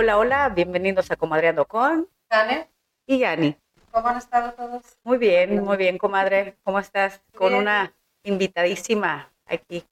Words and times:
Hola, 0.00 0.16
hola, 0.16 0.48
bienvenidos 0.50 1.10
a 1.10 1.16
Comadreando 1.16 1.64
con 1.66 2.08
Tane, 2.28 2.70
y 3.04 3.18
Yani. 3.18 3.56
¿cómo 3.90 4.06
han 4.06 4.18
estado 4.18 4.52
todos? 4.52 4.96
Muy 5.02 5.18
bien, 5.18 5.64
muy 5.64 5.76
bien, 5.76 5.98
comadre. 5.98 6.54
¿Cómo 6.62 6.78
estás? 6.78 7.20
Con 7.34 7.52
una 7.52 7.92
invitadísima 8.22 9.28
aquí. 9.44 9.84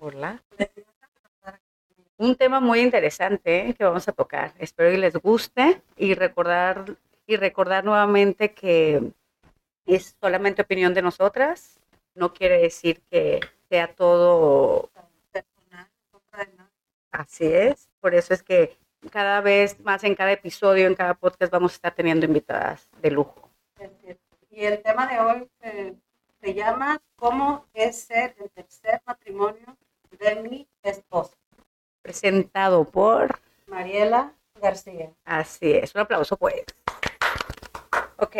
Hola. 0.00 0.42
Un 2.16 2.34
tema 2.34 2.58
muy 2.58 2.80
interesante 2.80 3.68
¿eh? 3.68 3.74
que 3.74 3.84
vamos 3.84 4.08
a 4.08 4.12
tocar. 4.12 4.52
Espero 4.58 4.90
que 4.90 4.98
les 4.98 5.14
guste 5.14 5.80
y 5.96 6.14
recordar 6.14 6.84
y 7.28 7.36
recordar 7.36 7.84
nuevamente 7.84 8.54
que 8.54 9.12
es 9.86 10.16
solamente 10.20 10.62
opinión 10.62 10.92
de 10.92 11.02
nosotras. 11.02 11.78
No 12.16 12.34
quiere 12.34 12.58
decir 12.62 13.00
que 13.08 13.38
sea 13.68 13.94
todo 13.94 14.90
Personal. 15.30 15.88
Así 17.12 17.44
es, 17.44 17.88
por 18.00 18.16
eso 18.16 18.34
es 18.34 18.42
que 18.42 18.76
cada 19.10 19.40
vez 19.40 19.78
más 19.80 20.04
en 20.04 20.14
cada 20.14 20.32
episodio, 20.32 20.86
en 20.86 20.94
cada 20.94 21.14
podcast 21.14 21.52
vamos 21.52 21.72
a 21.72 21.74
estar 21.76 21.94
teniendo 21.94 22.26
invitadas 22.26 22.88
de 23.00 23.10
lujo. 23.10 23.50
Y 24.50 24.64
el 24.64 24.82
tema 24.82 25.06
de 25.06 25.18
hoy 25.18 25.50
eh, 25.62 25.94
se 26.40 26.54
llama 26.54 27.00
¿Cómo 27.16 27.66
es 27.72 28.02
ser 28.02 28.36
el 28.38 28.50
tercer 28.50 29.00
matrimonio 29.06 29.76
de 30.18 30.36
mi 30.42 30.68
esposo? 30.82 31.36
Presentado 32.02 32.84
por, 32.84 33.40
Mariela 33.66 34.34
García. 34.60 35.10
así 35.24 35.72
es, 35.72 35.94
un 35.94 36.02
aplauso 36.02 36.36
pues. 36.36 36.64
Ok, 38.18 38.36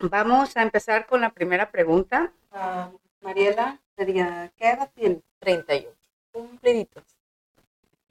vamos 0.00 0.56
a 0.56 0.62
empezar 0.62 1.06
con 1.06 1.20
la 1.20 1.30
primera 1.30 1.70
pregunta. 1.70 2.32
Ah, 2.50 2.90
Mariela, 3.20 3.80
sería, 3.96 4.52
¿qué 4.56 4.70
edad 4.70 4.90
tiene? 4.94 5.22
38. 5.38 5.88
Cumpliditos. 6.32 7.04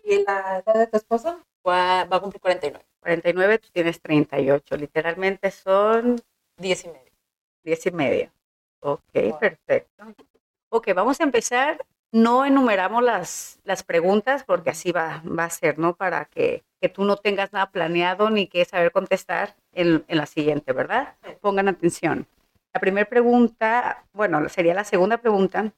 ¿Y 0.03 0.23
la 0.23 0.63
edad 0.65 0.75
de 0.75 0.87
tu 0.87 0.97
esposo? 0.97 1.41
Va, 1.67 2.01
a 2.01 2.19
cumplir 2.19 2.41
49. 2.41 2.85
49, 2.99 3.59
tú 3.59 3.69
tienes 3.71 4.01
38, 4.01 4.77
literalmente 4.77 5.51
son 5.51 6.19
10 6.57 6.85
y 6.85 6.87
medio. 6.87 7.11
10 7.63 7.85
y 7.87 7.91
medio. 7.91 8.31
Ok, 8.81 9.01
Wow. 9.13 9.39
perfecto. 9.39 10.05
Ok, 10.69 10.89
vamos 10.95 11.19
a 11.19 11.23
empezar. 11.23 11.83
No 12.11 12.45
enumeramos 12.45 13.03
las, 13.03 13.59
las 13.63 13.83
preguntas 13.83 14.43
porque 14.45 14.69
así 14.69 14.91
va, 14.91 15.21
va 15.27 15.45
a 15.45 15.49
ser, 15.49 15.77
¿no? 15.79 15.95
Para 15.95 16.25
que, 16.25 16.63
que 16.79 16.87
tú 16.87 17.03
no 17.03 17.17
tengas 17.17 17.51
nada 17.51 17.71
planeado 17.71 18.29
ni 18.29 18.47
que 18.47 18.63
saber 18.63 18.91
contestar 18.91 19.55
en, 19.73 20.05
en 20.07 20.17
la 20.17 20.25
siguiente, 20.25 20.71
¿verdad? 20.71 21.15
Sí. 21.23 21.31
Pongan 21.41 21.67
atención. 21.67 22.27
La 22.73 22.79
primera 22.79 23.09
pregunta, 23.09 24.05
bueno, 24.13 24.47
sería 24.49 24.73
la 24.73 24.83
segunda 24.83 25.17
pregunta. 25.17 25.73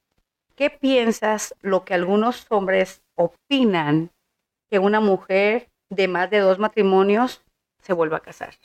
¿Qué 0.55 0.69
piensas 0.69 1.55
lo 1.61 1.85
que 1.85 1.93
algunos 1.93 2.45
hombres 2.49 3.01
opinan 3.15 4.11
que 4.69 4.79
una 4.79 4.99
mujer 4.99 5.69
de 5.89 6.07
más 6.07 6.29
de 6.29 6.39
dos 6.39 6.59
matrimonios 6.59 7.41
se 7.81 7.93
vuelva 7.93 8.17
a 8.17 8.21
casar? 8.21 8.55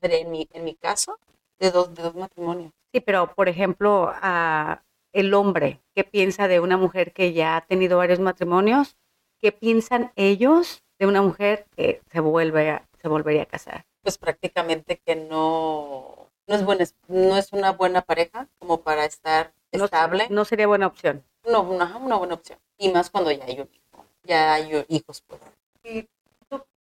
Sería 0.00 0.18
en 0.18 0.30
mi, 0.30 0.48
en 0.52 0.64
mi 0.64 0.74
caso, 0.74 1.18
de 1.58 1.70
dos, 1.70 1.94
de 1.94 2.02
dos 2.02 2.14
matrimonios. 2.14 2.72
Sí, 2.92 3.00
pero 3.00 3.34
por 3.34 3.48
ejemplo, 3.48 4.10
a 4.14 4.82
el 5.12 5.34
hombre, 5.34 5.80
¿qué 5.94 6.04
piensa 6.04 6.48
de 6.48 6.60
una 6.60 6.76
mujer 6.76 7.12
que 7.12 7.32
ya 7.32 7.56
ha 7.56 7.60
tenido 7.66 7.98
varios 7.98 8.18
matrimonios? 8.20 8.96
¿Qué 9.40 9.52
piensan 9.52 10.12
ellos 10.16 10.82
de 10.98 11.06
una 11.06 11.22
mujer 11.22 11.66
que 11.76 12.00
se 12.10 12.20
vuelve 12.20 12.70
a- 12.70 12.88
se 13.00 13.08
volvería 13.08 13.42
a 13.42 13.46
casar? 13.46 13.84
Pues 14.02 14.18
prácticamente 14.18 15.00
que 15.04 15.16
no, 15.16 16.30
no, 16.46 16.54
es 16.54 16.64
buena, 16.64 16.84
no 17.08 17.36
es 17.36 17.52
una 17.52 17.72
buena 17.72 18.02
pareja 18.02 18.48
como 18.58 18.80
para 18.80 19.04
estar 19.04 19.52
No- 19.72 19.84
estable. 19.84 20.26
No, 20.30 20.44
sería 20.44 20.66
buena 20.66 20.86
opción. 20.86 21.22
No, 21.46 21.62
una, 21.62 21.96
una 21.96 22.16
buena 22.16 22.34
opción. 22.34 22.58
Y 22.78 22.90
más 22.90 23.10
cuando 23.10 23.30
ya 23.30 23.44
hay 23.44 23.60
un 23.60 23.68
hijo. 23.72 24.04
Ya 24.24 24.54
hay 24.54 24.84
hijos, 24.88 25.22
pues. 25.26 25.40
¿Y 25.84 26.08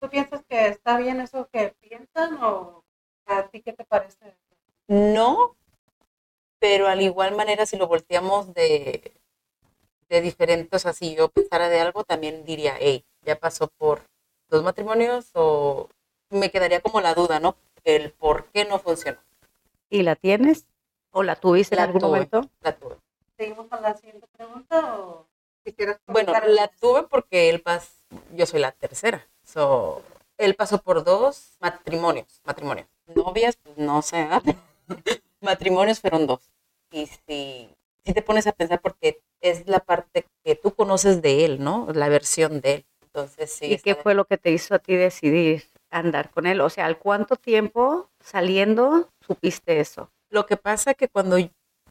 tú, 0.00 0.08
piensas 0.08 0.42
que 0.48 0.68
está 0.68 0.96
bien 0.98 1.20
eso 1.20 1.48
que 1.52 1.74
piensan 1.80 2.42
o 2.42 2.84
a 3.26 3.48
ti 3.48 3.62
qué 3.62 3.72
te 3.72 3.84
parece? 3.84 4.36
No, 4.88 5.56
pero 6.58 6.88
al 6.88 7.00
igual 7.00 7.36
manera 7.36 7.66
si 7.66 7.76
lo 7.76 7.86
volteamos 7.86 8.52
de, 8.54 9.12
de 10.08 10.20
diferentes, 10.20 10.74
o 10.74 10.78
sea, 10.78 10.92
si 10.92 11.14
yo 11.14 11.28
pensara 11.28 11.68
de 11.68 11.80
algo, 11.80 12.04
también 12.04 12.44
diría, 12.44 12.74
hey, 12.78 13.04
ya 13.22 13.38
pasó 13.38 13.68
por 13.68 14.02
dos 14.48 14.64
matrimonios 14.64 15.30
o 15.34 15.88
me 16.30 16.50
quedaría 16.50 16.80
como 16.80 17.00
la 17.00 17.14
duda, 17.14 17.40
¿no? 17.40 17.56
El 17.84 18.12
por 18.12 18.46
qué 18.46 18.64
no 18.64 18.78
funcionó. 18.78 19.18
¿Y 19.88 20.02
la 20.02 20.16
tienes? 20.16 20.66
¿O 21.12 21.22
la 21.22 21.36
tuviste 21.36 21.74
en 21.74 21.82
algún 21.82 22.00
tuve. 22.00 22.10
momento? 22.10 22.50
La 22.60 22.76
tuve. 22.76 22.96
¿Seguimos 23.36 23.66
con 23.68 23.82
la 23.82 23.96
siguiente 23.96 24.26
pregunta 24.28 24.98
o 24.98 25.26
quisieras 25.64 25.98
Bueno, 26.06 26.32
la 26.46 26.68
tuve 26.68 27.04
porque 27.04 27.48
él 27.48 27.62
pas, 27.62 28.04
yo 28.34 28.46
soy 28.46 28.60
la 28.60 28.72
tercera. 28.72 29.26
So, 29.52 30.02
él 30.38 30.54
pasó 30.54 30.78
por 30.78 31.02
dos 31.02 31.56
matrimonios, 31.60 32.40
matrimonios. 32.44 32.86
Novias, 33.06 33.56
pues 33.56 33.76
no 33.78 34.00
sé, 34.00 34.28
matrimonios 35.40 35.98
fueron 35.98 36.28
dos. 36.28 36.52
Y 36.92 37.06
si, 37.06 37.68
si 38.04 38.12
te 38.12 38.22
pones 38.22 38.46
a 38.46 38.52
pensar 38.52 38.80
porque 38.80 39.20
es 39.40 39.66
la 39.66 39.80
parte 39.80 40.24
que 40.44 40.54
tú 40.54 40.72
conoces 40.72 41.20
de 41.20 41.44
él, 41.44 41.64
¿no? 41.64 41.88
La 41.92 42.08
versión 42.08 42.60
de 42.60 42.74
él. 42.74 42.84
Entonces, 43.02 43.50
sí. 43.50 43.66
¿Y 43.66 43.78
qué 43.78 43.96
fue 43.96 44.14
lo 44.14 44.24
que 44.24 44.38
te 44.38 44.52
hizo 44.52 44.74
a 44.74 44.78
ti 44.78 44.94
decidir 44.94 45.64
andar 45.90 46.30
con 46.30 46.46
él? 46.46 46.60
O 46.60 46.70
sea, 46.70 46.86
¿al 46.86 46.98
cuánto 46.98 47.34
tiempo 47.34 48.08
saliendo 48.20 49.08
supiste 49.26 49.80
eso? 49.80 50.10
Lo 50.30 50.46
que 50.46 50.56
pasa 50.56 50.94
que 50.94 51.08
cuando 51.08 51.38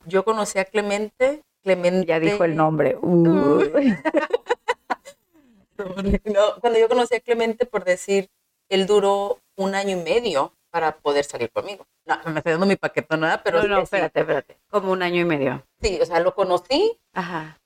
yo 0.06 0.24
conocí 0.24 0.60
a 0.60 0.66
Clemente, 0.66 1.44
Clemente... 1.62 2.08
Ya 2.08 2.22
dijo 2.22 2.46
el 2.46 2.56
nombre. 2.56 2.98
Uy. 3.02 3.98
No, 6.26 6.60
cuando 6.62 6.80
yo 6.80 6.88
conocí 6.90 7.16
a 7.16 7.20
Clemente, 7.20 7.66
por 7.66 7.84
decir, 7.86 8.30
él 8.70 8.86
duró 8.86 9.40
un 9.58 9.76
año 9.76 9.98
y 9.98 10.02
medio 10.04 10.54
para 10.70 10.98
poder 10.98 11.26
salir 11.26 11.52
conmigo. 11.52 11.86
No, 12.06 12.18
me 12.32 12.40
estoy 12.40 12.52
dando 12.54 12.66
mi 12.66 12.76
paquetón, 12.76 13.22
nada, 13.22 13.42
pero 13.44 13.62
no, 13.62 13.68
no, 13.68 13.76
sí, 13.78 13.84
espérate, 13.84 14.20
espérate. 14.20 14.58
Como 14.70 14.92
un 14.92 15.02
año 15.02 15.22
y 15.22 15.26
medio. 15.26 15.64
sí, 15.82 16.00
o 16.02 16.06
sea, 16.06 16.20
lo 16.20 16.36
conocí, 16.36 17.00
Ajá. 17.14 17.60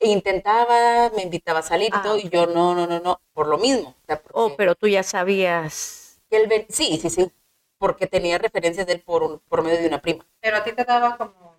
e 0.00 0.08
intentaba, 0.08 1.10
me 1.14 1.22
invitaba 1.22 1.60
a 1.60 1.62
salir 1.62 1.88
y 1.88 1.96
Ah, 1.96 2.02
todo, 2.02 2.18
y 2.18 2.28
yo 2.28 2.46
no, 2.46 2.74
no, 2.74 2.86
no, 2.86 3.00
no, 3.00 3.20
por 3.32 3.46
lo 3.46 3.58
mismo. 3.58 3.90
O 3.90 4.06
sea, 4.06 4.20
Oh, 4.32 4.54
pero 4.56 4.74
tú 4.74 4.88
ya 4.88 5.02
sabías. 5.02 6.20
él 6.30 6.48
ven- 6.48 6.66
sí, 6.68 6.98
sí, 7.00 7.08
sí, 7.10 7.30
porque 7.78 8.06
tenía 8.06 8.38
referencias 8.38 8.86
de 8.86 8.94
él 8.94 9.02
por, 9.02 9.22
un- 9.22 9.38
por 9.48 9.62
medio 9.62 9.78
de 9.80 9.86
una 9.88 10.00
prima. 10.00 10.26
Pero 10.40 10.56
a 10.56 10.64
ti 10.64 10.72
te 10.72 10.84
daba 10.84 11.16
como 11.16 11.56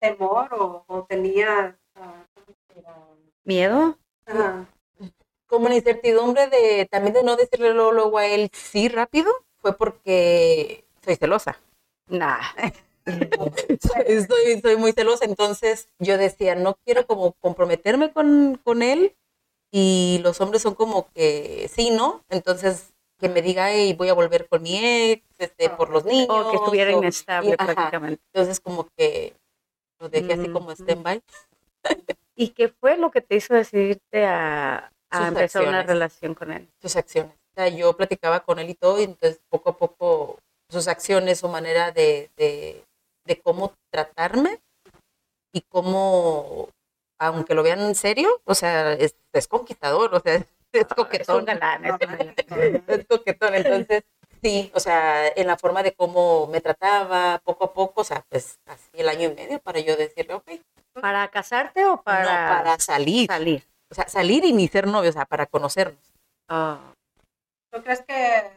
temor 0.00 0.54
o, 0.54 0.84
o 0.86 1.04
tenías 1.04 1.74
ah. 1.94 2.24
¿Miedo? 3.44 3.98
Ah, 4.26 4.66
Como 5.46 5.68
la 5.68 5.76
incertidumbre 5.76 6.46
de 6.48 6.86
también 6.90 7.14
de 7.14 7.22
no 7.22 7.36
decirle 7.36 7.74
luego, 7.74 7.92
luego 7.92 8.18
a 8.18 8.26
él 8.26 8.50
sí 8.52 8.88
rápido, 8.88 9.32
fue 9.58 9.76
porque 9.76 10.84
soy 11.04 11.16
celosa. 11.16 11.58
Nah. 12.08 12.38
Estoy, 14.06 14.60
soy 14.60 14.76
muy 14.76 14.92
celosa, 14.92 15.24
entonces 15.24 15.88
yo 15.98 16.16
decía, 16.18 16.54
no 16.54 16.76
quiero 16.84 17.06
como 17.06 17.32
comprometerme 17.40 18.12
con, 18.12 18.60
con 18.62 18.82
él 18.82 19.16
y 19.72 20.20
los 20.22 20.40
hombres 20.40 20.62
son 20.62 20.74
como 20.74 21.10
que 21.12 21.68
sí, 21.74 21.90
¿no? 21.90 22.22
Entonces 22.28 22.92
que 23.18 23.28
me 23.28 23.42
diga, 23.42 23.70
hey, 23.72 23.94
voy 23.94 24.08
a 24.08 24.14
volver 24.14 24.48
con 24.48 24.62
mi 24.62 24.78
ex, 24.78 25.24
este, 25.38 25.70
por 25.70 25.90
los 25.90 26.04
niños. 26.04 26.28
O 26.30 26.50
que 26.50 26.56
estuviera 26.56 26.92
inestable 26.92 27.54
ajá. 27.58 27.74
prácticamente. 27.74 28.22
Entonces 28.32 28.60
como 28.60 28.88
que 28.96 29.34
lo 29.98 30.08
dejé 30.08 30.34
así 30.34 30.48
Mm, 30.48 30.52
como 30.52 30.70
stand-by. 30.72 31.22
¿Y 32.40 32.48
qué 32.50 32.68
fue 32.68 32.96
lo 32.96 33.10
que 33.10 33.20
te 33.20 33.36
hizo 33.36 33.52
decidirte 33.52 34.24
a, 34.24 34.90
a 35.10 35.28
empezar 35.28 35.68
una 35.68 35.82
relación 35.82 36.34
con 36.34 36.50
él? 36.50 36.66
sus 36.80 36.96
acciones. 36.96 37.34
O 37.34 37.54
sea, 37.54 37.68
yo 37.68 37.94
platicaba 37.96 38.40
con 38.40 38.58
él 38.58 38.70
y 38.70 38.74
todo, 38.74 38.98
y 38.98 39.04
entonces 39.04 39.40
poco 39.50 39.70
a 39.70 39.76
poco 39.76 40.38
sus 40.70 40.88
acciones, 40.88 41.40
su 41.40 41.48
manera 41.48 41.92
de, 41.92 42.30
de, 42.38 42.82
de 43.26 43.40
cómo 43.42 43.74
tratarme 43.90 44.58
y 45.52 45.60
cómo, 45.68 46.70
aunque 47.18 47.54
lo 47.54 47.62
vean 47.62 47.80
en 47.80 47.94
serio, 47.94 48.40
o 48.44 48.54
sea, 48.54 48.94
es, 48.94 49.16
es 49.34 49.46
conquistador, 49.46 50.14
o 50.14 50.20
sea, 50.20 50.34
es, 50.36 50.46
es 50.72 50.86
Es 51.18 51.32
un 51.36 51.44
coquetón. 51.44 51.44
galán, 51.44 51.84
es 51.84 51.92
un 51.92 51.98
galán. 52.48 52.84
Es 52.86 53.06
coquetón, 53.06 53.54
entonces 53.54 54.04
sí, 54.42 54.70
o 54.74 54.80
sea, 54.80 55.28
en 55.28 55.46
la 55.46 55.56
forma 55.56 55.82
de 55.82 55.92
cómo 55.92 56.46
me 56.46 56.60
trataba, 56.60 57.40
poco 57.44 57.64
a 57.64 57.72
poco, 57.72 58.00
o 58.02 58.04
sea, 58.04 58.24
pues 58.28 58.58
así 58.66 58.90
el 58.94 59.08
año 59.08 59.30
y 59.30 59.34
medio 59.34 59.58
para 59.60 59.80
yo 59.80 59.96
decirle, 59.96 60.34
ok, 60.34 60.50
¿Para 60.92 61.28
casarte 61.28 61.86
o 61.86 62.02
para, 62.02 62.22
no, 62.22 62.56
para 62.56 62.78
salir, 62.78 63.26
salir? 63.28 63.64
o 63.90 63.94
sea, 63.94 64.08
salir 64.08 64.44
y 64.44 64.52
ni 64.52 64.68
ser 64.68 64.86
novios, 64.86 65.14
o 65.14 65.18
sea, 65.18 65.26
para 65.26 65.46
conocernos. 65.46 66.12
Ah, 66.48 66.94
¿Tú 67.70 67.82
crees 67.82 68.02
que 68.02 68.50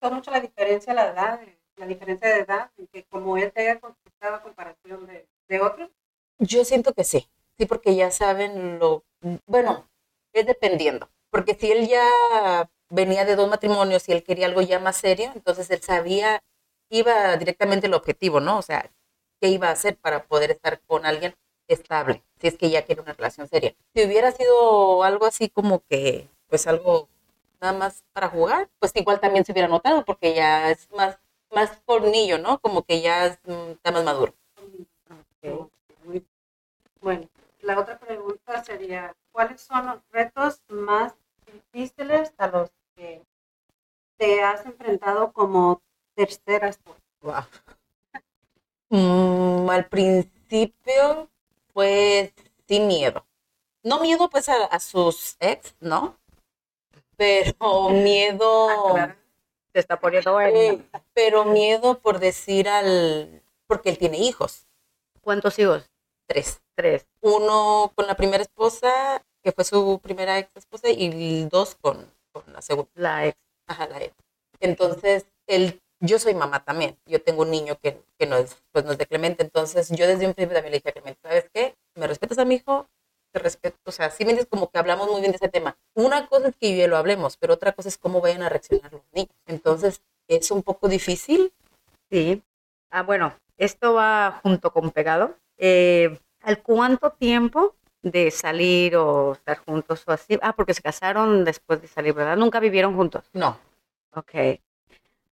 fue 0.00 0.10
mucho 0.10 0.30
la 0.30 0.40
diferencia 0.40 0.92
la 0.92 1.10
edad, 1.10 1.40
la 1.76 1.86
diferencia 1.86 2.28
de 2.28 2.40
edad, 2.40 2.70
en 2.76 2.86
que 2.88 3.04
como 3.04 3.36
él 3.36 3.52
te 3.52 3.62
haya 3.62 3.80
conquistado 3.80 4.36
a 4.36 4.42
comparación 4.42 5.06
de, 5.06 5.26
de 5.48 5.60
otros? 5.60 5.90
Yo 6.38 6.64
siento 6.64 6.92
que 6.92 7.04
sí, 7.04 7.28
sí, 7.56 7.66
porque 7.66 7.94
ya 7.94 8.10
saben 8.10 8.78
lo, 8.80 9.04
bueno, 9.46 9.88
es 10.32 10.46
dependiendo, 10.46 11.08
porque 11.30 11.54
si 11.54 11.70
él 11.70 11.88
ya 11.88 12.68
venía 12.94 13.24
de 13.24 13.36
dos 13.36 13.48
matrimonios 13.48 14.08
y 14.08 14.12
él 14.12 14.22
quería 14.22 14.46
algo 14.46 14.60
ya 14.62 14.78
más 14.78 14.96
serio, 14.96 15.30
entonces 15.34 15.70
él 15.70 15.82
sabía, 15.82 16.42
iba 16.90 17.36
directamente 17.36 17.86
al 17.86 17.94
objetivo, 17.94 18.40
¿no? 18.40 18.58
O 18.58 18.62
sea, 18.62 18.90
qué 19.40 19.48
iba 19.48 19.68
a 19.68 19.72
hacer 19.72 19.96
para 19.96 20.24
poder 20.24 20.50
estar 20.52 20.80
con 20.82 21.04
alguien 21.06 21.34
estable, 21.68 22.22
si 22.40 22.48
es 22.48 22.56
que 22.56 22.70
ya 22.70 22.84
quiere 22.84 23.00
una 23.02 23.12
relación 23.14 23.48
seria. 23.48 23.74
Si 23.94 24.04
hubiera 24.04 24.30
sido 24.32 25.02
algo 25.02 25.26
así 25.26 25.48
como 25.48 25.80
que, 25.88 26.28
pues 26.48 26.66
algo 26.66 27.08
nada 27.60 27.72
más 27.72 28.04
para 28.12 28.28
jugar, 28.28 28.68
pues 28.78 28.92
igual 28.94 29.20
también 29.20 29.44
se 29.44 29.52
hubiera 29.52 29.68
notado 29.68 30.04
porque 30.04 30.34
ya 30.34 30.70
es 30.70 30.88
más, 30.92 31.18
más 31.50 31.70
por 31.86 32.02
niño, 32.02 32.38
¿no? 32.38 32.58
Como 32.60 32.82
que 32.84 33.00
ya 33.00 33.26
es, 33.26 33.38
mm, 33.44 33.70
está 33.72 33.90
más 33.92 34.04
maduro. 34.04 34.34
Ok, 35.10 35.70
muy- 36.04 36.26
Bueno, 37.00 37.28
la 37.62 37.78
otra 37.80 37.98
pregunta 37.98 38.62
sería, 38.64 39.14
¿cuáles 39.32 39.60
son 39.62 39.86
los 39.86 39.98
retos 40.10 40.60
más 40.68 41.14
difíciles 41.52 42.32
a 42.38 42.48
los 42.48 42.70
que 42.96 43.22
te 44.18 44.42
has 44.42 44.64
enfrentado 44.66 45.32
como 45.32 45.82
tercera 46.14 46.68
esposa? 46.68 47.00
Wow. 47.22 47.44
Mm, 48.90 49.68
al 49.70 49.88
principio, 49.88 51.30
pues, 51.72 52.32
sin 52.68 52.86
miedo. 52.86 53.26
No 53.82 54.00
miedo, 54.00 54.28
pues, 54.30 54.48
a, 54.48 54.64
a 54.66 54.80
sus 54.80 55.36
ex, 55.40 55.74
¿no? 55.80 56.16
Pero 57.16 57.90
miedo, 57.90 58.68
Ah, 58.70 58.92
claro. 58.92 59.14
Se 59.72 59.80
está 59.80 59.98
poniendo 59.98 60.32
bueno. 60.34 60.56
eh, 60.56 60.82
pero 61.14 61.44
miedo 61.44 61.98
por 61.98 62.20
decir 62.20 62.68
al, 62.68 63.42
porque 63.66 63.90
él 63.90 63.98
tiene 63.98 64.18
hijos, 64.18 64.66
¿Cuántos 65.20 65.58
hijos? 65.58 65.90
tres. 66.28 66.60
Tres. 66.76 67.06
Uno 67.20 67.92
con 67.94 68.06
la 68.06 68.14
primera 68.14 68.42
esposa, 68.42 69.24
que 69.42 69.52
fue 69.52 69.64
su 69.64 70.00
primera 70.02 70.38
ex 70.38 70.50
esposa, 70.56 70.88
y 70.90 71.44
dos 71.46 71.74
con, 71.76 72.08
con 72.42 72.52
la 72.52 72.62
segunda. 72.62 72.90
La 72.94 73.26
ex. 73.26 73.38
Ajá, 73.66 73.88
la 73.88 74.02
ex. 74.02 74.14
Entonces, 74.60 75.26
él, 75.46 75.80
yo 76.00 76.18
soy 76.18 76.34
mamá 76.34 76.64
también. 76.64 76.98
Yo 77.06 77.22
tengo 77.22 77.42
un 77.42 77.50
niño 77.50 77.78
que, 77.80 78.02
que 78.18 78.26
no, 78.26 78.36
es, 78.36 78.56
pues 78.72 78.84
no 78.84 78.92
es 78.92 78.98
de 78.98 79.06
Clemente. 79.06 79.42
Entonces, 79.42 79.88
yo 79.90 80.06
desde 80.06 80.26
un 80.26 80.34
principio 80.34 80.56
también 80.56 80.72
le 80.72 80.78
dije 80.78 80.90
a 80.90 80.92
Clemente, 80.92 81.20
¿sabes 81.22 81.48
qué? 81.52 81.74
¿Me 81.94 82.06
respetas 82.06 82.38
a 82.38 82.44
mi 82.44 82.56
hijo? 82.56 82.88
Te 83.32 83.38
respeto. 83.38 83.78
O 83.84 83.92
sea, 83.92 84.10
sí 84.10 84.24
me 84.24 84.32
dices 84.32 84.46
como 84.48 84.70
que 84.70 84.78
hablamos 84.78 85.10
muy 85.10 85.20
bien 85.20 85.32
de 85.32 85.36
ese 85.36 85.48
tema. 85.48 85.76
Una 85.94 86.28
cosa 86.28 86.48
es 86.48 86.56
que 86.56 86.76
yo 86.76 86.88
lo 86.88 86.96
hablemos, 86.96 87.36
pero 87.36 87.54
otra 87.54 87.72
cosa 87.72 87.88
es 87.88 87.98
cómo 87.98 88.20
vayan 88.20 88.42
a 88.42 88.48
reaccionar 88.48 88.92
los 88.92 89.02
niños. 89.12 89.34
Entonces, 89.46 90.02
es 90.28 90.50
un 90.50 90.62
poco 90.62 90.88
difícil. 90.88 91.52
Sí. 92.10 92.42
Ah, 92.90 93.02
bueno, 93.02 93.34
esto 93.56 93.94
va 93.94 94.40
junto 94.42 94.72
con 94.72 94.90
pegado. 94.90 95.36
Eh, 95.58 96.18
¿Al 96.40 96.62
cuánto 96.62 97.10
tiempo 97.10 97.74
de 98.04 98.30
salir 98.30 98.96
o 98.96 99.32
estar 99.32 99.58
juntos 99.58 100.04
o 100.06 100.12
así? 100.12 100.38
Ah, 100.42 100.54
porque 100.54 100.74
se 100.74 100.82
casaron 100.82 101.44
después 101.44 101.80
de 101.80 101.88
salir, 101.88 102.12
¿verdad? 102.12 102.36
Nunca 102.36 102.60
vivieron 102.60 102.94
juntos. 102.94 103.24
No. 103.32 103.58
Ok. 104.14 104.60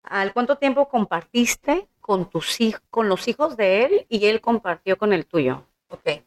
¿Al 0.03 0.33
cuánto 0.33 0.57
tiempo 0.57 0.87
compartiste 0.89 1.87
con 1.99 2.29
tus 2.29 2.59
hijos, 2.61 2.81
con 2.89 3.09
los 3.09 3.27
hijos 3.27 3.57
de 3.57 3.85
él 3.85 4.05
y 4.09 4.25
él 4.25 4.41
compartió 4.41 4.97
con 4.97 5.13
el 5.13 5.25
tuyo? 5.25 5.63
Ok. 5.89 6.23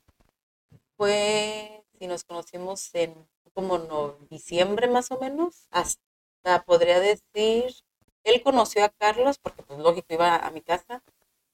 Fue, 0.96 1.82
si 1.98 2.06
nos 2.06 2.22
conocimos 2.24 2.94
en 2.94 3.14
como 3.54 3.78
no, 3.78 4.16
diciembre 4.30 4.88
más 4.88 5.10
o 5.10 5.18
menos, 5.18 5.66
hasta 5.70 6.64
podría 6.66 7.00
decir, 7.00 7.72
él 8.24 8.42
conoció 8.42 8.84
a 8.84 8.88
Carlos, 8.88 9.38
porque 9.38 9.62
pues 9.62 9.78
lógico 9.78 10.12
iba 10.12 10.36
a 10.36 10.50
mi 10.50 10.60
casa, 10.60 11.02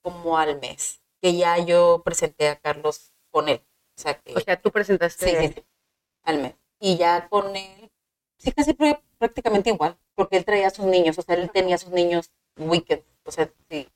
como 0.03 0.39
al 0.39 0.59
mes, 0.61 1.01
que 1.21 1.37
ya 1.37 1.59
yo 1.59 2.03
presenté 2.05 2.49
a 2.49 2.57
Carlos 2.57 3.13
con 3.31 3.49
él. 3.49 3.63
O 4.01 4.03
sea 4.03 4.15
que, 4.21 4.33
O 4.35 4.41
sea, 4.41 4.61
tú 4.61 4.71
presentaste. 4.71 5.27
sí, 5.29 5.37
sí, 5.37 5.53
sí, 5.55 5.65
al 6.25 6.39
mes. 6.41 6.55
Y 6.81 6.97
ya 6.97 7.29
con 7.29 7.55
él, 7.55 7.91
sí, 8.39 8.51
casi 8.53 8.73
pr- 8.73 9.03
prácticamente 9.19 9.69
igual, 9.71 9.99
porque 10.15 10.39
él 10.39 10.45
traía 10.47 10.69
a 10.69 10.71
sus 10.71 10.87
niños, 10.87 11.19
o 11.19 11.23
sea, 11.23 11.35
él 11.35 11.51
tenía 11.51 11.75
a 11.75 11.79
sus 11.79 11.91
niños 11.91 12.31
weekend, 12.57 13.05
o 13.25 13.31
sea, 13.31 13.51
sí. 13.69 13.89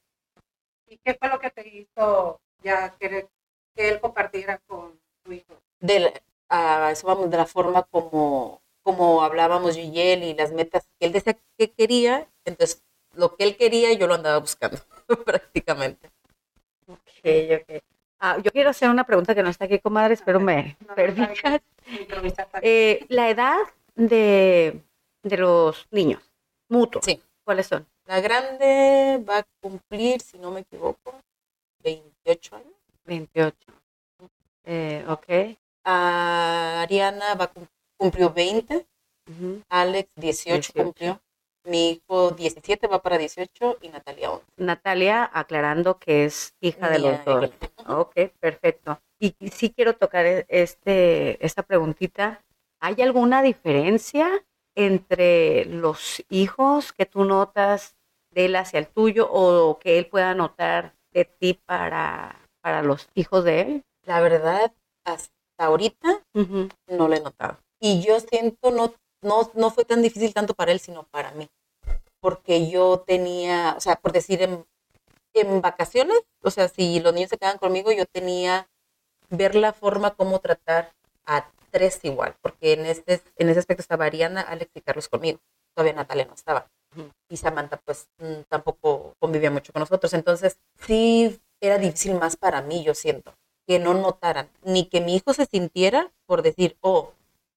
¿Y 0.87 0.99
qué 0.99 1.15
fue 1.15 1.29
lo 1.31 1.39
que 1.41 1.51
te 1.51 1.67
hizo 1.67 2.41
ya 2.62 2.95
querer 2.99 3.29
que 3.75 3.89
él 3.89 4.01
compartiera 4.01 4.59
con 4.67 5.01
tu 5.25 5.33
hijo? 5.33 5.55
de 5.81 6.01
la- 6.01 6.23
a 6.50 6.91
eso 6.93 7.07
vamos, 7.07 7.31
de 7.31 7.37
la 7.39 7.47
forma 7.47 7.83
como, 7.85 8.62
como 8.83 9.23
hablábamos 9.23 9.75
yo 9.77 9.83
y 9.83 9.99
él 10.00 10.23
y 10.23 10.35
las 10.35 10.53
metas 10.53 10.87
que 10.99 11.07
él 11.07 11.12
decía 11.12 11.39
que 11.59 11.73
quería, 11.73 12.29
entonces 12.45 12.83
lo 13.15 13.35
que 13.37 13.45
él 13.45 13.57
quería 13.57 13.93
yo 13.95 14.07
lo 14.07 14.15
andaba 14.15 14.39
buscando 14.39 14.79
prácticamente. 15.25 16.11
Ok, 16.87 17.00
ok. 17.61 17.94
Ah, 18.26 18.38
yo 18.43 18.50
quiero 18.53 18.71
hacer 18.71 18.88
una 18.88 19.05
pregunta 19.05 19.35
que 19.35 19.43
no 19.43 19.50
está 19.50 19.67
aquí, 19.67 19.79
comadre, 19.81 20.15
espero 20.15 20.41
me 20.41 20.79
No, 20.81 20.94
también. 20.94 21.61
Eh, 22.62 23.05
la 23.11 23.29
edad 23.29 23.59
de, 23.97 24.81
de 25.23 25.37
los 25.37 25.87
niños, 25.91 26.23
mutuos, 26.71 27.05
Sí. 27.05 27.23
¿cuáles 27.44 27.67
son? 27.67 27.87
La 28.06 28.23
grande 28.23 29.23
va 29.29 29.41
a 29.41 29.44
cumplir, 29.61 30.23
si 30.23 30.38
no 30.38 30.50
me 30.50 30.61
equivoco, 30.61 31.21
28 31.82 32.56
años. 32.56 32.73
28. 33.05 33.55
Eh, 34.65 35.05
ok. 35.06 35.59
A 35.85 36.81
Ariana 36.81 37.35
va 37.35 37.53
cumplió 37.99 38.31
20, 38.32 38.87
Ujú. 39.31 39.61
Alex 39.69 40.09
18, 40.17 40.73
18. 40.73 40.73
cumplió, 40.82 41.21
mi 41.64 41.90
hijo 41.90 42.31
17 42.31 42.87
va 42.87 43.00
para 43.02 43.19
18 43.19 43.78
y 43.81 43.88
Natalia 43.88 44.31
11. 44.32 44.44
Natalia, 44.56 45.31
aclarando 45.32 45.99
que 45.99 46.25
es 46.25 46.55
hija 46.61 46.90
de 46.90 46.99
los 46.99 47.25
dos. 47.25 47.50
Ok, 47.88 48.14
perfecto. 48.38 49.00
Y 49.19 49.34
sí 49.50 49.70
quiero 49.70 49.94
tocar 49.96 50.26
e- 50.26 50.46
este, 50.49 51.44
esta 51.44 51.62
preguntita. 51.62 52.43
¿Hay 52.81 53.00
alguna 53.00 53.43
diferencia 53.43 54.44
entre 54.76 55.64
los 55.66 56.22
hijos 56.28 56.93
que 56.93 57.06
tú 57.06 57.25
notas 57.25 57.96
de 58.31 58.46
él 58.46 58.56
hacia 58.56 58.78
el 58.81 58.88
tuyo 58.88 59.28
o 59.31 59.78
que 59.78 59.99
él 59.99 60.06
pueda 60.06 60.34
notar 60.34 60.94
de 61.12 61.25
ti 61.25 61.55
para, 61.55 62.37
para 62.61 62.82
los 62.82 63.08
hijos 63.14 63.44
de 63.44 63.61
él? 63.61 63.82
La 64.02 64.20
verdad, 64.20 64.72
hasta 65.06 65.32
ahorita 65.58 66.22
no 66.34 67.08
lo 67.08 67.14
he 67.14 67.20
notado. 67.20 67.58
Y 67.81 68.02
yo 68.02 68.19
siento, 68.20 68.70
no, 68.70 68.93
no, 69.25 69.50
no 69.55 69.71
fue 69.71 69.85
tan 69.85 70.03
difícil 70.03 70.32
tanto 70.32 70.55
para 70.55 70.73
él, 70.73 70.81
sino 70.81 71.05
para 71.05 71.32
mí. 71.32 71.49
Porque 72.21 72.71
yo 72.71 73.00
tenía, 73.06 73.75
o 73.76 73.81
sea, 73.81 73.97
por 73.97 74.12
decir, 74.12 74.43
en, 74.43 74.65
en 75.35 75.61
vacaciones, 75.61 76.21
o 76.43 76.50
sea, 76.50 76.69
si 76.69 77.00
los 77.00 77.12
niños 77.12 77.31
se 77.31 77.38
quedaban 77.38 77.59
conmigo, 77.59 77.93
yo 77.93 78.06
tenía 78.06 78.69
ver 79.31 79.55
la 79.55 79.73
forma 79.73 80.15
cómo 80.15 80.38
tratar 80.41 80.93
a 81.26 81.49
tres 81.71 82.00
igual. 82.05 82.37
Porque 82.41 82.73
en, 82.75 82.87
este, 82.87 83.21
en 83.37 83.49
ese 83.49 83.61
aspecto 83.61 83.82
estaba 83.82 84.06
Ariana, 84.06 84.43
Alex 84.43 84.71
y 84.75 84.81
Carlos 84.81 85.09
conmigo. 85.09 85.41
Todavía 85.75 85.94
Natalia 85.94 86.26
no 86.26 86.35
estaba. 86.35 86.71
Y 87.29 87.37
Samantha, 87.37 87.79
pues, 87.85 88.09
mm, 88.19 88.43
tampoco 88.49 89.15
convivía 89.19 89.50
mucho 89.50 89.73
con 89.73 89.81
nosotros. 89.81 90.15
Entonces, 90.15 90.59
sí 90.87 91.41
era 91.61 91.79
difícil 91.79 92.15
más 92.15 92.37
para 92.37 92.62
mí, 92.62 92.85
yo 92.85 92.94
siento 92.94 93.35
que 93.67 93.79
no 93.79 93.94
notaran, 93.94 94.49
ni 94.62 94.87
que 94.87 95.00
mi 95.00 95.17
hijo 95.17 95.32
se 95.32 95.47
sintiera 95.47 96.12
por 96.26 96.43
decir, 96.43 96.76
oh, 96.81 97.12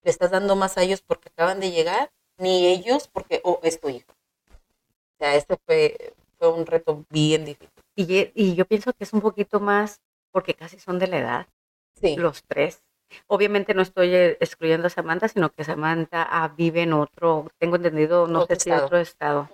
le 0.08 0.12
estás 0.12 0.32
dando 0.32 0.56
más 0.56 0.78
a 0.78 0.84
ellos 0.84 1.02
porque 1.02 1.28
acaban 1.28 1.60
de 1.60 1.70
llegar, 1.70 2.12
ni 2.38 2.66
ellos 2.66 3.10
porque, 3.10 3.42
oh, 3.44 3.60
es 3.62 3.78
tu 3.78 3.90
hijo. 3.90 4.10
O 4.10 5.18
sea, 5.20 5.36
este 5.36 5.58
fue, 5.66 6.14
fue 6.40 6.50
un 6.50 6.66
reto 6.66 7.04
bien 7.10 7.44
difícil. 7.44 7.84
Y, 7.94 8.32
y 8.34 8.56
yo 8.56 8.64
pienso 8.64 8.94
que 8.94 9.04
es 9.04 9.12
un 9.12 9.20
poquito 9.20 9.60
más 9.60 10.00
porque 10.32 10.54
casi 10.54 10.80
son 10.80 10.98
de 10.98 11.08
la 11.08 11.18
edad. 11.18 11.48
Sí, 12.00 12.16
los 12.16 12.42
tres. 12.44 12.82
Obviamente 13.28 13.74
no 13.74 13.82
estoy 13.82 14.16
eh, 14.16 14.38
excluyendo 14.40 14.88
a 14.88 14.90
Samantha, 14.90 15.28
sino 15.28 15.50
que 15.50 15.66
Samantha 15.66 16.26
ah, 16.30 16.54
vive 16.56 16.84
en 16.84 16.94
otro, 16.94 17.52
tengo 17.60 17.76
entendido, 17.76 18.28
no 18.28 18.44
Otro 18.44 18.56
sé 18.56 18.62
si 18.62 18.70
estado. 18.70 18.86
otro 18.86 19.00
estado. 19.00 19.50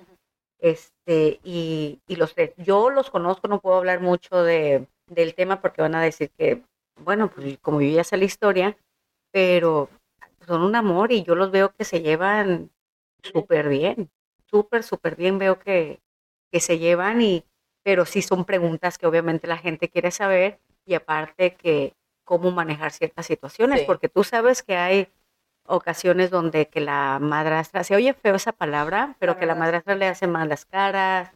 Este, 0.60 1.40
y, 1.44 2.00
y 2.06 2.16
los 2.16 2.36
tres. 2.36 2.54
Yo 2.58 2.92
los 2.92 3.10
conozco, 3.10 3.48
no 3.48 3.60
puedo 3.60 3.78
hablar 3.78 4.02
mucho 4.02 4.44
de, 4.44 4.86
del 5.08 5.34
tema 5.34 5.62
porque 5.62 5.82
van 5.82 5.96
a 5.96 6.02
decir 6.04 6.30
que, 6.38 6.62
bueno, 7.00 7.32
pues 7.32 7.58
como 7.58 7.82
yo 7.82 7.90
ya 7.90 8.04
sé 8.04 8.18
la 8.18 8.26
historia, 8.26 8.78
pero 9.32 9.90
son 10.46 10.64
un 10.64 10.76
amor 10.76 11.12
y 11.12 11.24
yo 11.24 11.36
los 11.36 11.52
veo 11.52 11.74
que 11.74 11.84
se 11.86 12.02
llevan 12.02 12.72
súper 13.22 13.70
bien, 13.70 14.10
súper, 14.46 14.84
súper 14.84 15.16
bien 15.16 15.40
veo 15.40 15.60
que, 15.60 16.02
que 16.52 16.60
se 16.60 16.78
llevan 16.80 17.22
y, 17.22 17.44
pero 17.84 18.06
sí 18.06 18.22
son 18.22 18.46
preguntas 18.46 18.98
que 18.98 19.08
obviamente 19.08 19.48
la 19.48 19.58
gente 19.58 19.90
quiere 19.90 20.12
saber 20.12 20.60
y 20.86 20.94
aparte 20.96 21.56
que 21.56 21.94
cómo 22.26 22.52
manejar 22.52 22.92
ciertas 22.92 23.26
situaciones, 23.26 23.82
Sí. 23.82 23.86
porque 23.86 24.10
tú 24.10 24.24
sabes 24.24 24.64
que 24.64 24.78
hay 24.78 25.08
ocasiones 25.66 26.30
donde 26.30 26.68
que 26.68 26.82
la 26.82 27.20
madrastra, 27.22 27.84
se 27.84 27.96
oye 27.96 28.14
feo 28.14 28.36
esa 28.36 28.52
palabra, 28.52 29.16
pero 29.20 29.38
que 29.38 29.46
la 29.46 29.56
madrastra 29.56 29.96
le 29.96 30.08
hace 30.08 30.28
malas 30.28 30.66
caras 30.66 31.32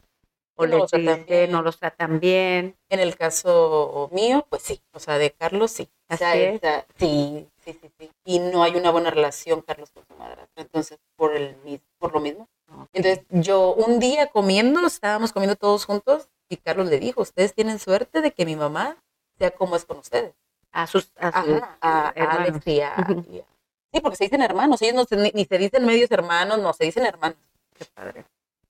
o 0.55 0.65
no 0.65 0.71
le 0.71 0.77
los 0.79 0.91
dice 0.91 1.47
no 1.49 1.61
los 1.61 1.77
tratan 1.79 2.19
bien. 2.19 2.75
en 2.89 2.99
el 2.99 3.15
caso 3.15 4.09
mío, 4.11 4.45
pues 4.49 4.63
sí, 4.63 4.81
o 4.91 4.99
sea, 4.99 5.17
de 5.17 5.31
Carlos 5.31 5.71
sí. 5.71 5.89
O 6.09 6.17
sea, 6.17 6.31
Así 6.31 6.39
es. 6.41 6.55
esa- 6.55 6.85
sí, 6.97 7.47
sí, 7.73 7.79
sí, 7.81 7.91
sí. 7.99 8.11
Y 8.25 8.39
no 8.39 8.63
hay 8.63 8.75
una 8.75 8.91
buena 8.91 9.09
relación, 9.11 9.61
Carlos, 9.61 9.91
con 9.91 10.05
su 10.07 10.15
madrastra. 10.15 10.63
Entonces, 10.63 10.97
por, 11.15 11.35
el, 11.35 11.55
por 11.99 12.13
lo 12.13 12.19
mismo. 12.19 12.47
Ok. 12.71 12.89
Entonces, 12.93 13.25
yo 13.29 13.73
un 13.73 13.99
día 13.99 14.27
comiendo, 14.27 14.85
estábamos 14.85 15.31
comiendo 15.33 15.55
todos 15.55 15.85
juntos 15.85 16.29
y 16.49 16.57
Carlos 16.57 16.87
le 16.87 16.99
dijo, 16.99 17.21
ustedes 17.21 17.53
tienen 17.53 17.79
suerte 17.79 18.21
de 18.21 18.31
que 18.31 18.45
mi 18.45 18.55
mamá 18.55 18.97
sea 19.37 19.51
como 19.51 19.75
es 19.75 19.85
con 19.85 19.97
ustedes. 19.99 20.33
a 20.71 20.87
sus, 20.87 21.11
a 21.17 21.31
sus 21.43 21.53
Ajá, 21.61 21.77
a, 21.81 22.07
a 22.09 22.11
hermanos. 22.15 22.47
Alex 22.49 22.67
y 22.67 22.81
a, 22.81 22.95
Ujú. 22.99 23.25
y 23.31 23.39
a- 23.39 23.45
Sí, 23.93 24.01
porque 24.01 24.17
se 24.17 24.25
dicen 24.25 24.41
hermanos, 24.41 24.81
ellos 24.81 24.95
no 24.95 25.05
se- 25.05 25.15
ni, 25.15 25.31
ni 25.33 25.45
se 25.45 25.57
dicen 25.57 25.85
medios 25.85 26.11
hermanos, 26.11 26.59
no, 26.59 26.73
se 26.73 26.83
dicen 26.85 27.05
hermanos. 27.05 27.37
Qué 27.77 27.85
padre. 27.85 28.25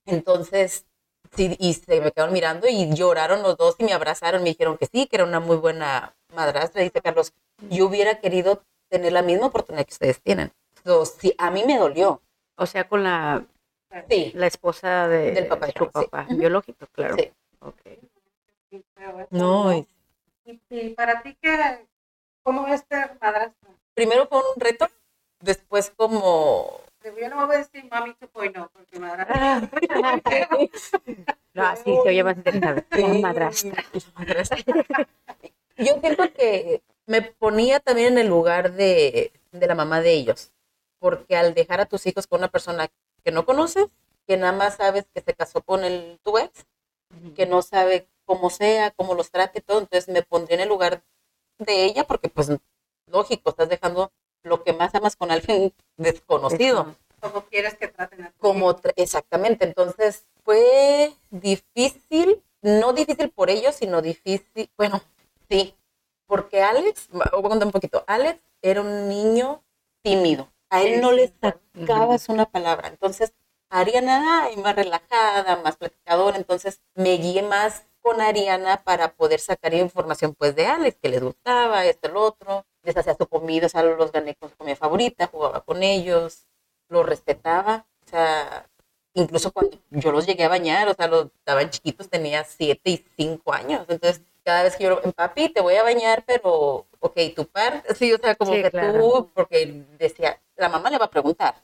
Entonces, 0.05 0.85
sí, 1.35 1.55
y 1.59 1.73
se 1.73 1.99
me 2.01 2.11
quedaron 2.11 2.33
mirando 2.33 2.67
y 2.67 2.93
lloraron 2.93 3.41
los 3.43 3.57
dos 3.57 3.75
y 3.79 3.83
me 3.83 3.93
abrazaron, 3.93 4.43
me 4.43 4.49
dijeron 4.49 4.77
que 4.77 4.85
sí, 4.85 5.07
que 5.07 5.17
era 5.17 5.25
una 5.25 5.39
muy 5.39 5.57
buena 5.57 6.15
madrastra. 6.33 6.81
Dice 6.83 7.01
Carlos, 7.01 7.33
yo 7.69 7.87
hubiera 7.87 8.19
querido 8.19 8.61
tener 8.89 9.11
la 9.13 9.21
misma 9.21 9.47
oportunidad 9.47 9.85
que 9.85 9.93
ustedes 9.93 10.21
tienen. 10.21 10.51
So, 10.83 11.05
sí, 11.05 11.33
a 11.37 11.51
mí 11.51 11.63
me 11.65 11.77
dolió. 11.77 12.21
O 12.55 12.65
sea, 12.65 12.87
con 12.87 13.03
la, 13.03 13.45
Sí, 14.09 14.31
la 14.35 14.47
esposa 14.47 15.07
de, 15.07 15.31
Del 15.31 15.47
papá 15.47 15.67
de 15.67 15.73
sí. 15.73 15.85
papá, 15.91 16.25
Ujú. 16.29 16.37
biológico, 16.37 16.87
claro. 16.91 17.15
sí. 17.17 17.31
Ok. 17.59 17.81
Sí, 18.69 18.83
pero 18.93 19.19
eso 19.21 19.27
No, 19.31 19.73
y- 19.73 19.87
para 20.95 21.21
ti, 21.21 21.35
¿qué, 21.41 21.85
¿cómo 22.43 22.67
es 22.67 22.83
ser 22.89 23.17
madrastra? 23.21 23.69
primero 23.93 24.27
fue 24.27 24.37
un 24.39 24.59
reto, 24.59 24.87
después 25.39 25.91
como... 25.95 26.81
Yo 27.03 27.29
no 27.29 27.45
voy 27.47 27.55
a 27.55 27.59
decir 27.59 27.87
mami 27.89 28.11
2.0, 28.19 28.69
porque 28.73 28.99
madrastra. 28.99 29.61
Ah. 29.93 30.19
No, 31.53 31.65
así 31.65 31.85
se 32.03 32.09
oye 32.09 32.23
más 32.23 32.37
interesante. 32.37 32.85
Sí. 32.91 33.21
Madrastra. 33.21 33.83
Madrastra. 34.13 34.57
Yo 35.77 35.99
siento 36.01 36.31
que 36.33 36.83
me 37.07 37.21
ponía 37.23 37.79
también 37.79 38.13
en 38.13 38.19
el 38.19 38.27
lugar 38.27 38.73
de, 38.73 39.31
de 39.51 39.67
la 39.67 39.75
mamá 39.75 40.01
de 40.01 40.13
ellos, 40.13 40.51
porque 40.99 41.35
al 41.37 41.53
dejar 41.55 41.81
a 41.81 41.87
tus 41.87 42.05
hijos 42.05 42.27
con 42.27 42.39
una 42.41 42.49
persona 42.51 42.89
que 43.23 43.31
no 43.31 43.45
conoces, 43.45 43.87
que 44.27 44.37
nada 44.37 44.53
más 44.53 44.75
sabes 44.77 45.07
que 45.13 45.21
se 45.21 45.33
casó 45.33 45.61
con 45.63 45.83
el 45.83 46.19
tu 46.23 46.37
ex, 46.37 46.67
que 47.35 47.45
no 47.45 47.61
sabe 47.61 48.07
cómo 48.25 48.49
sea, 48.49 48.91
cómo 48.91 49.15
los 49.15 49.31
trate, 49.31 49.61
todo, 49.61 49.79
entonces 49.79 50.13
me 50.13 50.21
pondría 50.23 50.55
en 50.55 50.61
el 50.63 50.69
lugar 50.69 51.03
de 51.59 51.85
ella, 51.85 52.05
porque 52.05 52.29
pues 52.29 52.49
lógico, 53.07 53.49
estás 53.51 53.69
dejando 53.69 54.11
lo 54.43 54.63
que 54.63 54.73
más 54.73 54.93
amas 54.95 55.15
con 55.15 55.31
alguien 55.31 55.73
desconocido. 55.97 56.95
¿Cómo 57.19 57.45
quieres 57.45 57.75
que 57.75 57.87
traten 57.87 58.23
a 58.25 58.31
como 58.37 58.75
tra- 58.75 58.93
exactamente 58.95 59.65
entonces 59.65 60.27
fue 60.43 61.13
difícil 61.31 62.43
no 62.61 62.93
difícil 62.93 63.31
por 63.31 63.49
ellos 63.49 63.75
sino 63.75 64.03
difícil 64.03 64.69
bueno 64.77 65.01
sí 65.49 65.75
porque 66.27 66.61
Alex 66.61 67.09
voy 67.11 67.21
a 67.25 67.49
contar 67.49 67.65
un 67.65 67.71
poquito. 67.71 68.03
Alex 68.07 68.41
era 68.61 68.81
un 68.81 69.09
niño 69.09 69.63
tímido. 70.03 70.51
A 70.69 70.81
él 70.81 71.01
no 71.01 71.11
le 71.11 71.33
sacabas 71.41 72.29
una 72.29 72.45
palabra. 72.45 72.89
Entonces 72.89 73.33
Ariana 73.69 74.43
ay, 74.43 74.57
más 74.57 74.75
relajada 74.75 75.57
más 75.57 75.77
platicadora. 75.77 76.37
Entonces 76.37 76.81
me 76.95 77.17
guié 77.17 77.41
más 77.43 77.83
con 78.01 78.21
Ariana 78.21 78.83
para 78.83 79.13
poder 79.13 79.39
sacar 79.39 79.73
información 79.73 80.35
pues 80.35 80.55
de 80.55 80.67
Alex 80.67 80.97
que 81.01 81.09
les 81.09 81.23
gustaba 81.23 81.85
esto 81.85 82.07
el 82.09 82.17
otro. 82.17 82.65
Les 82.83 82.95
hacía 82.95 83.15
su 83.15 83.27
comida 83.27 83.67
o 83.67 83.69
sea 83.69 83.83
los 83.83 84.11
gané 84.11 84.35
con 84.35 84.49
su 84.49 84.55
comida 84.57 84.75
favorita 84.75 85.27
jugaba 85.27 85.61
con 85.61 85.83
ellos 85.83 86.47
lo 86.89 87.03
respetaba, 87.03 87.85
o 88.05 88.09
sea, 88.09 88.69
incluso 89.13 89.51
cuando 89.51 89.77
yo 89.91 90.11
los 90.11 90.25
llegué 90.25 90.43
a 90.43 90.49
bañar, 90.49 90.87
o 90.87 90.93
sea, 90.93 91.07
los 91.07 91.27
estaban 91.27 91.69
chiquitos, 91.69 92.09
tenía 92.09 92.43
siete 92.43 92.89
y 92.91 93.05
cinco 93.17 93.53
años, 93.53 93.85
entonces 93.89 94.21
cada 94.47 94.63
vez 94.63 94.77
que 94.77 94.85
yo, 94.85 95.01
papi, 95.13 95.49
te 95.49 95.59
voy 95.59 95.75
a 95.75 95.83
bañar, 95.83 96.23
pero, 96.25 96.87
ok, 97.01 97.19
tu 97.35 97.45
parte, 97.47 97.93
sí, 97.95 98.13
o 98.13 98.17
sea, 98.17 98.33
como 98.33 98.53
Sí, 98.53 98.63
que 98.63 98.71
claro. 98.71 99.01
tú, 99.01 99.31
porque 99.33 99.83
decía, 99.99 100.39
la 100.55 100.69
mamá 100.69 100.89
le 100.89 100.97
va 100.97 101.05
a 101.05 101.11
preguntar. 101.11 101.55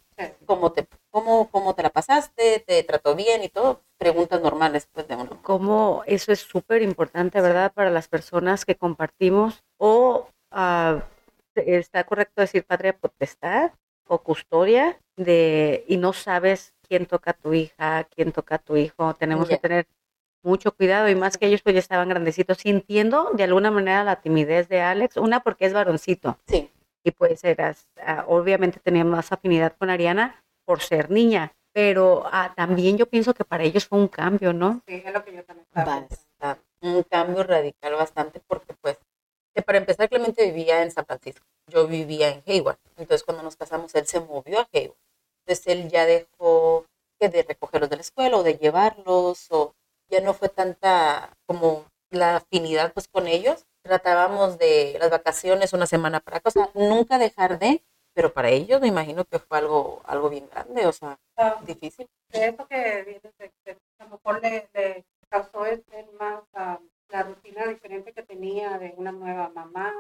¿cómo 0.46 0.74
te, 0.74 0.86
cómo, 1.10 1.50
cómo 1.50 1.74
te 1.76 1.82
la 1.82 1.90
pasaste? 1.90 2.60
¿Te 2.68 2.84
trató 2.84 3.16
bien? 3.16 3.42
Y 3.42 3.48
todo, 3.48 3.80
preguntas 3.98 4.42
normales, 4.42 4.90
pues, 4.92 5.08
de 5.08 5.16
uno. 5.16 5.40
Cómo 5.44 6.04
eso 6.06 6.34
es 6.34 6.42
súper 6.42 6.82
importante, 6.82 7.40
¿verdad? 7.40 7.72
Para 7.72 7.90
las 7.90 8.10
personas 8.10 8.66
que 8.66 8.76
compartimos. 8.76 9.64
O 9.78 10.28
ah, 10.52 11.04
está 11.56 12.04
correcto 12.04 12.42
decir 12.42 12.66
patria 12.66 12.98
potestad 12.98 13.72
o 14.08 14.18
custodia 14.18 15.00
de 15.16 15.86
y 15.88 15.96
no 15.96 16.12
sabes 16.12 16.74
quién 16.86 17.06
toca 17.06 17.32
a 17.32 17.34
tu 17.34 17.54
hija, 17.54 18.04
quién 18.14 18.34
toca 18.34 18.56
a 18.56 18.60
tu 18.60 18.76
hijo. 18.76 19.14
Tenemos 19.14 19.48
Ya. 19.48 19.56
que 19.56 19.62
tener 19.62 19.88
mucho 20.44 20.72
cuidado 20.74 21.10
y 21.10 21.16
más 21.16 21.38
que 21.38 21.48
ellos 21.48 21.62
pues 21.62 21.74
ya 21.74 21.80
estaban 21.80 22.10
grandecitos. 22.10 22.66
Y 22.66 22.70
entiendo 22.70 23.32
de 23.34 23.44
alguna 23.44 23.72
manera 23.72 24.04
la 24.04 24.22
timidez 24.22 24.70
de 24.70 24.82
Alex, 24.82 25.18
una 25.18 25.42
porque 25.42 25.66
es 25.66 25.74
varoncito. 25.74 26.38
Sí, 26.48 26.70
y 27.04 27.12
pues 27.12 27.44
eras, 27.44 27.88
ah, 28.06 28.26
obviamente 28.28 28.80
tenía 28.80 29.04
más 29.04 29.32
afinidad 29.32 29.76
con 29.78 29.90
Ariana 29.90 30.44
por 30.66 30.82
ser 30.82 31.12
niña, 31.12 31.54
pero 31.74 32.24
ah, 32.32 32.54
también 32.56 32.98
yo 32.98 33.08
pienso 33.08 33.34
que 33.34 33.44
para 33.44 33.64
ellos 33.64 33.88
fue 33.88 34.00
un 34.00 34.08
cambio, 34.08 34.54
¿no? 34.54 34.82
Sí, 34.88 35.02
es 35.06 35.14
lo 35.14 35.24
que 35.24 35.34
yo 35.34 35.44
también 35.44 35.66
estaba 35.68 36.08
un 36.82 37.04
cambio 37.04 37.44
radical 37.44 37.94
bastante, 37.94 38.42
porque 38.46 38.74
pues, 38.82 38.98
que 39.56 39.62
para 39.62 39.78
empezar, 39.78 40.10
Clemente 40.10 40.46
vivía 40.46 40.84
en 40.84 40.92
San 40.92 41.06
Francisco, 41.06 41.46
yo 41.68 41.88
vivía 41.88 42.30
en 42.30 42.44
Hayward, 42.46 42.78
entonces 42.98 43.24
cuando 43.24 43.44
nos 43.44 43.56
casamos, 43.56 43.96
él 43.96 44.06
se 44.06 44.20
movió 44.20 44.60
a 44.60 44.68
Hayward, 44.74 44.98
entonces 45.46 45.68
él 45.68 45.90
ya 45.90 46.06
dejó 46.06 46.86
que 47.20 47.30
de 47.30 47.44
recogerlos 47.44 47.90
de 47.90 47.96
la 47.96 48.02
escuela 48.02 48.38
o 48.38 48.44
de 48.44 48.58
llevarlos, 48.58 49.48
o 49.52 49.74
ya 50.14 50.22
no 50.22 50.34
fue 50.34 50.50
tanta 50.50 51.36
como 51.46 51.86
la 52.12 52.38
afinidad 52.38 52.94
pues 52.94 53.08
con 53.08 53.28
ellos, 53.28 53.66
tratábamos 53.82 54.58
de 54.58 54.96
las 55.00 55.10
vacaciones 55.10 55.74
una 55.74 55.88
semana 55.88 56.20
para 56.20 56.38
acá, 56.38 56.50
o 56.50 56.52
sea, 56.52 56.70
nunca 56.76 57.18
dejar 57.18 57.60
de, 57.60 57.84
pero 58.14 58.34
para 58.34 58.50
ellos 58.50 58.80
me 58.80 58.88
imagino 58.88 59.26
que 59.26 59.40
fue 59.40 59.58
algo, 59.58 60.02
algo 60.06 60.30
bien 60.30 60.48
grande, 60.50 60.86
o 60.86 60.94
sea, 60.94 61.18
Ah, 61.38 61.60
difícil. 61.66 62.08
de 62.30 62.46
eso 62.48 62.68
que 62.68 63.22
a 64.00 64.04
lo 64.04 64.10
mejor 64.12 64.42
le, 64.42 64.70
le 64.74 65.06
causó 65.30 65.66
el 65.66 65.84
más 66.20 66.44
ah, 66.54 66.80
la 67.10 67.24
rutina 67.24 67.66
diferente 67.66 68.14
que 68.14 68.24
tenía 68.24 68.78
de 68.78 68.94
una 68.98 69.12
nueva 69.12 69.50
mamá. 69.50 69.92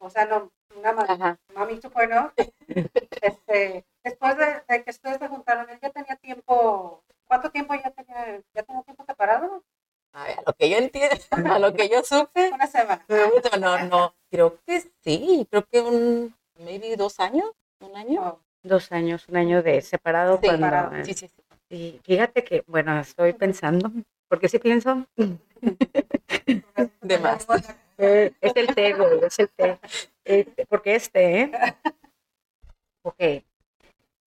O 0.00 0.10
sea, 0.10 0.26
no, 0.26 0.50
una 0.76 0.92
ma- 0.92 1.06
Ajá. 1.08 1.38
mami 1.54 1.80
bueno, 1.92 2.32
este, 3.22 3.84
después 4.04 4.36
de, 4.36 4.62
de 4.68 4.84
que 4.84 4.90
ustedes 4.90 5.18
se 5.18 5.28
juntaron, 5.28 5.68
él 5.70 5.78
ya 5.82 5.90
tenía 5.90 6.16
tiempo, 6.16 7.02
¿cuánto 7.28 7.50
tiempo 7.50 7.74
ya 7.74 7.90
tenía, 7.90 8.40
ya 8.54 8.62
tenía 8.64 8.82
tiempo 8.82 9.04
separado? 9.06 9.62
A, 10.12 10.24
ver, 10.24 10.38
a 10.38 10.42
lo 10.46 10.52
que 10.54 10.70
yo 10.70 10.78
entiendo, 10.78 11.16
a 11.54 11.58
lo 11.60 11.72
que 11.74 11.88
yo 11.88 12.02
supe, 12.02 12.50
Una 12.52 12.66
semana. 12.66 13.04
no, 13.60 13.78
no, 13.84 14.14
creo 14.30 14.58
que 14.66 14.80
sí, 15.04 15.46
creo 15.50 15.64
que 15.66 15.80
un, 15.80 16.34
maybe 16.58 16.96
dos 16.96 17.20
años, 17.20 17.50
un 17.80 17.96
año. 17.96 18.22
Oh, 18.22 18.40
Dos 18.64 18.90
años, 18.90 19.28
un 19.28 19.36
año 19.36 19.62
de 19.62 19.80
separado 19.82 20.38
Sí, 20.42 20.46
cuando... 20.46 20.66
separado. 20.66 20.96
eh, 20.96 21.04
Sí, 21.04 21.14
sí, 21.14 21.28
sí. 21.28 21.42
Y 21.70 22.00
fíjate 22.02 22.42
que, 22.42 22.64
bueno, 22.66 22.98
estoy 22.98 23.32
pensando, 23.34 23.92
porque 24.28 24.48
sí 24.48 24.58
pienso, 24.58 25.06
De 27.02 27.18
más. 27.18 27.46
eh, 27.98 28.32
es 28.40 28.56
el 28.56 28.74
té, 28.74 28.94
güey, 28.94 29.20
es 29.24 29.38
el 29.38 29.48
té, 29.50 29.78
Este, 30.24 30.66
porque 30.66 30.94
es 30.96 31.10
té, 31.10 31.40
¿eh? 31.42 31.52
Ok. 33.02 33.20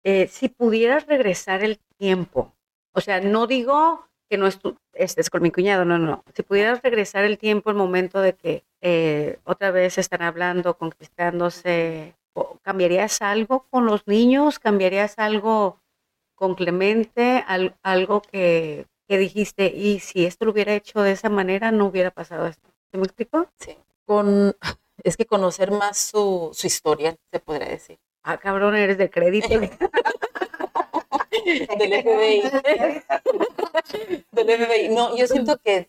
Eh, 0.04 0.28
si 0.28 0.48
pudieras 0.48 1.06
regresar 1.06 1.62
el 1.64 1.78
tiempo, 1.98 2.52
o 2.92 3.00
sea, 3.00 3.20
no 3.20 3.46
digo 3.46 4.06
que 4.28 4.38
no 4.38 4.48
estés 4.94 5.30
con 5.30 5.42
mi 5.42 5.50
cuñado, 5.50 5.84
no, 5.84 5.98
no. 5.98 6.24
Si 6.34 6.42
pudieras 6.42 6.80
regresar 6.82 7.24
el 7.24 7.38
tiempo, 7.38 7.70
el 7.70 7.76
momento 7.76 8.20
de 8.20 8.34
que 8.34 8.64
eh, 8.80 9.38
otra 9.44 9.70
vez 9.70 9.98
están 9.98 10.22
hablando, 10.22 10.76
conquistándose, 10.78 12.14
¿cambiarías 12.62 13.20
algo 13.22 13.66
con 13.70 13.84
los 13.86 14.06
niños? 14.06 14.58
¿Cambiarías 14.58 15.18
algo 15.18 15.80
con 16.34 16.54
Clemente? 16.54 17.44
Al- 17.46 17.76
algo 17.82 18.22
que, 18.22 18.86
que 19.08 19.18
dijiste, 19.18 19.66
y 19.74 20.00
si 20.00 20.24
esto 20.24 20.44
lo 20.46 20.52
hubiera 20.52 20.74
hecho 20.74 21.02
de 21.02 21.12
esa 21.12 21.28
manera, 21.28 21.70
no 21.72 21.86
hubiera 21.86 22.10
pasado 22.10 22.46
esto. 22.46 22.68
¿Se 22.90 22.98
me 22.98 23.04
explicó? 23.04 23.48
sí. 23.58 23.76
Con, 24.06 24.56
es 25.04 25.16
que 25.16 25.26
conocer 25.26 25.70
más 25.70 25.98
su, 25.98 26.50
su 26.54 26.66
historia, 26.66 27.16
se 27.30 27.38
podría 27.40 27.68
decir. 27.68 27.98
Ah, 28.24 28.38
cabrón, 28.38 28.76
eres 28.76 28.98
de 28.98 29.10
crédito. 29.10 29.48
Del 31.78 32.02
FBI. 32.02 32.42
Del 34.32 34.66
FBI. 34.66 34.88
No, 34.90 35.16
yo 35.16 35.26
siento 35.26 35.58
que 35.58 35.88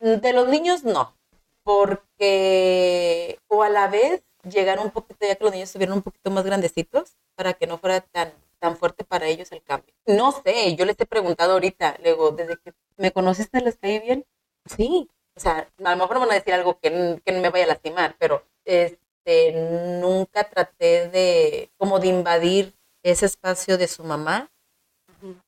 de 0.00 0.32
los 0.32 0.48
niños 0.48 0.84
no, 0.84 1.16
porque 1.62 3.38
o 3.48 3.62
a 3.62 3.68
la 3.68 3.88
vez 3.88 4.22
llegar 4.48 4.78
un 4.78 4.90
poquito, 4.90 5.26
ya 5.26 5.34
que 5.34 5.44
los 5.44 5.52
niños 5.52 5.68
estuvieron 5.68 5.96
un 5.96 6.02
poquito 6.02 6.30
más 6.30 6.44
grandecitos, 6.44 7.16
para 7.34 7.54
que 7.54 7.66
no 7.66 7.78
fuera 7.78 8.00
tan, 8.00 8.32
tan 8.58 8.76
fuerte 8.76 9.04
para 9.04 9.26
ellos 9.26 9.50
el 9.52 9.62
cambio. 9.62 9.94
No 10.06 10.32
sé, 10.32 10.76
yo 10.76 10.84
les 10.84 11.00
he 11.00 11.06
preguntado 11.06 11.54
ahorita, 11.54 11.96
luego, 12.02 12.30
desde 12.32 12.56
que 12.58 12.72
me 12.96 13.12
conociste, 13.12 13.60
¿les 13.60 13.76
caí 13.76 13.98
bien? 13.98 14.26
Sí, 14.66 15.08
o 15.36 15.40
sea, 15.40 15.68
a 15.84 15.90
lo 15.90 15.96
mejor 15.96 16.20
van 16.20 16.30
a 16.30 16.34
decir 16.34 16.54
algo 16.54 16.78
que, 16.78 17.20
que 17.24 17.32
no 17.32 17.40
me 17.40 17.50
vaya 17.50 17.64
a 17.64 17.68
lastimar, 17.68 18.16
pero 18.18 18.44
este, 18.64 19.52
nunca 20.00 20.44
traté 20.48 21.08
de, 21.08 21.70
como 21.76 21.98
de 21.98 22.08
invadir 22.08 22.74
ese 23.04 23.26
espacio 23.26 23.78
de 23.78 23.86
su 23.86 24.02
mamá 24.02 24.50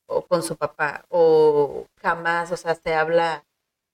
o 0.07 0.21
con 0.25 0.41
su 0.41 0.55
papá, 0.55 1.05
o 1.09 1.85
jamás, 2.01 2.51
o 2.51 2.57
sea, 2.57 2.73
se 2.73 2.95
habla, 2.95 3.43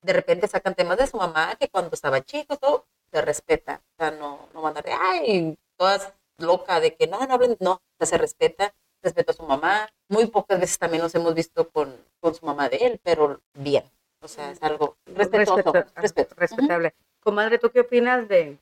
de 0.01 0.13
repente 0.13 0.47
sacan 0.47 0.75
temas 0.75 0.97
de 0.97 1.07
su 1.07 1.17
mamá 1.17 1.55
que 1.59 1.67
cuando 1.67 1.89
estaba 1.93 2.21
chico, 2.21 2.55
todo, 2.57 2.85
se 3.11 3.21
respeta, 3.21 3.81
o 3.83 3.95
sea, 3.97 4.11
no, 4.11 4.47
no 4.53 4.61
van 4.61 4.77
a 4.77 4.81
de, 4.81 4.93
ay, 4.93 5.57
todas 5.77 6.13
loca 6.37 6.79
de 6.79 6.95
que 6.95 7.07
no, 7.07 7.25
no 7.25 7.33
hablen, 7.33 7.57
no, 7.59 7.73
o 7.73 7.81
sea, 7.99 8.07
se 8.07 8.17
respeta, 8.17 8.73
respeto 9.01 9.31
a 9.31 9.35
su 9.35 9.43
mamá, 9.43 9.89
muy 10.09 10.27
pocas 10.27 10.59
veces 10.59 10.79
también 10.79 11.03
nos 11.03 11.13
hemos 11.15 11.33
visto 11.33 11.69
con, 11.69 11.93
con 12.21 12.33
su 12.33 12.45
mamá 12.45 12.69
de 12.69 12.77
él, 12.77 12.99
pero 13.03 13.41
bien, 13.53 13.83
o 14.21 14.27
sea, 14.29 14.51
es 14.51 14.63
algo 14.63 14.95
respetuoso, 15.05 15.55
Respeto- 15.73 15.93
respeto. 15.95 16.35
Respetable. 16.37 16.95
Comadre, 17.21 17.57
¿tú 17.59 17.71
qué 17.71 17.81
opinas 17.81 18.27
de 18.29 18.57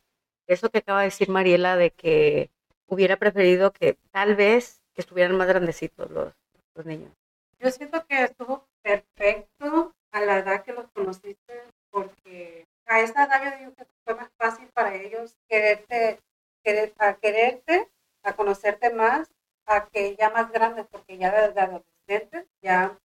eso 0.47 0.69
que 0.69 0.79
acaba 0.79 0.99
de 1.01 1.05
decir 1.05 1.29
Mariela, 1.29 1.75
de 1.75 1.91
que 1.91 2.49
hubiera 2.87 3.17
preferido 3.17 3.71
que 3.71 3.97
tal 4.11 4.35
vez 4.35 4.80
que 4.93 5.01
estuvieran 5.01 5.37
más 5.37 5.47
grandecitos 5.47 6.09
los, 6.11 6.33
los 6.75 6.85
niños? 6.85 7.11
Yo 7.59 7.69
siento 7.71 8.05
que 8.05 8.23
estuvo 8.23 8.65
perfecto 8.81 9.93
a 10.11 10.21
la 10.21 10.39
edad 10.39 10.63
que 10.63 10.73
los 10.73 10.89
conociste, 10.91 11.63
porque 11.91 12.65
a 12.85 12.99
esa 13.01 13.25
edad 13.25 13.43
yo 13.51 13.57
digo 13.59 13.73
que 13.75 13.85
fue 14.03 14.15
más 14.15 14.29
fácil 14.37 14.67
para 14.73 14.95
ellos 14.95 15.35
quererte, 15.47 16.19
querer, 16.63 16.93
a 16.97 17.15
quererte 17.15 17.89
a 18.23 18.33
conocerte 18.33 18.93
más, 18.93 19.29
a 19.65 19.87
que 19.87 20.15
ya 20.15 20.29
más 20.29 20.51
grandes, 20.51 20.85
porque 20.91 21.17
ya 21.17 21.31
desde 21.47 21.59
adolescentes 21.59 22.45
ya 22.61 22.97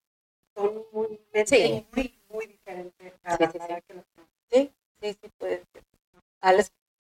son 0.54 0.84
muy, 0.92 1.20
Sí. 1.46 1.86
muy, 1.94 2.18
muy 2.28 2.46
diferentes 2.46 3.14
a 3.24 3.36
Sí, 3.36 3.44
la 3.44 3.50
sí, 3.50 3.58
edad 3.58 3.82
que 3.86 3.94
los 3.94 4.04
Sí, 4.50 4.72
sí, 5.00 5.16
sí, 5.20 5.30
puede 5.38 5.64
ser. 5.72 5.82
Alex 6.40 6.70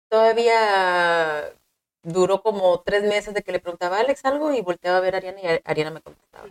todavía 0.08 1.52
duró 2.02 2.42
como 2.42 2.80
tres 2.80 3.02
meses 3.04 3.34
de 3.34 3.42
que 3.42 3.52
le 3.52 3.60
preguntaba 3.60 3.96
a 3.96 4.00
Alex 4.00 4.24
algo 4.24 4.52
y 4.52 4.60
volteaba 4.60 4.98
a 4.98 5.00
ver 5.00 5.14
a 5.14 5.18
Ariana 5.18 5.40
y 5.42 5.46
a- 5.46 5.60
Ariana 5.64 5.90
me 5.90 6.00
contestaba. 6.00 6.48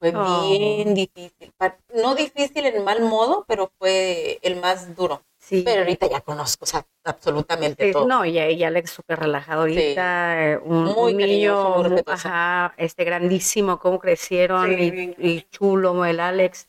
Fue 0.00 0.12
Oh. 0.14 0.48
bien 0.50 0.94
difícil. 0.94 1.52
No 1.94 2.14
difícil 2.14 2.66
en 2.66 2.84
mal 2.84 3.00
modo, 3.00 3.44
pero 3.48 3.70
fue 3.78 4.38
el 4.42 4.56
más 4.60 4.94
duro. 4.96 5.22
Sí. 5.38 5.62
Pero 5.64 5.80
ahorita 5.82 6.08
ya 6.08 6.20
conozco, 6.20 6.64
o 6.64 6.66
sea, 6.66 6.86
absolutamente 7.04 7.86
Sí, 7.86 7.92
todo. 7.92 8.06
no, 8.06 8.24
y, 8.24 8.38
y 8.38 8.64
Alex 8.64 8.90
súper 8.90 9.18
relajado 9.20 9.60
ahorita, 9.62 10.52
eh, 10.52 10.58
un, 10.58 10.84
Muy 10.84 11.12
un 11.12 11.18
cariñoso, 11.20 11.76
niño, 11.82 11.88
muy 11.90 12.02
ajá, 12.06 12.74
este 12.78 13.04
grandísimo, 13.04 13.78
cómo 13.78 13.98
crecieron 13.98 14.74
Sí, 14.74 15.14
y, 15.18 15.28
y 15.28 15.42
chulo 15.50 16.04
el 16.06 16.20
Alex. 16.20 16.66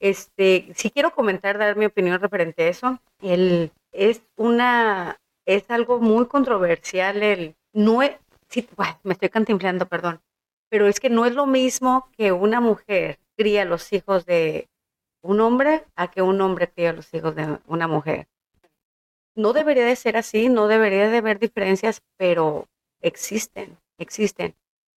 Este, 0.00 0.68
sí 0.74 0.90
quiero 0.90 1.14
comentar, 1.14 1.58
dar 1.58 1.76
mi 1.76 1.84
opinión 1.86 2.18
referente 2.20 2.64
a 2.64 2.68
eso. 2.68 2.98
El, 3.22 3.70
es 3.92 4.22
una, 4.36 5.18
es 5.46 5.70
algo 5.70 6.00
muy 6.00 6.26
controversial 6.26 7.22
el, 7.22 7.54
no 7.74 8.02
es, 8.02 8.16
me 9.02 9.12
estoy 9.12 9.28
cantinflando, 9.28 9.86
perdón, 9.86 10.22
pero 10.70 10.86
es 10.86 10.98
que 10.98 11.10
no 11.10 11.26
es 11.26 11.34
lo 11.34 11.44
mismo 11.44 12.08
que 12.16 12.32
una 12.32 12.60
mujer 12.60 13.18
cría 13.36 13.66
los 13.66 13.92
hijos 13.92 14.24
de 14.24 14.70
un 15.22 15.40
hombre 15.40 15.84
a 15.94 16.10
que 16.10 16.22
un 16.22 16.40
hombre 16.40 16.70
cría 16.70 16.94
los 16.94 17.12
hijos 17.12 17.34
de 17.34 17.58
una 17.66 17.86
mujer 17.86 18.28
no 19.34 19.52
debería 19.52 19.86
de 19.86 19.96
ser 19.96 20.16
así, 20.16 20.48
no 20.48 20.68
debería 20.68 21.08
de 21.08 21.18
haber 21.18 21.38
diferencias, 21.38 22.02
pero 22.16 22.68
existen, 23.00 23.76
existen. 23.98 24.54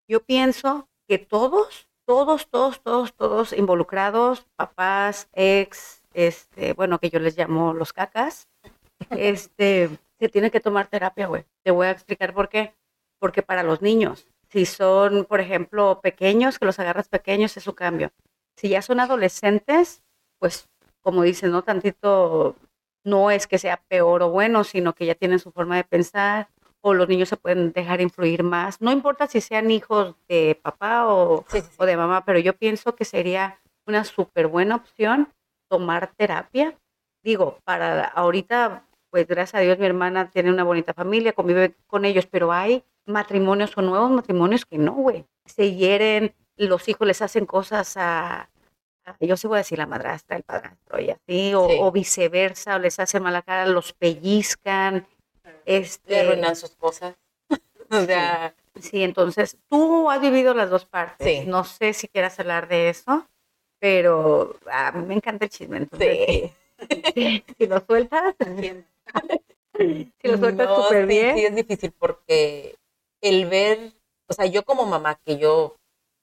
Yo 0.08 0.22
pienso 0.22 0.88
que 1.08 1.18
todos, 1.18 1.88
todos, 2.04 2.48
todos, 2.48 2.80
todos, 2.82 3.14
todos 3.14 3.52
involucrados, 3.52 4.46
papás, 4.56 5.28
ex, 5.32 6.02
este, 6.14 6.74
bueno, 6.74 6.98
que 6.98 7.10
yo 7.10 7.18
les 7.18 7.36
llamo 7.36 7.72
los 7.72 7.92
cacas, 7.92 8.48
este, 9.10 9.90
se 10.18 10.28
tiene 10.28 10.50
que 10.50 10.60
tomar 10.60 10.88
terapia, 10.88 11.26
güey. 11.26 11.44
Te 11.62 11.70
voy 11.70 11.86
a 11.86 11.90
explicar 11.90 12.32
por 12.34 12.48
qué. 12.48 12.74
Porque 13.18 13.42
para 13.42 13.62
los 13.62 13.80
niños, 13.82 14.28
si 14.50 14.66
son, 14.66 15.24
por 15.24 15.40
ejemplo, 15.40 16.00
pequeños, 16.02 16.58
que 16.58 16.66
los 16.66 16.78
agarras 16.78 17.08
pequeños, 17.08 17.56
es 17.56 17.64
su 17.64 17.74
cambio. 17.74 18.12
Si 18.56 18.68
ya 18.68 18.82
son 18.82 19.00
adolescentes, 19.00 20.02
pues, 20.38 20.68
como 21.00 21.22
dicen, 21.22 21.50
¿no? 21.50 21.62
Tantito 21.62 22.56
no 23.04 23.30
es 23.30 23.46
que 23.46 23.58
sea 23.58 23.78
peor 23.88 24.22
o 24.22 24.30
bueno, 24.30 24.64
sino 24.64 24.94
que 24.94 25.06
ya 25.06 25.14
tienen 25.14 25.38
su 25.38 25.52
forma 25.52 25.76
de 25.76 25.84
pensar 25.84 26.48
o 26.80 26.94
los 26.94 27.08
niños 27.08 27.28
se 27.28 27.36
pueden 27.36 27.72
dejar 27.72 28.00
influir 28.00 28.42
más. 28.42 28.80
No 28.80 28.92
importa 28.92 29.26
si 29.26 29.40
sean 29.40 29.70
hijos 29.70 30.14
de 30.28 30.58
papá 30.62 31.06
o, 31.08 31.44
Sí, 31.48 31.60
sí, 31.60 31.66
sí. 31.70 31.76
o 31.78 31.86
de 31.86 31.96
mamá, 31.96 32.24
pero 32.24 32.38
yo 32.38 32.52
pienso 32.56 32.94
que 32.94 33.04
sería 33.04 33.58
una 33.86 34.04
súper 34.04 34.46
buena 34.46 34.76
opción 34.76 35.32
tomar 35.68 36.12
terapia. 36.16 36.78
Digo, 37.24 37.58
para 37.64 38.04
ahorita, 38.04 38.85
pues 39.16 39.26
gracias 39.28 39.54
a 39.54 39.64
Dios 39.64 39.78
mi 39.78 39.86
hermana 39.86 40.28
tiene 40.30 40.50
una 40.50 40.62
bonita 40.62 40.92
familia, 40.92 41.32
convive 41.32 41.74
con 41.86 42.04
ellos, 42.04 42.26
pero 42.26 42.52
hay 42.52 42.84
matrimonios 43.06 43.72
o 43.78 43.80
nuevos 43.80 44.10
matrimonios 44.10 44.66
que 44.66 44.76
no, 44.76 44.92
güey. 44.92 45.24
Se 45.46 45.72
hieren, 45.74 46.34
los 46.58 46.86
hijos 46.88 47.06
les 47.06 47.22
hacen 47.22 47.46
cosas 47.46 47.96
a, 47.96 48.50
a- 49.06 49.16
yo 49.20 49.38
sí 49.38 49.46
voy 49.46 49.54
a 49.56 49.58
decir 49.64 49.78
la 49.78 49.86
madrastra, 49.86 50.36
el 50.36 50.42
padrastro 50.42 51.00
y 51.00 51.08
así, 51.08 51.54
o, 51.54 51.66
Sí. 51.66 51.76
o 51.80 51.90
viceversa, 51.92 52.76
o 52.76 52.78
les 52.78 53.00
hacen 53.00 53.22
mala 53.22 53.40
cara, 53.40 53.64
los 53.64 53.94
pellizcan. 53.94 55.06
Le 55.64 55.78
Este, 55.78 56.20
arruinan 56.20 56.54
sus 56.56 56.76
cosas. 56.76 57.14
o 57.90 58.00
sea, 58.04 58.54
Sí, 58.78 59.02
entonces 59.02 59.56
tú 59.70 60.10
has 60.10 60.20
vivido 60.20 60.52
las 60.52 60.68
dos 60.68 60.84
partes. 60.84 61.26
Sí. 61.26 61.46
No 61.48 61.64
sé 61.64 61.94
si 61.94 62.06
quieras 62.08 62.38
hablar 62.38 62.68
de 62.68 62.90
eso, 62.90 63.26
pero 63.78 64.54
a 64.70 64.92
mí 64.92 65.06
me 65.06 65.14
encanta 65.14 65.46
el 65.46 65.50
chisme. 65.50 65.78
Entonces, 65.78 66.18
sí. 66.28 66.52
si 67.58 67.66
lo 67.66 67.80
sueltas, 67.86 68.34
si 69.78 70.28
lo 70.28 70.38
sueltas 70.38 70.68
No, 70.68 70.82
súper 70.82 71.02
sí, 71.02 71.08
bien. 71.08 71.36
Sí, 71.36 71.44
es 71.44 71.54
difícil 71.54 71.92
porque 71.98 72.76
el 73.20 73.46
ver, 73.46 73.92
o 74.28 74.32
sea, 74.32 74.46
yo 74.46 74.64
como 74.64 74.84
mamá, 74.86 75.18
que 75.24 75.38
yo 75.38 75.76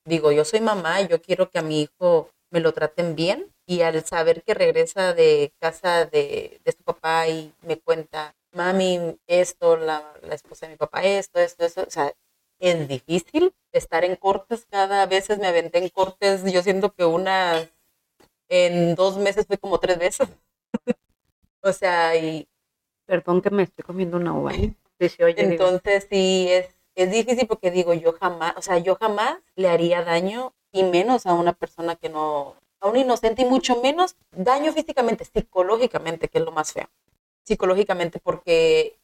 digo, 0.06 0.32
yo 0.32 0.46
soy 0.46 0.62
mamá, 0.62 1.02
yo 1.02 1.22
quiero 1.22 1.50
que 1.50 1.60
a 1.60 1.64
mi 1.64 1.82
hijo 1.82 2.30
me 2.52 2.60
lo 2.60 2.74
traten 2.74 3.16
bien 3.16 3.52
y 3.66 3.82
al 3.82 4.04
saber 4.06 4.44
que 4.44 4.54
regresa 4.54 5.14
de 5.14 5.54
casa 5.60 6.06
de, 6.06 6.60
de 6.64 6.72
su 6.72 6.84
papá 6.84 7.28
y 7.28 7.54
me 7.62 7.80
cuenta, 7.80 8.36
mami, 8.52 9.18
esto, 9.28 9.78
la, 9.78 10.14
la 10.22 10.36
esposa 10.36 10.66
de 10.68 10.74
mi 10.74 10.78
papá, 10.78 11.04
esto, 11.04 11.40
esto, 11.40 11.66
esto, 11.66 11.84
o 11.88 11.90
sea, 11.90 12.14
es 12.60 12.88
difícil 12.88 13.54
estar 13.72 14.04
en 14.06 14.16
cortes, 14.16 14.66
cada 14.70 15.06
vez 15.08 15.30
me 15.40 15.48
aventé 15.48 15.80
en 15.80 15.90
cortes, 15.90 16.44
yo 16.52 16.62
siento 16.62 16.94
que 16.94 17.06
una, 17.06 17.68
en 18.54 18.96
dos 18.96 19.18
meses 19.18 19.46
fue 19.48 19.58
como 19.58 19.80
tres 19.80 19.98
veces. 19.98 20.28
o 21.62 21.74
sea, 21.74 22.16
y, 22.16 22.48
Perdón 23.06 23.42
que 23.42 23.50
me 23.50 23.64
estoy 23.64 23.84
comiendo 23.84 24.18
una 24.18 24.34
uva. 24.34 24.54
¿eh? 24.54 24.74
Sí, 25.00 25.10
sí, 25.10 25.24
oye, 25.24 25.46
digo, 25.48 25.68
entonces 25.68 26.08
sí, 26.10 26.48
es, 26.50 26.68
es 26.96 27.12
difícil 27.12 27.48
porque 27.48 27.72
digo, 27.72 27.94
yo 27.94 28.14
jamás, 28.14 28.54
o 28.56 28.62
sea, 28.62 28.78
yo 28.78 28.96
jamás 28.96 29.40
le 29.56 29.68
haría 29.68 30.04
daño 30.04 30.54
y 30.72 30.84
menos 30.84 31.26
a 31.26 31.34
una 31.34 31.54
persona 31.54 31.96
que 31.96 32.10
no, 32.10 32.56
a 32.80 32.88
un 32.88 32.96
inocente 32.96 33.42
y 33.42 33.46
mucho 33.46 33.82
menos 33.82 34.16
daño 34.32 34.72
físicamente, 34.72 35.26
psicológicamente, 35.26 36.30
que 36.30 36.38
es 36.38 36.46
lo 36.46 36.52
más 36.52 36.72
feo. 36.72 36.90
Psicológicamente, 37.44 38.20
porque 38.20 38.98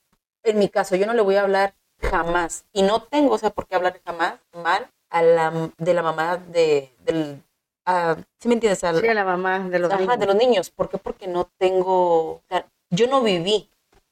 en 0.44 0.60
mi 0.60 0.70
caso 0.70 0.96
yo 0.96 1.06
no 1.06 1.14
le 1.14 1.22
voy 1.22 1.36
a 1.36 1.42
hablar 1.42 1.76
jamás 2.00 2.66
y 2.72 2.84
no 2.84 3.04
tengo, 3.04 3.36
o 3.36 3.38
sea, 3.38 3.50
por 3.50 3.68
qué 3.68 3.76
hablar 3.76 4.00
jamás 4.06 4.40
mal 4.54 4.90
a 5.10 5.22
la, 5.22 5.72
de 5.78 5.94
la 5.94 6.02
mamá 6.02 6.38
de, 6.38 6.94
del, 7.04 7.44
a- 7.90 8.16
¿sí 8.40 8.48
me 8.48 8.56
entiendes? 8.56 8.80
Sí, 8.80 9.08
a 9.08 9.14
la 9.14 9.26
mamá 9.26 9.68
de 9.70 9.80
los 9.80 9.92
Ajá, 9.92 10.00
niños. 10.02 10.20
de 10.20 10.26
los 10.26 10.36
niños. 10.36 10.70
¿Por 10.70 10.90
qué? 10.90 10.98
Porque 10.98 11.28
no 11.28 11.50
tengo, 11.58 12.32
o 12.34 12.42
sea, 12.48 12.66
yo 12.90 13.08
no 13.08 13.22
viví, 13.22 13.70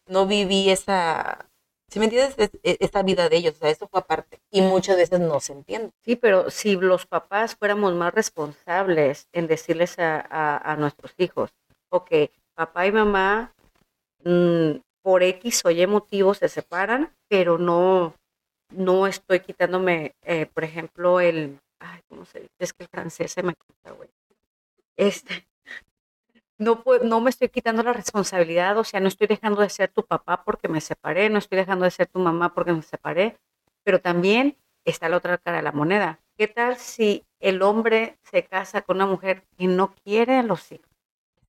no 0.07 0.25
viví 0.25 0.69
esa, 0.69 1.45
¿sí 1.89 1.99
me 1.99 2.05
entiendes? 2.05 2.35
Es- 2.37 2.51
es- 2.63 2.77
esa 2.79 3.03
vida 3.03 3.29
de 3.29 3.37
ellos, 3.37 3.55
o 3.55 3.57
sea, 3.59 3.69
eso 3.69 3.87
fue 3.87 3.99
aparte. 3.99 4.39
Y 4.51 4.61
muchas 4.61 4.97
veces 4.97 5.19
no 5.19 5.39
se 5.39 5.53
entiende. 5.53 5.91
Sí, 6.03 6.15
pero 6.15 6.49
si 6.49 6.75
los 6.75 7.05
papás 7.05 7.55
fuéramos 7.55 7.93
más 7.93 8.13
responsables 8.13 9.27
en 9.33 9.47
decirles 9.47 9.97
a, 9.99 10.19
a- 10.29 10.57
a 10.71 10.75
nuestros 10.75 11.13
hijos, 11.17 11.51
ok, 11.89 12.11
papá 12.55 12.87
y 12.87 12.91
mamá 12.91 13.53
mm, 14.23 14.79
por 15.03 15.23
X 15.23 15.63
o 15.65 15.71
Y 15.71 15.85
motivos 15.87 16.39
se 16.39 16.49
separan, 16.49 17.13
pero 17.29 17.57
no, 17.57 18.13
no 18.71 19.07
estoy 19.07 19.39
quitándome, 19.41 20.15
eh, 20.25 20.47
por 20.47 20.63
ejemplo, 20.63 21.19
el, 21.21 21.59
ay, 21.79 22.01
¿cómo 22.07 22.25
se 22.25 22.39
dice? 22.41 22.53
Es 22.59 22.73
que 22.73 22.83
el 22.83 22.89
francés 22.89 23.31
se 23.31 23.43
me 23.43 23.53
quita, 23.53 23.91
güey. 23.91 24.09
Este, 24.95 25.47
no, 26.57 26.83
no 27.03 27.21
me 27.21 27.29
estoy 27.29 27.49
quitando 27.49 27.83
la 27.83 27.93
responsabilidad, 27.93 28.77
o 28.77 28.83
sea, 28.83 28.99
no 28.99 29.07
estoy 29.07 29.27
dejando 29.27 29.61
de 29.61 29.69
ser 29.69 29.89
tu 29.89 30.03
papá 30.03 30.43
porque 30.43 30.67
me 30.67 30.81
separé, 30.81 31.29
no 31.29 31.37
estoy 31.37 31.57
dejando 31.57 31.85
de 31.85 31.91
ser 31.91 32.07
tu 32.07 32.19
mamá 32.19 32.53
porque 32.53 32.73
me 32.73 32.81
separé, 32.81 33.37
pero 33.83 34.01
también 34.01 34.57
está 34.85 35.09
la 35.09 35.17
otra 35.17 35.37
cara 35.37 35.57
de 35.57 35.63
la 35.63 35.71
moneda. 35.71 36.19
¿Qué 36.37 36.47
tal 36.47 36.77
si 36.77 37.25
el 37.39 37.61
hombre 37.61 38.17
se 38.23 38.43
casa 38.43 38.81
con 38.81 38.97
una 38.97 39.05
mujer 39.05 39.43
que 39.57 39.67
no 39.67 39.93
quiere 40.03 40.37
a 40.37 40.43
los 40.43 40.71
hijos? 40.71 40.87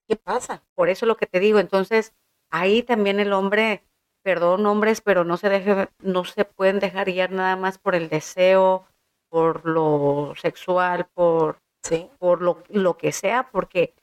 ¿Qué 0.07 0.17
pasa? 0.17 0.63
Por 0.75 0.89
eso 0.89 1.07
lo 1.07 1.17
que 1.17 1.27
te 1.27 1.41
digo, 1.41 1.59
entonces 1.59 2.15
ahí 2.51 2.83
también 2.83 3.21
el 3.21 3.33
hombre, 3.33 3.85
perdón 4.23 4.67
hombres, 4.67 5.01
pero 5.01 5.25
no 5.25 5.37
se 5.37 5.49
deje, 5.49 5.89
no 6.01 6.25
se 6.25 6.45
pueden 6.45 6.81
dejar 6.81 7.07
guiar 7.11 7.31
nada 7.31 7.57
más 7.57 7.79
por 7.79 7.95
el 7.95 8.09
deseo, 8.09 8.87
por 9.29 9.65
lo 9.67 10.33
sexual, 10.37 11.07
por, 11.15 11.59
Sí, 11.83 12.11
por 12.19 12.43
lo, 12.43 12.63
lo 12.69 12.97
que 12.99 13.13
sea, 13.13 13.49
porque 13.51 13.95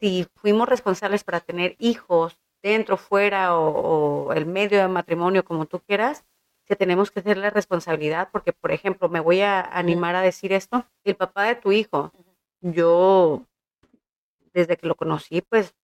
si 0.00 0.26
fuimos 0.36 0.68
responsables 0.68 1.24
para 1.24 1.40
tener 1.40 1.74
hijos 1.78 2.38
dentro, 2.62 2.96
fuera 2.96 3.58
o, 3.58 4.26
o 4.28 4.32
el 4.32 4.46
medio 4.46 4.78
de 4.78 4.88
matrimonio, 4.88 5.44
como 5.44 5.66
tú 5.66 5.80
quieras, 5.80 6.24
que 6.64 6.76
tenemos 6.76 7.10
que 7.10 7.20
hacer 7.20 7.36
la 7.36 7.50
responsabilidad, 7.50 8.28
porque, 8.32 8.52
por 8.52 8.70
ejemplo, 8.72 9.08
me 9.10 9.20
voy 9.20 9.40
a 9.42 9.60
animar 9.60 10.14
a 10.16 10.22
decir 10.22 10.52
esto, 10.52 10.86
el 11.04 11.16
papá 11.16 11.42
de 11.44 11.56
tu 11.56 11.72
hijo, 11.72 12.12
yo, 12.62 13.42
desde 14.54 14.76
que 14.76 14.86
lo 14.86 14.94
conocí, 14.94 15.42
pues, 15.42 15.74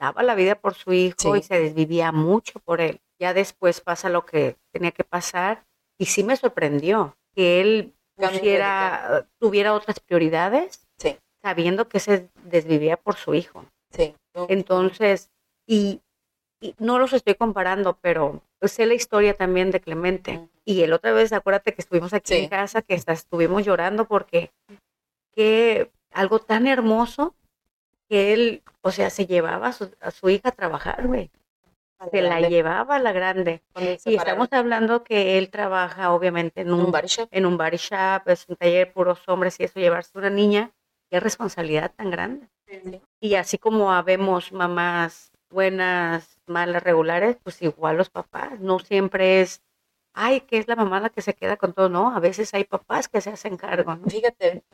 daba 0.00 0.22
la 0.22 0.34
vida 0.34 0.54
por 0.54 0.74
su 0.74 0.92
hijo 0.92 1.16
Sí. 1.18 1.38
y 1.38 1.42
se 1.42 1.60
desvivía 1.60 2.12
mucho 2.12 2.60
por 2.60 2.80
él. 2.80 3.00
Ya 3.18 3.34
después 3.34 3.80
pasa 3.80 4.08
lo 4.08 4.24
que 4.24 4.56
tenía 4.72 4.92
que 4.92 5.04
pasar 5.04 5.66
y 5.98 6.06
sí 6.06 6.24
me 6.24 6.36
sorprendió 6.36 7.16
que 7.34 7.60
él 7.60 7.94
pusiera, 8.30 9.26
tuviera 9.38 9.74
otras 9.74 10.00
prioridades, 10.00 10.86
sí, 10.98 11.16
sabiendo 11.42 11.88
que 11.88 12.00
se 12.00 12.28
desvivía 12.44 12.96
por 12.96 13.16
su 13.16 13.34
hijo. 13.34 13.64
sí. 13.90 14.14
Entonces, 14.48 15.30
y, 15.66 16.00
y 16.60 16.74
no 16.78 16.98
los 16.98 17.12
estoy 17.12 17.34
comparando, 17.34 17.98
pero 18.00 18.40
sé 18.62 18.86
la 18.86 18.94
historia 18.94 19.34
también 19.36 19.70
de 19.70 19.80
Clemente. 19.80 20.48
Y 20.64 20.82
el 20.82 20.92
otra 20.94 21.12
vez, 21.12 21.32
acuérdate 21.32 21.74
que 21.74 21.82
estuvimos 21.82 22.12
aquí 22.14 22.34
Sí. 22.34 22.40
en 22.44 22.48
casa, 22.48 22.80
que 22.82 22.94
hasta 22.94 23.12
estuvimos 23.12 23.64
llorando 23.64 24.06
porque 24.06 24.50
que 25.34 25.90
algo 26.12 26.38
tan 26.38 26.66
hermoso 26.66 27.34
que 28.08 28.32
él, 28.32 28.62
o 28.80 28.90
sea, 28.90 29.10
se 29.10 29.26
llevaba 29.26 29.68
a 29.68 29.72
su, 29.72 29.90
a 30.00 30.10
su 30.10 30.28
hija 30.30 30.48
a 30.50 30.52
trabajar, 30.52 31.06
güey. 31.06 31.30
La 32.04 32.10
se 32.10 32.22
la 32.22 32.40
llevaba 32.48 32.96
a 32.96 32.98
la 32.98 33.12
grande. 33.12 33.62
Y 34.04 34.16
estamos 34.16 34.48
hablando 34.52 35.04
que 35.04 35.38
él 35.38 35.50
trabaja 35.50 36.12
obviamente 36.12 36.62
en 36.62 36.72
un, 36.72 36.86
un 36.86 36.90
body 36.90 37.06
shop. 37.06 37.28
en 37.30 37.46
un 37.46 37.56
body 37.56 37.76
shop, 37.76 38.22
es 38.26 38.48
un 38.48 38.56
taller 38.56 38.92
puros 38.92 39.20
hombres 39.28 39.58
y 39.60 39.64
eso, 39.64 39.78
llevarse 39.78 40.18
una 40.18 40.30
niña, 40.30 40.72
qué 41.10 41.20
responsabilidad 41.20 41.92
tan 41.94 42.10
grande. 42.10 42.48
Y 43.20 43.34
así 43.34 43.58
como 43.58 43.92
habemos 43.92 44.52
mamás 44.52 45.30
buenas, 45.50 46.38
malas, 46.46 46.82
regulares, 46.82 47.36
pues 47.42 47.62
igual 47.62 47.96
los 47.98 48.10
papás. 48.10 48.58
No 48.60 48.78
siempre 48.78 49.42
es, 49.42 49.62
ay, 50.14 50.40
que 50.40 50.58
es 50.58 50.66
la 50.66 50.76
mamá 50.76 50.98
la 50.98 51.10
que 51.10 51.22
se 51.22 51.34
queda 51.34 51.56
con 51.56 51.72
todo. 51.72 51.88
No, 51.88 52.14
a 52.14 52.20
veces 52.20 52.52
hay 52.54 52.64
papás 52.64 53.08
que 53.08 53.20
se 53.20 53.30
hacen 53.30 53.56
cargo. 53.56 53.94
¿no? 53.94 54.08
Fíjate, 54.08 54.64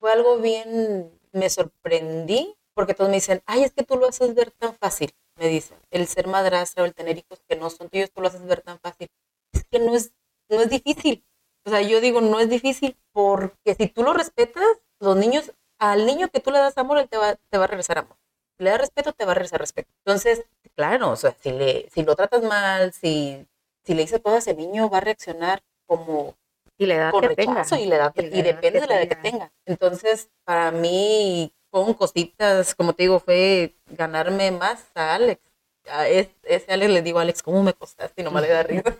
fue 0.00 0.12
algo 0.12 0.38
bien, 0.38 1.12
me 1.32 1.48
sorprendí, 1.48 2.56
porque 2.74 2.94
todos 2.94 3.10
me 3.10 3.16
dicen, 3.16 3.42
ay, 3.46 3.62
es 3.64 3.72
que 3.72 3.84
tú 3.84 3.96
lo 3.96 4.08
haces 4.08 4.34
ver 4.34 4.50
tan 4.50 4.74
fácil, 4.74 5.12
me 5.36 5.48
dicen, 5.48 5.78
el 5.90 6.06
ser 6.06 6.26
madrastra 6.26 6.82
o 6.82 6.86
el 6.86 6.94
tener 6.94 7.18
hijos 7.18 7.40
que 7.48 7.56
no 7.56 7.70
son 7.70 7.88
tuyos, 7.88 8.10
tú 8.12 8.20
lo 8.20 8.28
haces 8.28 8.44
ver 8.46 8.60
tan 8.62 8.78
fácil. 8.78 9.08
Es 9.52 9.64
que 9.70 9.78
no 9.78 9.94
es, 9.94 10.12
no 10.48 10.60
es 10.60 10.70
difícil. 10.70 11.24
O 11.64 11.70
sea, 11.70 11.80
yo 11.82 12.00
digo, 12.00 12.20
no 12.20 12.40
es 12.40 12.48
difícil, 12.48 12.96
porque 13.12 13.74
si 13.74 13.86
tú 13.88 14.02
lo 14.02 14.12
respetas, 14.12 14.64
los 15.00 15.16
niños, 15.16 15.52
al 15.78 16.06
niño 16.06 16.28
que 16.28 16.40
tú 16.40 16.50
le 16.50 16.58
das 16.58 16.76
amor, 16.78 16.98
él 16.98 17.08
te 17.08 17.16
va, 17.16 17.34
te 17.36 17.58
va 17.58 17.64
a 17.64 17.68
regresar 17.68 17.98
amor. 17.98 18.16
Si 18.58 18.64
le 18.64 18.70
das 18.70 18.80
respeto, 18.80 19.12
te 19.12 19.24
va 19.24 19.32
a 19.32 19.34
regresar 19.34 19.60
respeto. 19.60 19.88
Entonces, 20.04 20.44
claro, 20.76 21.10
o 21.10 21.16
sea, 21.16 21.34
si, 21.40 21.50
le, 21.52 21.88
si 21.90 22.02
lo 22.02 22.14
tratas 22.16 22.42
mal, 22.42 22.92
si, 22.92 23.46
si 23.84 23.94
le 23.94 24.02
dices 24.02 24.20
cosas, 24.20 24.46
el 24.48 24.56
niño 24.58 24.90
va 24.90 24.98
a 24.98 25.02
reaccionar 25.02 25.62
como 25.86 26.34
Y 26.78 26.86
la 26.86 26.94
edad 26.96 27.10
con 27.12 27.22
que 27.28 27.34
tenga. 27.36 27.54
rechazo 27.62 27.76
y 27.76 27.90
edad 27.92 28.12
que- 28.12 28.22
Y 28.22 28.38
y 28.40 28.42
depende 28.42 28.80
de 28.80 28.86
la 28.86 29.00
edad 29.02 29.08
que 29.08 29.16
tenga. 29.30 29.52
Entonces, 29.66 30.30
para 30.44 30.70
mí, 30.72 31.52
con 31.72 31.94
cositas, 31.94 32.76
como 32.76 32.92
te 32.94 33.04
digo, 33.04 33.18
fue 33.18 33.74
ganarme 33.86 34.52
más 34.52 34.86
a 34.94 35.14
Alex. 35.16 35.42
A 35.90 36.06
es- 36.08 36.30
ese 36.44 36.72
Alex 36.72 36.92
le 36.92 37.02
digo, 37.02 37.18
Alex, 37.18 37.42
¿cómo 37.42 37.62
me 37.64 37.74
costaste? 37.74 38.22
Y 38.22 38.24
nomás 38.24 38.42
le 38.42 38.48
da 38.50 38.62
risa. 38.62 38.96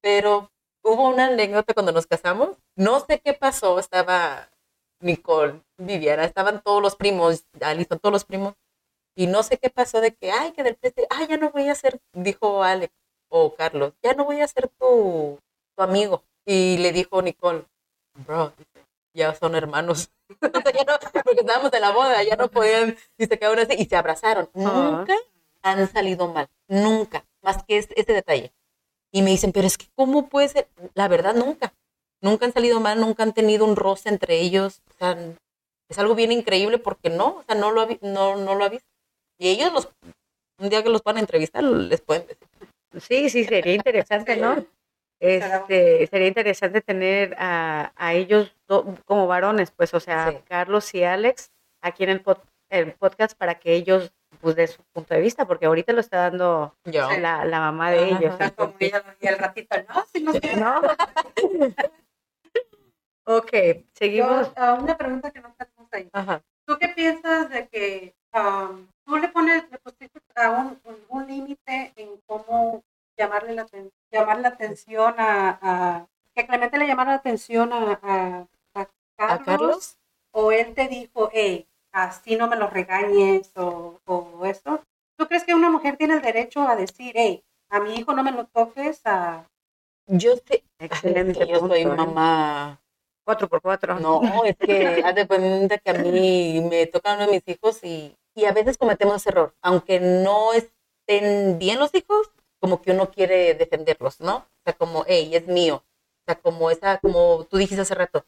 Pero 0.00 0.50
hubo 0.84 1.08
una 1.08 1.26
anécdota 1.26 1.74
cuando 1.74 1.92
nos 1.92 2.06
casamos. 2.06 2.56
No 2.76 3.00
sé 3.00 3.20
qué 3.20 3.34
pasó, 3.34 3.78
estaba 3.78 4.50
Nicole, 5.00 5.62
Viviana, 5.78 6.24
estaban 6.24 6.62
todos 6.62 6.82
los 6.82 6.96
primos, 6.96 7.44
Alison, 7.60 7.98
todos 7.98 8.12
los 8.12 8.24
primos. 8.24 8.54
Y 9.16 9.26
no 9.26 9.42
sé 9.42 9.58
qué 9.58 9.70
pasó 9.70 10.00
de 10.00 10.14
que, 10.14 10.30
ay, 10.30 10.52
que 10.52 10.62
del 10.62 10.76
precio, 10.76 11.04
ay, 11.10 11.26
ya 11.28 11.36
no 11.38 11.50
voy 11.50 11.68
a 11.68 11.74
ser, 11.74 12.00
dijo 12.12 12.62
Alex 12.62 12.92
o 13.30 13.54
Carlos, 13.54 13.92
ya 14.02 14.12
no 14.14 14.24
voy 14.24 14.40
a 14.40 14.48
ser 14.48 14.68
tu, 14.78 15.38
tu 15.76 15.82
amigo. 15.82 16.22
Y 16.46 16.78
le 16.78 16.92
dijo 16.92 17.20
Nicole, 17.22 17.64
bro, 18.26 18.52
ya 19.14 19.34
son 19.34 19.54
hermanos. 19.54 20.10
O 20.40 20.60
sea, 20.60 20.72
ya 20.72 20.84
no- 20.84 20.98
porque 21.24 21.40
estábamos 21.40 21.72
en 21.72 21.80
la 21.80 21.90
boda, 21.92 22.22
ya 22.22 22.36
no 22.36 22.48
podían, 22.50 22.96
y 23.16 23.24
se 23.26 23.38
quedaron 23.38 23.58
así, 23.60 23.74
y 23.78 23.86
se 23.86 23.96
abrazaron. 23.96 24.50
Nunca 24.52 25.14
han 25.62 25.90
salido 25.90 26.28
mal, 26.28 26.48
nunca, 26.68 27.24
más 27.42 27.62
que 27.64 27.78
es- 27.78 27.88
ese 27.96 28.12
detalle. 28.12 28.52
Y 29.10 29.22
me 29.22 29.30
dicen, 29.30 29.52
pero 29.52 29.66
es 29.66 29.78
que, 29.78 29.86
¿cómo 29.94 30.28
puede 30.28 30.48
ser? 30.48 30.68
La 30.94 31.08
verdad, 31.08 31.34
nunca. 31.34 31.72
Nunca 32.20 32.44
han 32.44 32.52
salido 32.52 32.78
mal, 32.80 33.00
nunca 33.00 33.22
han 33.22 33.32
tenido 33.32 33.64
un 33.64 33.74
roce 33.76 34.10
entre 34.10 34.38
ellos. 34.40 34.82
O 34.90 34.98
sea, 34.98 35.16
es 35.88 35.98
algo 35.98 36.14
bien 36.14 36.30
increíble 36.30 36.76
porque 36.78 37.08
no, 37.08 37.36
o 37.38 37.42
sea, 37.44 37.54
no 37.54 37.70
lo 37.70 37.80
ha, 37.80 37.88
no, 38.02 38.36
no 38.36 38.54
lo 38.54 38.64
ha 38.64 38.68
visto. 38.68 38.86
Y 39.38 39.48
ellos, 39.48 39.72
los, 39.72 39.88
un 40.58 40.68
día 40.68 40.82
que 40.82 40.90
los 40.90 41.02
van 41.02 41.16
a 41.16 41.20
entrevistar, 41.20 41.62
les 41.64 42.00
pueden 42.02 42.26
decir. 42.26 42.48
Sí, 43.00 43.30
sí, 43.30 43.44
sería 43.44 43.74
interesante, 43.74 44.36
¿no? 44.36 44.66
Este, 45.20 46.06
sería 46.06 46.28
interesante 46.28 46.80
tener 46.80 47.34
a, 47.38 47.92
a 47.96 48.14
ellos 48.14 48.54
do- 48.68 48.94
como 49.04 49.26
varones, 49.26 49.70
pues, 49.72 49.92
o 49.94 50.00
sea, 50.00 50.30
Sí. 50.30 50.38
Carlos 50.48 50.94
y 50.94 51.02
Alex 51.04 51.50
aquí 51.82 52.04
en 52.04 52.10
el, 52.10 52.22
pod- 52.24 52.42
el 52.70 52.92
podcast 52.92 53.36
para 53.36 53.56
que 53.58 53.72
ellos, 53.74 54.12
pues, 54.40 54.54
den 54.54 54.68
su 54.68 54.82
punto 54.92 55.14
de 55.14 55.20
vista, 55.20 55.44
porque 55.46 55.66
ahorita 55.66 55.92
lo 55.92 56.00
está 56.00 56.18
dando 56.18 56.76
Yo. 56.84 57.08
la, 57.18 57.44
la 57.44 57.60
mamá 57.60 57.90
de 57.90 57.98
Ajá. 57.98 58.18
ellos. 58.18 58.36
Entonces, 58.38 58.92
y 59.20 59.26
el 59.26 59.38
ratito, 59.38 59.76
no, 59.88 60.04
si 60.12 60.22
no 60.22 60.32
sé. 60.34 60.56
¿no? 60.56 60.80
ok, 63.24 63.50
seguimos. 63.94 64.46
Yo, 64.48 64.52
ah, 64.56 64.74
una 64.80 64.96
pregunta 64.96 65.30
que 65.30 65.40
no 65.40 65.54
tenemos 65.58 65.92
ahí. 65.92 66.08
Ajá. 66.12 66.42
¿Tú 66.66 66.76
qué 66.78 66.88
piensas 66.88 67.48
de 67.50 67.66
que 67.68 68.14
am, 68.32 68.88
tú 69.04 69.16
le 69.16 69.28
pones, 69.28 69.64
le 69.70 69.78
pusiste 69.78 70.20
a 70.36 70.50
un, 70.50 70.80
un- 70.84 71.04
un 71.08 71.26
límite 71.26 71.92
en 71.96 72.20
cómo 72.26 72.82
llamarle 73.18 73.54
la, 73.54 73.66
llamar 74.10 74.38
la 74.40 74.48
atención 74.48 75.14
a, 75.18 75.58
a- 75.60 76.06
que 76.34 76.46
Clemente 76.46 76.78
le 76.78 76.86
llamara 76.86 77.10
la 77.12 77.16
atención 77.16 77.72
a, 77.72 77.98
a, 78.02 78.46
a 78.80 78.88
Carlos, 79.16 79.40
¿A 79.40 79.44
Carlos? 79.44 79.98
o 80.32 80.52
él 80.52 80.74
te 80.74 80.86
dijo, 80.88 81.30
hey, 81.32 81.66
así 81.92 82.36
no 82.36 82.46
me 82.48 82.56
lo 82.56 82.68
regañes 82.68 83.50
o, 83.56 83.98
o 84.06 84.46
eso? 84.46 84.80
¿Tú 85.16 85.26
crees 85.26 85.44
que 85.44 85.54
una 85.54 85.68
mujer 85.70 85.96
tiene 85.96 86.14
el 86.14 86.22
derecho 86.22 86.60
a 86.66 86.76
decir, 86.76 87.12
hey, 87.16 87.42
a 87.70 87.80
mi 87.80 87.96
hijo 87.96 88.12
no 88.14 88.22
me 88.22 88.30
lo 88.32 88.46
toques? 88.46 89.00
A... 89.04 89.44
Yo 90.06 90.36
sé, 90.36 90.62
Excelente. 90.78 91.46
yo 91.46 91.58
soy 91.58 91.84
punto, 91.84 91.92
¿eh? 91.94 91.96
mamá. 91.96 92.80
Cuatro 93.24 93.48
por 93.48 93.60
cuatro. 93.60 93.98
No, 93.98 94.44
es 94.44 94.56
que 94.56 95.02
haz 95.04 95.14
de 95.14 95.26
cuenta 95.26 95.78
que 95.78 95.90
a 95.90 95.94
mí 95.94 96.60
me 96.70 96.86
tocan 96.86 97.16
uno 97.16 97.26
de 97.26 97.32
mis 97.32 97.48
hijos 97.48 97.82
y, 97.82 98.16
y 98.34 98.44
a 98.46 98.52
veces 98.52 98.78
cometemos 98.78 99.16
ese 99.16 99.30
error. 99.30 99.54
Aunque 99.60 100.00
no 100.00 100.52
estén 100.54 101.58
bien 101.58 101.78
los 101.78 101.94
hijos, 101.94 102.30
como 102.60 102.82
que 102.82 102.92
uno 102.92 103.10
quiere 103.10 103.54
defenderlos, 103.54 104.20
¿no? 104.20 104.36
O 104.38 104.46
sea, 104.64 104.74
como, 104.74 105.04
hey, 105.06 105.30
es 105.34 105.46
mío. 105.46 105.76
O 106.22 106.22
sea, 106.26 106.40
como 106.40 106.70
esa, 106.70 106.98
como 106.98 107.44
tú 107.44 107.56
dijiste 107.58 107.82
hace 107.82 107.94
rato, 107.94 108.24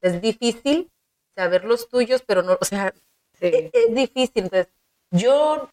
es 0.00 0.20
difícil 0.20 0.90
saber 1.36 1.64
los 1.64 1.88
tuyos, 1.88 2.22
pero 2.26 2.42
no, 2.42 2.58
o 2.60 2.64
sea, 2.64 2.92
Sí. 3.34 3.46
es, 3.52 3.70
es 3.72 3.94
difícil. 3.94 4.44
Entonces, 4.44 4.72
yo, 5.10 5.70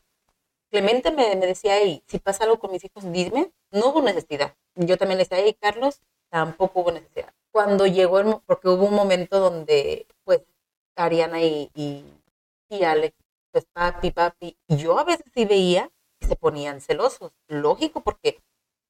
Clemente 0.72 1.12
me, 1.12 1.36
me 1.36 1.48
decía, 1.48 1.78
hey, 1.80 2.04
si 2.08 2.20
pasa 2.20 2.44
algo 2.44 2.60
con 2.60 2.72
mis 2.72 2.84
hijos, 2.84 3.04
dime. 3.12 3.52
No 3.72 3.88
hubo 3.90 4.02
necesidad. 4.02 4.56
Yo 4.76 4.98
también 4.98 5.18
le 5.18 5.24
decía, 5.26 5.40
hey, 5.44 5.56
Carlos, 5.60 6.02
tampoco 6.30 6.82
hubo 6.82 6.92
necesidad. 6.92 7.34
Cuando 7.52 7.88
llegó, 7.88 8.20
el 8.20 8.36
porque 8.46 8.70
hubo 8.70 8.86
un 8.86 8.94
momento 8.94 9.40
donde, 9.40 10.08
pues, 10.24 10.42
Ariana 10.96 11.42
y, 11.42 11.72
y, 11.74 12.06
y 12.70 12.84
Alex, 12.84 13.16
pues, 13.52 13.66
papi, 13.74 14.12
papi, 14.12 14.58
y 14.68 14.78
yo 14.78 15.00
a 15.00 15.04
veces 15.04 15.26
sí 15.34 15.46
veía 15.46 15.92
se 16.30 16.38
ponían 16.38 16.82
celosos. 16.82 17.34
Lógico, 17.50 18.02
porque 18.04 18.40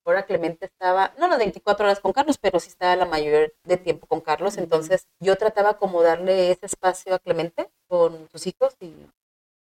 ahora 0.06 0.26
Clemente 0.26 0.66
estaba, 0.68 1.14
no 1.20 1.28
las 1.28 1.40
24 1.40 1.86
horas 1.86 2.00
con 2.02 2.14
Carlos, 2.14 2.38
pero 2.40 2.60
sí 2.60 2.70
estaba 2.70 2.96
la 2.96 3.06
mayor 3.06 3.54
de 3.64 3.78
tiempo 3.78 4.08
con 4.08 4.22
Carlos. 4.22 4.58
Entonces, 4.58 5.08
yo 5.20 5.36
trataba 5.38 5.78
como 5.78 6.04
darle 6.04 6.52
ese 6.52 6.66
espacio 6.68 7.16
a 7.16 7.20
Clemente 7.20 7.70
con 7.88 8.30
sus 8.32 8.48
hijos, 8.48 8.76
y, 8.82 8.94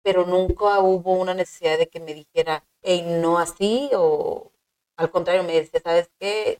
pero 0.03 0.25
nunca 0.25 0.79
hubo 0.79 1.13
una 1.13 1.33
necesidad 1.33 1.77
de 1.77 1.87
que 1.87 1.99
me 1.99 2.13
dijera, 2.13 2.63
hey, 2.81 3.03
no 3.21 3.39
así, 3.39 3.89
o 3.95 4.51
al 4.97 5.11
contrario, 5.11 5.43
me 5.43 5.53
decía, 5.53 5.81
¿sabes 5.83 6.09
qué? 6.19 6.59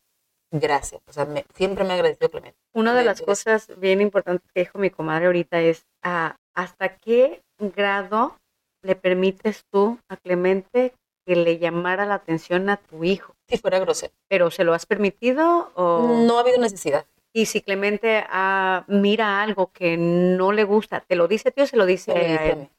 Gracias. 0.52 1.02
O 1.08 1.14
sea, 1.14 1.26
me- 1.26 1.46
siempre 1.56 1.84
me 1.84 1.94
agradeció 1.94 2.30
Clemente. 2.30 2.58
Una 2.74 2.94
de 2.94 3.00
de- 3.00 3.06
las 3.06 3.22
cosas 3.22 3.68
bien 3.80 4.02
importantes 4.02 4.50
que 4.54 4.62
dijo 4.62 4.80
mi 4.80 4.90
comadre 4.90 5.28
ahorita 5.28 5.62
es 5.62 5.86
ah, 6.04 6.38
hasta 6.56 6.98
qué 6.98 7.42
grado 7.60 8.38
le 8.84 8.96
permites 8.96 9.64
tú 9.72 10.00
a 10.10 10.18
Clemente 10.18 10.94
que 11.28 11.36
le 11.36 11.60
llamara 11.60 12.06
la 12.06 12.16
atención 12.16 12.70
a 12.70 12.78
tu 12.78 13.04
hijo. 13.04 13.36
Si 13.50 13.58
fuera 13.58 13.80
grosero. 13.80 14.14
¿Pero 14.30 14.50
se 14.50 14.64
lo 14.64 14.74
has 14.74 14.86
permitido? 14.86 15.72
O... 15.76 16.24
No 16.26 16.38
ha 16.38 16.42
habido 16.42 16.58
necesidad. 16.58 17.06
Y 17.34 17.48
si 17.48 17.62
Clemente 17.62 18.24
ah, 18.30 18.86
mira 18.88 19.42
algo 19.44 19.72
que 19.74 19.98
no 19.98 20.54
le 20.54 20.64
gusta, 20.64 21.02
¿te 21.02 21.18
lo 21.18 21.28
dice 21.28 21.50
a 21.50 21.52
ti 21.52 21.62
o 21.62 21.68
se 21.68 21.76
lo 21.76 21.86
dice 21.86 22.14
Me 22.14 22.20
lo 22.22 22.28
dice 22.30 22.40
a 22.40 22.48
él? 22.48 22.58
mí. 22.60 22.70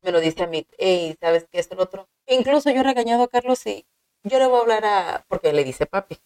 Me 0.00 0.12
lo 0.12 0.20
dice 0.20 0.42
a 0.44 0.46
mí. 0.46 0.66
Hey, 0.78 1.14
¿sabes 1.20 1.46
qué? 1.52 1.58
Esto, 1.58 1.74
lo 1.76 1.82
otro. 1.82 2.08
Incluso 2.26 2.70
yo 2.70 2.80
he 2.80 2.84
regañado 2.84 3.24
a 3.24 3.28
Carlos 3.28 3.64
y 3.66 3.84
yo 4.24 4.38
le 4.38 4.46
voy 4.46 4.58
a 4.58 4.62
hablar 4.62 4.84
a... 4.86 5.24
Porque 5.28 5.52
le 5.52 5.62
dice 5.62 5.84
papi. 5.84 6.16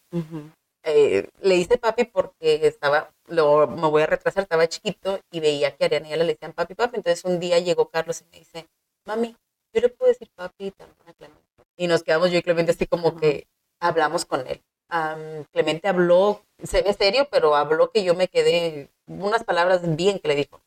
Eh, 0.85 1.27
le 1.41 1.55
hice 1.55 1.77
papi 1.77 2.05
porque 2.05 2.65
estaba, 2.67 3.11
lo, 3.27 3.67
me 3.67 3.87
voy 3.89 4.01
a 4.03 4.05
retrasar, 4.05 4.43
estaba 4.43 4.67
chiquito 4.67 5.19
y 5.31 5.39
veía 5.39 5.75
que 5.75 5.83
a 5.83 5.87
Ariana 5.87 6.07
y 6.07 6.13
ella 6.13 6.23
le 6.23 6.33
decían 6.33 6.53
papi, 6.53 6.73
papi. 6.73 6.95
Entonces 6.97 7.25
un 7.25 7.39
día 7.39 7.59
llegó 7.59 7.89
Carlos 7.89 8.21
y 8.21 8.25
me 8.31 8.39
dice, 8.39 8.67
mami, 9.05 9.35
yo 9.73 9.81
le 9.81 9.89
puedo 9.89 10.09
decir 10.09 10.29
papi 10.35 10.71
también 10.71 10.97
a 11.07 11.13
Clemente. 11.13 11.41
Y 11.77 11.87
nos 11.87 12.03
quedamos 12.03 12.31
yo 12.31 12.37
y 12.37 12.43
Clemente 12.43 12.71
así 12.71 12.85
como 12.87 13.15
que 13.15 13.47
hablamos 13.79 14.25
con 14.25 14.45
él. 14.47 14.61
Am, 14.89 15.45
Clemente 15.51 15.87
habló, 15.87 16.43
se 16.63 16.81
ve 16.83 16.93
serio, 16.93 17.27
pero 17.31 17.55
habló 17.55 17.91
que 17.91 18.03
yo 18.03 18.13
me 18.15 18.27
quedé, 18.27 18.89
unas 19.07 19.43
palabras 19.43 19.81
bien 19.95 20.19
que 20.19 20.27
le 20.27 20.35
dijo. 20.35 20.61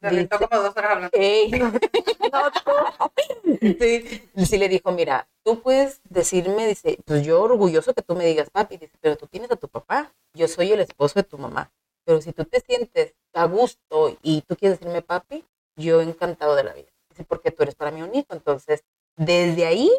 Dice- 0.00 0.28
como 0.28 0.62
dos 0.62 0.76
horas 0.76 0.90
hablando. 0.90 1.10
Ey. 1.18 1.50
sí, 3.80 4.22
sí 4.44 4.58
le 4.58 4.68
dijo, 4.68 4.92
mira, 4.92 5.28
tú 5.44 5.60
puedes 5.62 6.00
decirme, 6.08 6.66
dice, 6.66 6.98
pues 7.04 7.24
yo 7.24 7.42
orgulloso 7.42 7.94
que 7.94 8.02
tú 8.02 8.14
me 8.14 8.26
digas 8.26 8.50
papi, 8.50 8.76
dice, 8.76 8.92
pero 9.00 9.16
tú 9.16 9.26
tienes 9.26 9.50
a 9.50 9.56
tu 9.56 9.68
papá, 9.68 10.12
yo 10.34 10.48
soy 10.48 10.72
el 10.72 10.80
esposo 10.80 11.14
de 11.20 11.24
tu 11.24 11.38
mamá, 11.38 11.72
pero 12.04 12.20
si 12.20 12.32
tú 12.32 12.44
te 12.44 12.60
sientes 12.60 13.14
a 13.32 13.46
gusto 13.46 14.16
y 14.22 14.42
tú 14.42 14.56
quieres 14.56 14.78
decirme 14.78 15.02
papi, 15.02 15.44
yo 15.76 16.00
encantado 16.02 16.54
de 16.54 16.64
la 16.64 16.74
vida, 16.74 16.90
dice, 17.14 17.24
porque 17.24 17.50
tú 17.50 17.62
eres 17.62 17.74
para 17.74 17.90
mí 17.90 18.02
un 18.02 18.14
hijo, 18.14 18.28
entonces, 18.30 18.84
desde 19.16 19.66
ahí, 19.66 19.90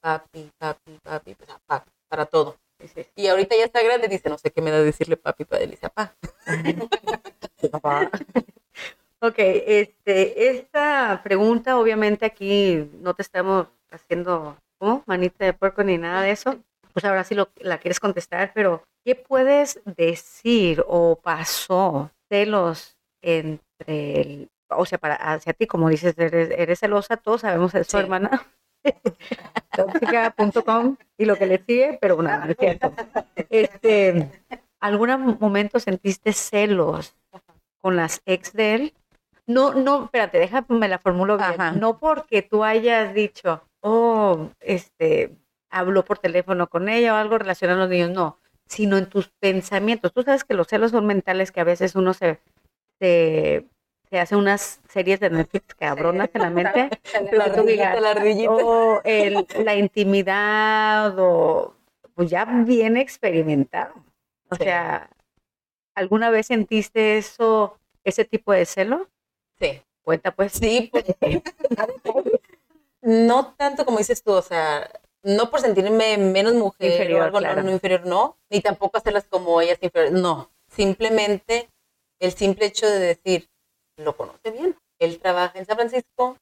papi, 0.00 0.50
papi, 0.58 0.98
papi, 1.02 1.34
pues, 1.34 1.50
papá, 1.50 1.84
para 2.08 2.26
todo. 2.26 2.56
Sí. 2.94 3.06
Y 3.14 3.28
ahorita 3.28 3.56
ya 3.56 3.64
está 3.64 3.82
grande, 3.82 4.08
dice, 4.08 4.28
no 4.28 4.38
sé 4.38 4.50
qué 4.50 4.60
me 4.60 4.70
da 4.70 4.82
decirle 4.82 5.16
papi, 5.16 5.44
para 5.44 5.62
él 5.62 5.70
dice, 5.70 5.88
papá. 5.88 6.14
Ok, 9.24 9.36
este, 9.38 10.50
esta 10.50 11.20
pregunta 11.22 11.78
obviamente 11.78 12.26
aquí 12.26 12.90
no 12.94 13.14
te 13.14 13.22
estamos 13.22 13.68
haciendo 13.88 14.56
¿cómo? 14.82 15.04
Manita 15.06 15.44
de 15.44 15.52
puerco 15.52 15.84
ni 15.84 15.96
nada 15.96 16.22
de 16.22 16.32
eso. 16.32 16.58
Pues 16.92 17.04
ahora 17.04 17.22
sí 17.22 17.36
lo, 17.36 17.50
la 17.58 17.78
quieres 17.78 18.00
contestar, 18.00 18.50
pero 18.52 18.82
¿qué 19.04 19.14
puedes 19.14 19.80
decir 19.84 20.84
o 20.88 21.20
pasó 21.22 22.10
celos 22.28 22.98
entre 23.22 24.20
el, 24.20 24.48
o 24.76 24.84
sea, 24.86 24.98
para 24.98 25.14
hacia 25.16 25.52
ti, 25.52 25.66
como 25.66 25.88
dices, 25.88 26.14
eres, 26.18 26.50
eres 26.56 26.80
celosa, 26.80 27.16
todos 27.16 27.42
sabemos 27.42 27.74
eso, 27.74 27.90
Sí. 27.90 27.96
hermana. 27.98 28.46
Tóxica.com 29.76 30.96
y 31.16 31.24
lo 31.24 31.36
que 31.36 31.46
le 31.46 31.62
sigue, 31.64 31.98
pero 32.00 32.16
bueno, 32.16 32.36
no 32.38 32.50
es 32.50 32.56
cierto. 32.58 32.92
Este, 33.48 34.28
¿algún 34.80 35.38
momento 35.40 35.78
sentiste 35.80 36.32
celos 36.32 37.16
con 37.80 37.96
las 37.96 38.22
ex 38.26 38.52
de 38.52 38.74
él? 38.74 38.94
No, 39.46 39.74
no, 39.74 40.04
espérate, 40.04 40.38
déjame 40.38 40.88
la 40.88 40.98
formulo 40.98 41.36
bien. 41.36 41.50
Ajá. 41.60 41.72
No 41.72 41.98
porque 41.98 42.42
tú 42.42 42.64
hayas 42.64 43.14
dicho, 43.14 43.62
oh, 43.80 44.50
este, 44.60 45.36
habló 45.70 46.04
por 46.04 46.18
teléfono 46.18 46.68
con 46.68 46.88
ella 46.88 47.14
o 47.14 47.16
algo 47.16 47.38
relacionado 47.38 47.80
a 47.80 47.82
los 47.84 47.90
niños, 47.90 48.10
no, 48.10 48.38
sino 48.66 48.96
en 48.98 49.06
tus 49.06 49.28
pensamientos. 49.40 50.12
Tú 50.12 50.22
sabes 50.22 50.44
que 50.44 50.54
los 50.54 50.68
celos 50.68 50.90
son 50.92 51.06
mentales 51.06 51.50
que 51.50 51.60
a 51.60 51.64
veces 51.64 51.94
uno 51.96 52.14
se, 52.14 52.40
se, 53.00 53.66
se 54.12 54.20
hace 54.20 54.36
unas 54.36 54.82
series 54.90 55.20
de 55.20 55.30
Netflix 55.30 55.74
cabronas 55.74 56.28
en 56.34 56.42
la 56.42 56.50
mente. 56.50 56.90
La 57.32 57.44
que 57.46 57.60
ardillita, 57.60 57.98
la 57.98 58.10
ardillita. 58.10 58.50
o 58.50 59.00
el- 59.04 59.46
la 59.64 59.74
intimidad, 59.74 61.18
o 61.18 61.74
pues 62.14 62.28
ya 62.28 62.44
bien 62.44 62.98
experimentado. 62.98 63.94
O 64.50 64.56
Sí. 64.56 64.64
sea, 64.64 65.08
¿alguna 65.94 66.28
vez 66.28 66.48
sentiste 66.48 67.16
eso, 67.16 67.78
ese 68.04 68.26
tipo 68.26 68.52
de 68.52 68.66
celo? 68.66 69.08
Sí. 69.58 69.80
Cuenta 70.02 70.30
pues. 70.30 70.52
Sí, 70.52 70.90
porque 70.92 71.16
no 73.00 73.54
tanto 73.54 73.86
como 73.86 73.96
dices 73.96 74.22
tú, 74.22 74.32
o 74.32 74.42
sea, 74.42 74.90
no 75.22 75.50
por 75.50 75.60
sentirme 75.60 76.18
menos 76.18 76.52
mujer 76.52 76.92
Inferior, 76.92 77.20
o 77.20 77.24
algo, 77.24 77.38
claro. 77.38 77.62
no, 77.62 77.68
no 77.68 77.70
inferior, 77.72 78.04
no, 78.04 78.36
ni 78.50 78.60
tampoco 78.60 78.98
hacerlas 78.98 79.24
como 79.30 79.58
ellas 79.62 79.78
inferiores, 79.80 80.20
no, 80.20 80.50
simplemente 80.68 81.70
el 82.20 82.32
simple 82.32 82.66
hecho 82.66 82.86
de 82.86 82.98
decir, 82.98 83.48
lo 83.96 84.16
conoce 84.16 84.50
bien, 84.50 84.76
él 84.98 85.18
trabaja 85.20 85.58
en 85.58 85.66
San 85.66 85.76
Francisco, 85.76 86.24
o 86.24 86.36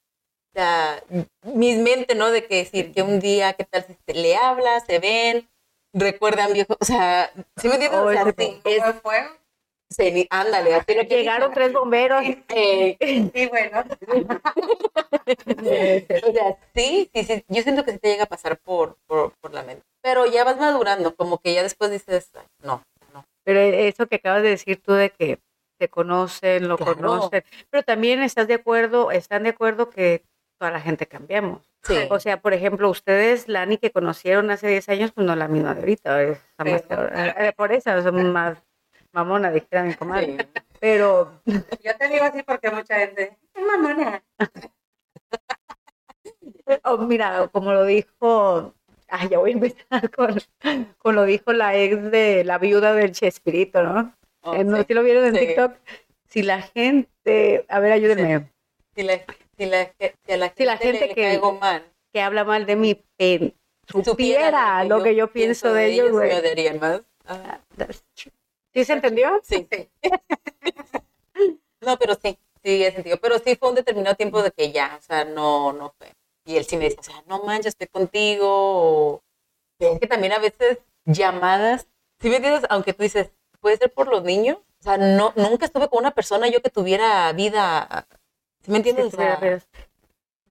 sea, 0.54 1.02
mi 1.42 1.76
mente, 1.76 2.14
¿no? 2.14 2.30
De 2.30 2.46
que 2.46 2.56
decir 2.56 2.92
que 2.92 3.02
un 3.02 3.20
día, 3.20 3.52
¿qué 3.54 3.64
tal 3.64 3.84
si 3.84 3.94
te 4.04 4.14
le 4.14 4.36
habla, 4.36 4.80
se 4.80 4.98
ven, 4.98 5.48
recuerdan 5.92 6.52
viejo, 6.52 6.76
o 6.80 6.84
sea, 6.84 7.30
¿sí 7.56 7.68
me 7.68 7.74
entiendes? 7.74 8.00
Oh, 8.00 8.06
o 8.06 8.12
sea, 8.12 8.24
sí, 8.36 8.60
es, 8.64 8.82
¿Cómo 8.82 9.00
fuego? 9.00 9.28
sí, 9.90 10.26
ándale, 10.30 10.80
Llegaron 11.08 11.52
tres 11.52 11.72
bomberos. 11.72 12.22
Eh, 12.48 12.96
Sí, 13.34 13.46
bueno. 13.46 13.84
o 16.26 16.32
sea, 16.32 16.56
sí, 16.74 17.10
sí, 17.14 17.24
sí, 17.24 17.44
yo 17.48 17.62
siento 17.62 17.84
que 17.84 17.92
sí 17.92 17.98
te 17.98 18.08
llega 18.08 18.24
a 18.24 18.28
pasar 18.28 18.58
por, 18.58 18.96
por, 19.06 19.32
por 19.40 19.54
la 19.54 19.62
mente. 19.62 19.84
Pero 20.02 20.26
ya 20.26 20.44
vas 20.44 20.58
madurando, 20.58 21.14
como 21.14 21.38
que 21.38 21.54
ya 21.54 21.62
después 21.62 21.90
dices, 21.90 22.30
"Ay, 22.34 22.46
no, 22.62 22.82
no. 23.12 23.24
Pero 23.44 23.60
eso 23.60 24.06
que 24.06 24.16
acabas 24.16 24.42
de 24.42 24.50
decir 24.50 24.80
tú 24.82 24.92
de 24.92 25.10
que 25.10 25.38
se 25.80 25.88
conocen, 25.88 26.68
lo 26.68 26.76
Claro. 26.76 26.94
conocen, 26.96 27.42
pero 27.70 27.82
también 27.82 28.22
estás 28.22 28.46
de 28.46 28.54
acuerdo, 28.54 29.10
están 29.10 29.44
de 29.44 29.48
acuerdo 29.50 29.88
que 29.88 30.22
toda 30.58 30.70
la 30.70 30.80
gente 30.80 31.06
cambiamos. 31.06 31.62
Sí. 31.84 31.96
O 32.10 32.20
sea, 32.20 32.38
por 32.42 32.52
ejemplo, 32.52 32.90
ustedes, 32.90 33.48
Lani, 33.48 33.78
que 33.78 33.90
conocieron 33.90 34.50
hace 34.50 34.68
10 34.68 34.88
años, 34.90 35.12
pues 35.12 35.26
no 35.26 35.32
es 35.32 35.38
la 35.38 35.48
misma 35.48 35.72
de 35.74 35.80
ahorita. 35.80 36.22
es 36.22 36.38
más 36.58 36.82
cabrona. 36.82 37.28
Eh, 37.30 37.52
por 37.56 37.72
eso 37.72 38.02
son 38.02 38.14
más 38.32 38.58
mamona, 39.12 39.50
dijera 39.50 39.82
mi 39.84 39.94
comadre. 39.94 40.36
Sí. 40.38 40.46
Pero 40.78 41.40
Yo 41.82 41.96
te 41.98 42.08
digo 42.08 42.24
así 42.26 42.42
porque 42.42 42.70
mucha 42.70 42.96
gente, 42.98 43.38
es 43.54 43.62
mamona. 43.64 44.22
Oh, 46.84 46.98
mira, 46.98 47.48
como 47.48 47.72
lo 47.72 47.84
dijo, 47.84 48.74
ay, 49.08 49.28
ya 49.28 49.38
voy 49.38 49.50
a 49.50 49.54
empezar 49.54 50.08
con, 50.10 50.36
con 50.98 51.16
lo 51.16 51.24
dijo 51.24 51.52
la 51.52 51.74
ex 51.74 52.10
de 52.12 52.44
la 52.44 52.58
viuda 52.58 52.94
del 52.94 53.10
Chespirito, 53.10 53.82
¿no? 53.82 54.14
Oh, 54.42 54.54
Eh, 54.54 54.64
¿no? 54.64 54.76
sí. 54.78 54.84
¿Sí 54.88 54.94
lo 54.94 55.02
vieron 55.02 55.24
en 55.26 55.34
Sí. 55.34 55.40
TikTok? 55.46 55.74
Si 56.28 56.42
la 56.42 56.62
gente, 56.62 57.64
a 57.68 57.80
ver, 57.80 57.92
ayúdenme, 57.92 58.50
Si, 58.94 59.02
la, 59.02 59.20
si, 59.58 59.66
la, 59.66 59.92
si 59.98 60.32
a 60.32 60.36
la 60.36 60.46
gente, 60.48 60.54
Si 60.56 60.64
la 60.64 60.76
gente 60.78 61.00
le, 61.00 61.06
le 61.08 61.14
que- 61.14 61.22
caigo 61.22 61.52
mal, 61.52 61.84
que 62.12 62.20
habla 62.20 62.44
mal 62.44 62.66
de 62.66 62.76
mí, 62.76 62.94
pen- 63.16 63.54
supiera 63.88 64.04
supiera 64.04 64.84
lo 64.84 65.02
que 65.02 65.14
yo 65.16 65.32
pienso 65.32 65.72
de 65.72 65.86
ellos, 65.86 66.06
me 66.06 66.12
güey. 66.12 66.32
odiarían 66.38 66.78
más. 66.78 67.02
Ah, 67.26 67.60
¿Sí 68.72 68.84
se 68.84 68.92
entendió? 68.92 69.40
sí. 69.42 69.66
no, 71.80 71.98
pero 71.98 72.14
sí, 72.14 72.38
sí, 72.62 72.84
he 72.84 72.92
sentido. 72.92 73.18
Pero 73.20 73.38
sí 73.38 73.56
fue 73.56 73.68
un 73.70 73.74
determinado 73.74 74.16
tiempo 74.16 74.42
de 74.42 74.50
que 74.52 74.70
ya, 74.72 74.96
o 74.98 75.02
sea, 75.02 75.24
no, 75.24 75.72
no 75.72 75.92
fue. 75.98 76.12
Y 76.44 76.56
él 76.56 76.64
sí 76.64 76.76
me 76.76 76.84
dice, 76.84 76.96
o 77.00 77.02
sea, 77.02 77.22
no 77.26 77.42
manches, 77.44 77.72
estoy 77.74 77.88
contigo. 77.88 78.46
O... 78.48 79.22
Es 79.78 79.98
que 80.00 80.06
también 80.06 80.32
a 80.32 80.38
veces 80.38 80.78
llamadas, 81.04 81.88
si 82.20 82.28
me 82.28 82.36
entiendes, 82.36 82.64
aunque 82.70 82.92
tú 82.92 83.02
dices, 83.02 83.30
puede 83.60 83.76
ser 83.76 83.92
por 83.92 84.08
los 84.08 84.22
niños. 84.22 84.58
O 84.80 84.82
sea, 84.82 84.96
no, 84.96 85.32
nunca 85.36 85.66
estuve 85.66 85.88
con 85.88 86.00
una 86.00 86.12
persona 86.12 86.48
yo 86.48 86.62
que 86.62 86.70
tuviera 86.70 87.32
vida. 87.32 88.06
¿Sí 88.62 88.70
me 88.70 88.78
entiendes? 88.78 89.14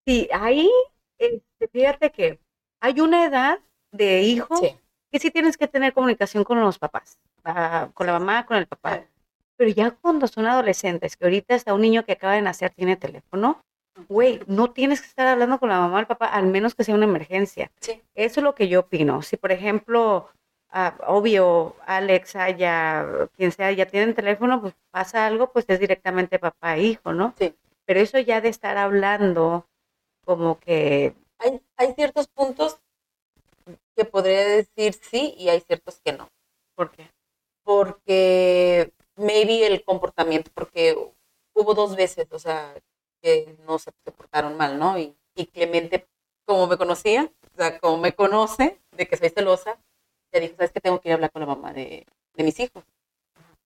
Sí, 0.06 0.30
ahí, 0.34 0.70
este, 1.18 1.68
fíjate 1.72 2.12
que 2.12 2.40
hay 2.82 3.00
una 3.00 3.26
edad 3.26 3.60
de 3.92 4.22
hijo 4.24 4.58
sí. 4.58 4.76
que 5.12 5.20
sí 5.20 5.32
tienes 5.32 5.56
que 5.56 5.68
tener 5.68 5.94
comunicación 5.94 6.44
con 6.44 6.60
los 6.60 6.80
papás, 6.80 7.20
ah, 7.46 7.90
con 7.94 8.08
la 8.08 8.14
mamá, 8.14 8.46
con 8.46 8.58
el 8.58 8.68
papá. 8.68 9.06
Pero 9.56 9.70
ya 9.70 9.92
cuando 9.92 10.28
son 10.28 10.46
adolescentes, 10.46 11.16
que 11.16 11.26
ahorita 11.26 11.56
hasta 11.56 11.74
un 11.74 11.82
niño 11.82 12.04
que 12.04 12.14
acaba 12.14 12.34
de 12.34 12.42
nacer 12.42 12.72
tiene 12.72 12.98
teléfono, 12.98 13.64
güey, 14.10 14.42
no 14.48 14.72
tienes 14.72 15.02
que 15.02 15.08
estar 15.08 15.28
hablando 15.28 15.60
con 15.60 15.70
la 15.70 15.80
mamá 15.80 15.98
o 15.98 16.00
el 16.00 16.08
papá, 16.08 16.26
al 16.26 16.48
menos 16.48 16.76
que 16.76 16.84
sea 16.84 16.96
una 16.96 17.06
emergencia. 17.06 17.72
Sí. 17.80 18.02
Eso 18.16 18.40
es 18.40 18.44
lo 18.44 18.56
que 18.56 18.68
yo 18.68 18.82
opino. 18.82 19.22
Si, 19.22 19.38
por 19.38 19.52
ejemplo, 19.52 20.30
ah, 20.74 20.96
obvio, 21.08 21.76
Alex, 21.86 22.34
ya 22.58 23.30
quien 23.38 23.52
sea, 23.52 23.72
ya 23.72 23.86
tienen 23.86 24.16
teléfono, 24.16 24.60
pues 24.62 24.74
pasa 24.92 25.26
algo, 25.26 25.52
pues 25.52 25.66
es 25.70 25.80
directamente 25.80 26.40
papá 26.40 26.76
e 26.78 26.84
hijo, 26.84 27.14
¿no? 27.14 27.34
Sí. 27.38 27.56
Pero 27.86 28.00
eso 28.00 28.20
ya 28.20 28.42
de 28.42 28.50
estar 28.50 28.78
hablando 28.78 29.68
como 30.26 30.60
que, 30.60 31.16
hay, 31.40 31.62
hay 31.78 31.94
ciertos 31.94 32.28
puntos 32.28 32.80
que 33.96 34.06
podría 34.06 34.46
decir 34.48 34.94
sí 34.94 35.36
y 35.38 35.50
hay 35.50 35.62
ciertos 35.62 36.00
que 36.04 36.14
no. 36.14 36.30
¿por 36.76 36.92
qué? 36.92 37.10
Porque 37.64 38.92
maybe 39.16 39.66
el 39.68 39.84
comportamiento, 39.84 40.52
porque 40.54 40.98
hubo 41.54 41.74
dos 41.74 41.96
veces, 41.96 42.28
o 42.32 42.40
sea, 42.40 42.74
que 43.22 43.56
no 43.66 43.80
se, 43.80 43.92
se 44.04 44.12
portaron 44.12 44.58
mal, 44.58 44.80
¿no? 44.80 44.98
Y, 44.98 45.16
y 45.36 45.46
Clemente, 45.48 46.08
como 46.46 46.68
me 46.68 46.78
conocía, 46.78 47.32
o 47.54 47.56
sea, 47.56 47.80
como 47.80 47.98
me 47.98 48.14
conoce 48.14 48.80
de 48.92 49.08
que 49.08 49.18
soy 49.18 49.30
celosa, 49.30 49.78
le 50.40 50.48
dijo, 50.48 50.56
¿sabes 50.58 50.72
que 50.72 50.82
Tengo 50.82 51.00
que 51.02 51.10
ir 51.10 51.14
a 51.14 51.16
hablar 51.16 51.32
con 51.32 51.42
la 51.42 51.48
mamá 51.48 51.74
de, 51.74 52.06
de 52.36 52.44
mis 52.44 52.60
hijos. 52.60 52.84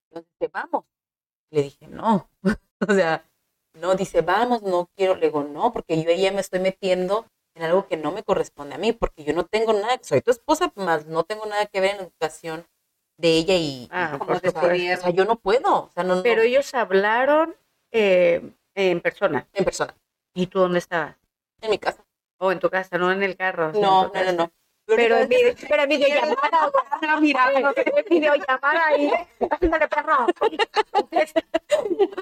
Entonces, 0.09 0.31
dice, 0.39 0.51
vamos. 0.53 0.85
Le 1.51 1.63
dije, 1.63 1.87
no. 1.87 2.29
o 2.87 2.93
sea, 2.93 3.23
no, 3.73 3.95
dice, 3.95 4.21
vamos, 4.21 4.61
no 4.63 4.89
quiero. 4.95 5.15
Le 5.15 5.27
digo, 5.27 5.43
no, 5.43 5.71
porque 5.71 6.01
yo 6.01 6.11
ya 6.11 6.31
me 6.31 6.41
estoy 6.41 6.59
metiendo 6.59 7.25
en 7.55 7.63
algo 7.63 7.87
que 7.87 7.97
no 7.97 8.11
me 8.11 8.23
corresponde 8.23 8.75
a 8.75 8.77
mí, 8.77 8.93
porque 8.93 9.23
yo 9.23 9.33
no 9.33 9.45
tengo 9.45 9.73
nada, 9.73 9.97
soy 10.03 10.21
tu 10.21 10.29
esposa, 10.31 10.71
más 10.75 11.07
no 11.07 11.23
tengo 11.23 11.45
nada 11.47 11.65
que 11.65 11.81
ver 11.81 11.91
en 11.91 11.97
la 11.97 12.03
educación 12.03 12.67
de 13.17 13.29
ella 13.31 13.55
y, 13.55 13.87
Ah, 13.91 14.11
y 14.15 14.17
por 14.19 14.35
o 14.35 14.39
sea, 14.39 14.51
supuesto. 14.51 14.93
o 14.93 14.97
sea, 15.01 15.09
yo 15.09 15.25
no 15.25 15.37
puedo, 15.37 15.85
o 15.85 15.89
sea, 15.91 16.03
no, 16.03 16.17
no, 16.17 16.23
Pero 16.23 16.43
ellos 16.43 16.71
hablaron 16.75 17.55
eh, 17.91 18.53
en 18.75 19.01
persona. 19.01 19.47
en 19.53 19.65
persona, 19.65 19.95
¿Y 20.35 20.45
tú 20.47 20.59
dónde 20.59 20.77
estabas? 20.77 21.15
en 21.61 21.71
mi 21.71 21.79
casa. 21.79 22.05
O 22.39 22.51
en 22.51 22.59
tu 22.59 22.69
casa, 22.69 22.99
no 22.99 23.11
en 23.11 23.23
el 23.23 23.35
carro. 23.35 23.71
No, 23.73 24.11
no, 24.13 24.23
no, 24.23 24.31
no. 24.33 24.51
Pero 24.95 25.17
en, 25.17 25.27
video, 25.29 25.53
pero 25.67 25.83
en 25.83 25.89
videollamada, 25.89 26.71
Pero 27.01 27.19
mira, 27.21 27.51
en 27.53 28.05
videollamada 28.09 28.85
ahí. 28.87 29.11
Ándale, 29.61 29.87
perro. 29.89 30.27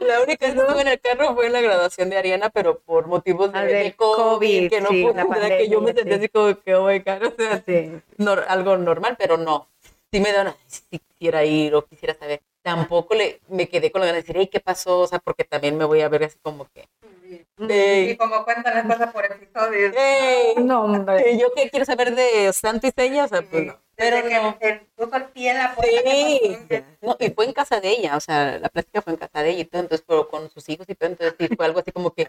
La 0.02 0.22
única 0.22 0.52
que 0.52 0.60
estuve 0.60 0.82
en 0.82 0.88
el 0.88 1.00
carro 1.00 1.36
fue 1.36 1.48
en 1.48 1.54
la 1.54 1.62
graduación 1.62 2.10
de 2.10 2.18
Ariana, 2.18 2.50
pero 2.50 2.80
por 2.80 3.08
motivos 3.08 3.52
de, 3.54 3.66
del 3.66 3.96
COVID, 3.96 4.16
COVID, 4.18 4.70
que 4.70 4.82
no 4.82 4.90
sí, 4.90 5.04
pude, 5.04 5.14
la 5.14 5.26
sea, 5.28 5.58
que 5.58 5.70
yo 5.70 5.82
me 5.82 5.94
pandemia, 5.94 6.04
sentí 6.04 6.10
sí. 6.10 6.20
así 6.20 6.30
como 6.30 6.62
que, 6.64 6.76
oh 6.76 6.88
my 6.88 7.00
God, 7.00 7.24
o 7.28 7.36
sea, 7.38 7.64
Sí. 7.66 7.92
nor- 8.18 8.46
algo 8.48 8.78
normal, 8.78 9.16
pero 9.18 9.38
no. 9.38 9.68
Sí 10.12 10.20
me 10.20 10.32
dan, 10.32 10.54
si 10.68 10.82
quisiera 11.00 11.44
ir 11.46 11.76
o 11.76 11.86
quisiera 11.86 12.14
saber. 12.16 12.42
Tampoco 12.66 13.14
le, 13.14 13.42
me 13.48 13.70
quedé 13.70 13.92
con 13.92 14.02
la 14.02 14.08
ganas 14.08 14.24
de 14.24 14.28
decir, 14.28 14.38
hey, 14.40 14.50
¿qué 14.52 14.60
pasó? 14.60 15.02
O 15.02 15.08
sea, 15.08 15.20
porque 15.20 15.44
también 15.44 15.78
me 15.78 15.86
voy 15.86 16.02
a 16.02 16.10
ver 16.10 16.24
así 16.24 16.40
como 16.42 16.66
que, 16.74 16.90
Y 17.30 17.46
hey, 17.70 18.18
como 18.18 18.44
cuentan 18.44 18.74
las 18.74 18.88
cosas 18.88 19.14
por 19.14 19.24
episodios. 19.24 19.94
hey, 19.96 20.56
No, 20.64 20.86
hombre. 20.86 21.38
Yo 21.38 21.52
qué 21.56 21.70
quiero 21.70 21.86
saber 21.86 22.16
de 22.16 22.52
santo 22.54 22.88
y 22.88 22.92
seña, 22.92 23.26
o 23.26 23.28
sea, 23.28 23.44
pues 23.44 23.66
no. 23.68 23.80
Pero 23.96 24.18
Pero 24.18 24.28
que 24.28 24.36
no. 24.36 24.58
el, 24.62 24.80
puso 24.96 25.16
el 25.16 25.26
pie 25.26 25.52
en 25.52 25.58
la 25.60 25.76
puerta. 25.76 26.02
Sí, 26.04 26.58
no, 27.02 27.16
y 27.20 27.30
fue 27.30 27.46
en 27.46 27.54
casa 27.54 27.80
de 27.80 27.90
ella, 27.92 28.18
o 28.18 28.20
sea, 28.20 28.58
la 28.58 28.70
plática 28.70 29.04
fue 29.04 29.14
en 29.14 29.20
casa 29.20 29.44
de 29.44 29.52
ella 29.52 29.60
y 29.62 29.66
todo, 29.66 29.82
entonces, 29.84 30.04
pero 30.08 30.28
con 30.28 30.50
sus 30.50 30.68
hijos 30.68 30.90
y 30.90 30.96
todo, 30.96 31.10
entonces 31.12 31.36
sí 31.40 31.56
fue 31.56 31.66
algo 31.68 31.80
así 31.82 31.92
como 31.92 32.12
que, 32.16 32.28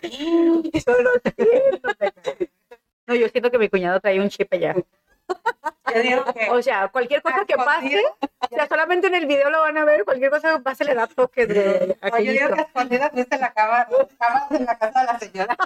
No, 3.07 3.14
yo 3.14 3.29
siento 3.31 3.51
que 3.51 3.59
mi 3.59 3.70
cuñado 3.70 4.01
trae 4.01 4.20
un 4.20 4.29
chip 4.29 4.53
allá. 4.53 4.77
Yo 5.95 6.03
digo 6.03 6.25
que 6.35 6.51
O 6.51 6.61
sea, 6.62 6.89
cualquier 6.89 7.23
cosa 7.23 7.45
que 7.47 7.57
pase, 7.57 8.03
o 8.21 8.49
sea, 8.55 8.67
solamente 8.69 9.07
en 9.07 9.15
el 9.15 9.27
video 9.27 9.51
lo 9.51 9.61
van 9.61 9.79
a 9.79 9.85
ver, 9.85 10.05
cualquier 10.05 10.31
cosa 10.31 10.57
que 10.57 10.62
pase 10.62 10.85
le 10.85 10.95
da 10.95 11.07
toques 11.07 11.49
de 11.49 11.97
yo 12.23 12.33
digo 12.33 12.49
que 12.55 12.61
escondidas 12.62 13.12
fuiste 13.12 13.39
la 13.39 13.53
cama, 13.53 13.87
cama 14.19 14.47
en 14.51 14.65
la 14.65 14.79
casa 14.79 15.01
de 15.01 15.07
la 15.07 15.19
señora. 15.19 15.57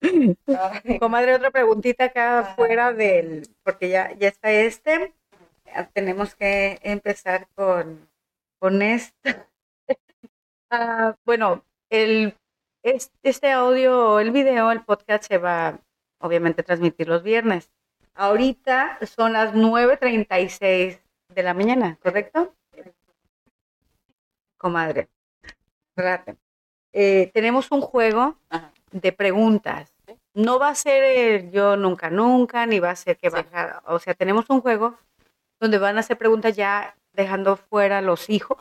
Comadre, 1.00 1.34
otra 1.34 1.50
preguntita 1.50 2.04
acá 2.04 2.54
fuera 2.56 2.92
del, 2.92 3.48
porque 3.62 3.88
ya, 3.88 4.12
ya 4.12 4.28
está 4.28 4.50
este. 4.50 5.14
Ya 5.66 5.88
tenemos 5.92 6.34
que 6.34 6.78
empezar 6.82 7.48
con, 7.54 8.08
con 8.58 8.82
esta. 8.82 9.48
Ah, 10.70 11.14
bueno, 11.24 11.64
el, 11.90 12.36
es- 12.82 13.12
este 13.22 13.50
audio, 13.52 14.20
el 14.20 14.30
video, 14.30 14.70
el 14.72 14.82
podcast 14.84 15.24
se 15.24 15.38
va 15.38 15.78
obviamente 16.24 16.62
transmitir 16.62 17.06
los 17.08 17.22
viernes. 17.22 17.70
Ahorita 18.14 18.98
son 19.06 19.32
las 19.34 19.52
9.36 19.54 20.98
de 21.28 21.42
la 21.42 21.52
mañana, 21.54 21.98
¿correcto? 22.02 22.54
Comadre. 24.56 25.08
Eh, 26.92 27.30
tenemos 27.34 27.70
un 27.70 27.80
juego 27.80 28.36
Ajá. 28.48 28.72
de 28.92 29.12
preguntas. 29.12 29.92
No 30.32 30.58
va 30.58 30.68
a 30.70 30.74
ser 30.74 31.04
el 31.04 31.50
yo 31.50 31.76
nunca, 31.76 32.10
nunca, 32.10 32.66
ni 32.66 32.78
va 32.80 32.90
a 32.90 32.96
ser 32.96 33.16
que 33.16 33.30
Sí. 33.30 33.36
bajar. 33.36 33.82
O 33.86 33.98
sea, 33.98 34.14
tenemos 34.14 34.48
un 34.48 34.60
juego 34.60 34.96
donde 35.60 35.78
van 35.78 35.96
a 35.96 36.00
hacer 36.00 36.16
preguntas 36.18 36.56
ya 36.56 36.96
dejando 37.12 37.56
fuera 37.56 38.00
los 38.00 38.30
hijos. 38.30 38.58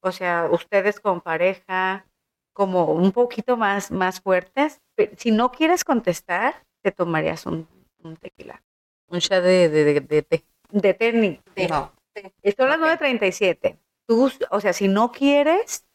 O 0.00 0.12
sea, 0.12 0.48
ustedes 0.50 1.00
con 1.00 1.20
pareja, 1.20 2.06
como 2.54 2.86
un 2.92 3.12
poquito 3.12 3.56
más, 3.56 3.90
más 3.90 4.20
fuertes. 4.20 4.80
Pero 4.94 5.12
si 5.16 5.30
no 5.30 5.50
quieres 5.52 5.84
contestar, 5.84 6.54
te 6.82 6.92
tomarías 6.92 7.46
un, 7.46 7.66
un 8.02 8.16
tequila. 8.16 8.62
Un 9.08 9.18
shot 9.20 9.42
de, 9.42 9.68
de, 9.68 9.84
de, 9.84 10.00
de 10.00 10.22
té. 10.22 10.44
De 10.70 10.94
técnico. 10.94 11.42
No. 11.68 11.92
Son 12.56 12.68
las 12.68 12.78
Ok. 12.78 13.00
9.37. 13.00 13.78
Tú, 14.06 14.30
o 14.50 14.60
sea, 14.60 14.72
si 14.72 14.88
no 14.88 15.12
quieres, 15.12 15.86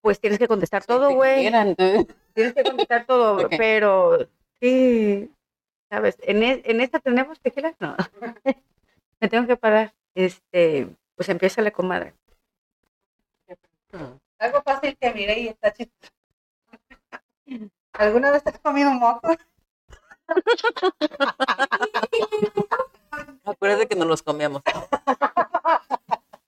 pues 0.00 0.18
tienes 0.20 0.38
que 0.38 0.48
contestar 0.48 0.84
todo, 0.84 1.10
güey. 1.14 1.50
Tienes 2.34 2.54
que 2.54 2.64
contestar 2.64 3.04
todo, 3.06 3.36
Ok. 3.46 3.54
pero 3.58 4.26
sí, 4.60 5.30
¿sabes? 5.90 6.16
En, 6.22 6.42
e- 6.42 6.62
en 6.64 6.80
esta 6.80 6.98
tenemos 7.00 7.38
tequila, 7.40 7.74
no. 7.78 7.96
Me 9.20 9.28
tengo 9.28 9.46
que 9.46 9.56
parar. 9.56 9.92
Este, 10.14 10.88
pues 11.14 11.28
empieza 11.28 11.60
la 11.62 11.70
comadre. 11.70 12.14
Algo 14.38 14.62
fácil 14.62 14.96
que 14.98 15.12
mire 15.14 15.38
y 15.40 15.48
está 15.48 15.72
chistoso. 15.72 16.12
¿Alguna 17.92 18.30
vez 18.30 18.42
has 18.46 18.58
comido 18.58 18.90
moco? 18.92 19.28
Acuérdate 23.44 23.86
que 23.88 23.94
no 23.96 24.04
los 24.04 24.22
comíamos. 24.22 24.62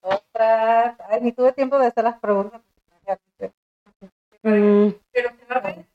Ostras. 0.02 0.96
Ay, 1.08 1.20
ni 1.20 1.32
tuve 1.32 1.52
tiempo 1.52 1.78
de 1.78 1.86
hacer 1.86 2.04
las 2.04 2.18
preguntas. 2.20 2.60
Mm, 4.42 4.90
Pero 5.12 5.30
que 5.36 5.46
no 5.54 5.60
ven. 5.62 5.86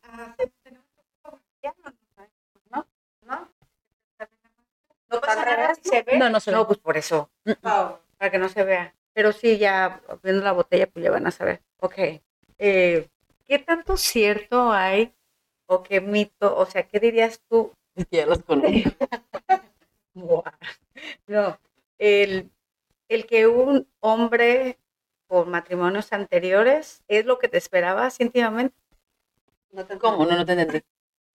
¿No? 2.71 2.85
¿No? 3.21 3.47
No 5.09 5.21
pasa 5.21 5.45
nada 5.45 5.75
si 5.75 5.89
se 5.89 6.01
ve. 6.03 6.17
No, 6.17 6.29
no 6.29 6.39
se 6.39 6.51
ve. 6.51 6.57
No, 6.57 6.67
pues 6.67 6.79
por 6.79 6.97
eso, 6.97 7.29
Oh, 7.63 7.99
para 8.17 8.31
que 8.31 8.37
no 8.39 8.49
se 8.49 8.63
vea. 8.63 8.93
Pero 9.13 9.31
sí, 9.31 9.57
ya 9.57 10.01
viendo 10.23 10.43
la 10.43 10.51
botella, 10.53 10.87
pues 10.87 11.03
ya 11.05 11.11
van 11.11 11.27
a 11.27 11.31
saber. 11.31 11.61
Ok. 11.79 11.95
Eh, 12.57 13.07
¿Qué 13.45 13.59
tanto 13.59 13.95
cierto 13.97 14.71
hay 14.71 15.13
o 15.67 15.83
qué 15.83 16.01
mito, 16.01 16.55
o 16.57 16.65
sea, 16.65 16.87
qué 16.87 16.99
dirías 16.99 17.41
tú 17.49 17.71
Es 17.95 18.05
que 18.09 18.17
ya 18.17 18.25
los 18.25 18.43
conozco. 18.43 18.69
No, 21.27 21.57
el, 21.97 22.51
el 23.09 23.25
que 23.25 23.47
un 23.47 23.87
hombre 23.99 24.77
por 25.27 25.47
matrimonios 25.47 26.13
anteriores 26.13 27.03
es 27.07 27.25
lo 27.25 27.39
que 27.39 27.47
te 27.47 27.57
esperabas 27.57 28.19
íntimamente. 28.19 28.75
no 29.71 29.85
te 29.85 29.97
¿Cómo? 29.97 30.25
No, 30.25 30.37
no 30.37 30.45
te 30.45 30.51
entendí. 30.53 30.83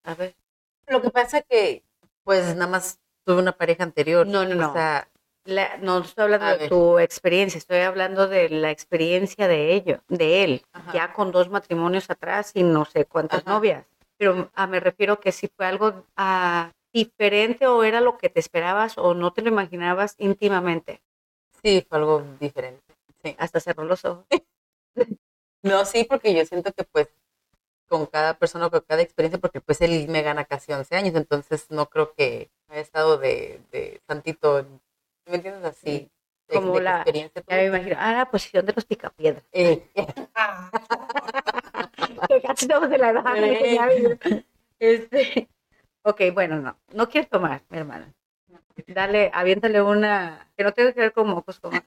A 0.05 0.15
ver. 0.15 0.37
Lo 0.89 1.01
que 1.01 1.11
pasa 1.11 1.41
que, 1.41 1.83
pues, 2.23 2.55
nada 2.55 2.71
más 2.71 3.01
tuve 3.25 3.39
una 3.41 3.53
pareja 3.57 3.83
anterior. 3.85 4.27
No, 4.27 4.45
no, 4.45 4.55
no. 4.55 4.71
O 4.71 4.73
sea, 4.75 5.09
La- 5.45 5.79
no 5.79 5.99
estoy 6.01 6.25
hablando 6.25 6.47
de 6.49 6.57
ver. 6.59 6.69
tu 6.69 6.99
experiencia, 6.99 7.57
estoy 7.59 7.79
hablando 7.79 8.29
de 8.29 8.51
la 8.51 8.71
experiencia 8.71 9.49
de 9.49 9.73
ellos, 9.73 10.01
de 10.09 10.45
él, 10.45 10.67
Ajá. 10.73 10.93
ya 10.93 11.12
con 11.15 11.33
dos 11.33 11.49
matrimonios 11.49 12.11
atrás 12.11 12.51
y 12.55 12.62
no 12.62 12.85
sé 12.85 13.07
cuántas 13.07 13.41
Ajá. 13.43 13.51
novias. 13.55 13.87
Pero 14.18 14.50
ah, 14.55 14.66
me 14.66 14.81
refiero 14.81 15.20
que 15.20 15.33
si 15.33 15.48
fue 15.48 15.66
algo 15.66 16.05
ah, 16.16 16.72
diferente 16.92 17.66
o 17.66 17.85
era 17.85 18.00
lo 18.00 18.16
que 18.18 18.29
te 18.31 18.40
esperabas 18.40 18.96
o 18.98 19.14
no 19.14 19.33
te 19.33 19.42
lo 19.42 19.48
imaginabas 19.48 20.14
íntimamente. 20.18 21.02
sí, 21.62 21.85
fue 21.88 21.98
algo 21.98 22.22
diferente. 22.40 22.83
Sí. 23.22 23.35
Hasta 23.38 23.61
cerró 23.61 23.85
los 23.85 24.05
ojos. 24.05 24.24
No, 25.62 25.85
sí, 25.85 26.05
porque 26.09 26.33
yo 26.33 26.44
siento 26.46 26.72
que, 26.72 26.85
pues, 26.85 27.09
con 27.88 28.07
cada 28.07 28.35
persona, 28.38 28.70
con 28.70 28.83
cada 28.87 29.02
experiencia, 29.02 29.40
porque, 29.40 29.61
pues, 29.61 29.81
él 29.81 30.07
me 30.09 30.22
gana 30.22 30.44
casi 30.44 30.72
11 30.72 30.94
años, 30.94 31.14
entonces 31.16 31.66
no 31.70 31.87
creo 31.87 32.12
que 32.12 32.50
haya 32.68 32.81
estado 32.83 33.18
de, 33.18 33.61
de 33.72 34.00
santito, 34.07 34.64
¿me 35.26 35.35
entiendes? 35.37 35.64
Así. 35.64 36.09
de- 36.48 36.55
Como 36.55 36.74
de 36.74 36.83
la- 36.83 36.96
experiencia. 36.98 37.42
Ya 37.48 37.57
me 37.57 37.64
imagino, 37.66 37.96
ah, 37.98 38.12
la 38.12 38.31
posición 38.31 38.64
de 38.64 38.74
los 38.74 38.85
picapiedras. 38.85 39.42
Eh, 39.50 39.90
Casi 42.42 42.64
estamos 42.64 42.90
de 42.90 42.98
la 42.98 43.11
edad. 43.11 43.35
Vi. 44.24 44.44
Este, 44.79 45.48
ok, 46.02 46.20
bueno, 46.35 46.61
no, 46.61 46.76
no 46.92 47.09
quiero 47.09 47.29
tomar, 47.29 47.62
mi 47.70 47.79
hermana. 47.79 48.12
Dale, 48.87 49.31
aviéntale 49.33 49.81
una, 49.81 50.46
que 50.57 50.62
no 50.64 50.72
tenga 50.72 50.92
que 50.92 51.00
ver 51.00 51.12
con 51.12 51.29
mocos, 51.29 51.59
como, 51.61 51.79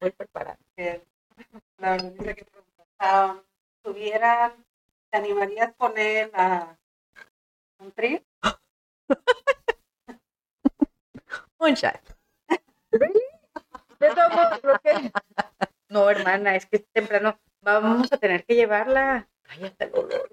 voy 0.00 0.10
preparada. 0.10 0.58
que- 0.76 1.02
La 1.78 1.92
verdad 1.92 2.34
que 2.34 2.46
tuvieran, 3.82 4.52
¿te 5.10 5.18
animarías 5.18 5.68
a 5.70 5.72
poner 5.72 6.30
a 6.34 6.76
un 7.78 7.92
trío? 7.92 8.20
un. 11.58 12.00
De 12.48 14.08
creo 14.60 14.78
que- 14.82 15.12
No, 15.88 16.08
hermana, 16.10 16.56
es 16.56 16.66
que 16.66 16.76
es 16.76 16.86
temprano. 16.92 17.38
Vamos 17.62 18.12
a 18.12 18.18
tener 18.18 18.44
que 18.44 18.54
llevarla. 18.54 19.28
Cállate 19.50 19.84
el 19.84 19.94
olor. 19.94 20.30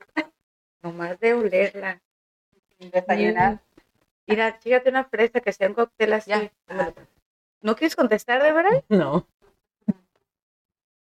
Nomás 0.83 1.19
de 1.19 1.33
olerla. 1.33 2.01
Desayunar. 2.77 3.63
Mira, 4.27 4.59
chígate 4.59 4.89
una 4.89 5.05
fresa 5.05 5.39
que 5.39 5.51
sea 5.51 5.67
un 5.67 5.73
cóctel 5.73 6.13
así. 6.13 6.29
Ya. 6.29 6.51
¿No 7.61 7.75
quieres 7.75 7.95
contestar 7.95 8.43
de 8.43 8.51
verdad? 8.51 8.83
No. 8.89 9.27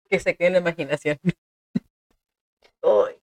Que 0.09 0.21
se 0.21 0.37
quede 0.37 0.49
en 0.49 0.53
la 0.53 0.59
imaginación. 0.59 1.19
Uy, 2.83 3.19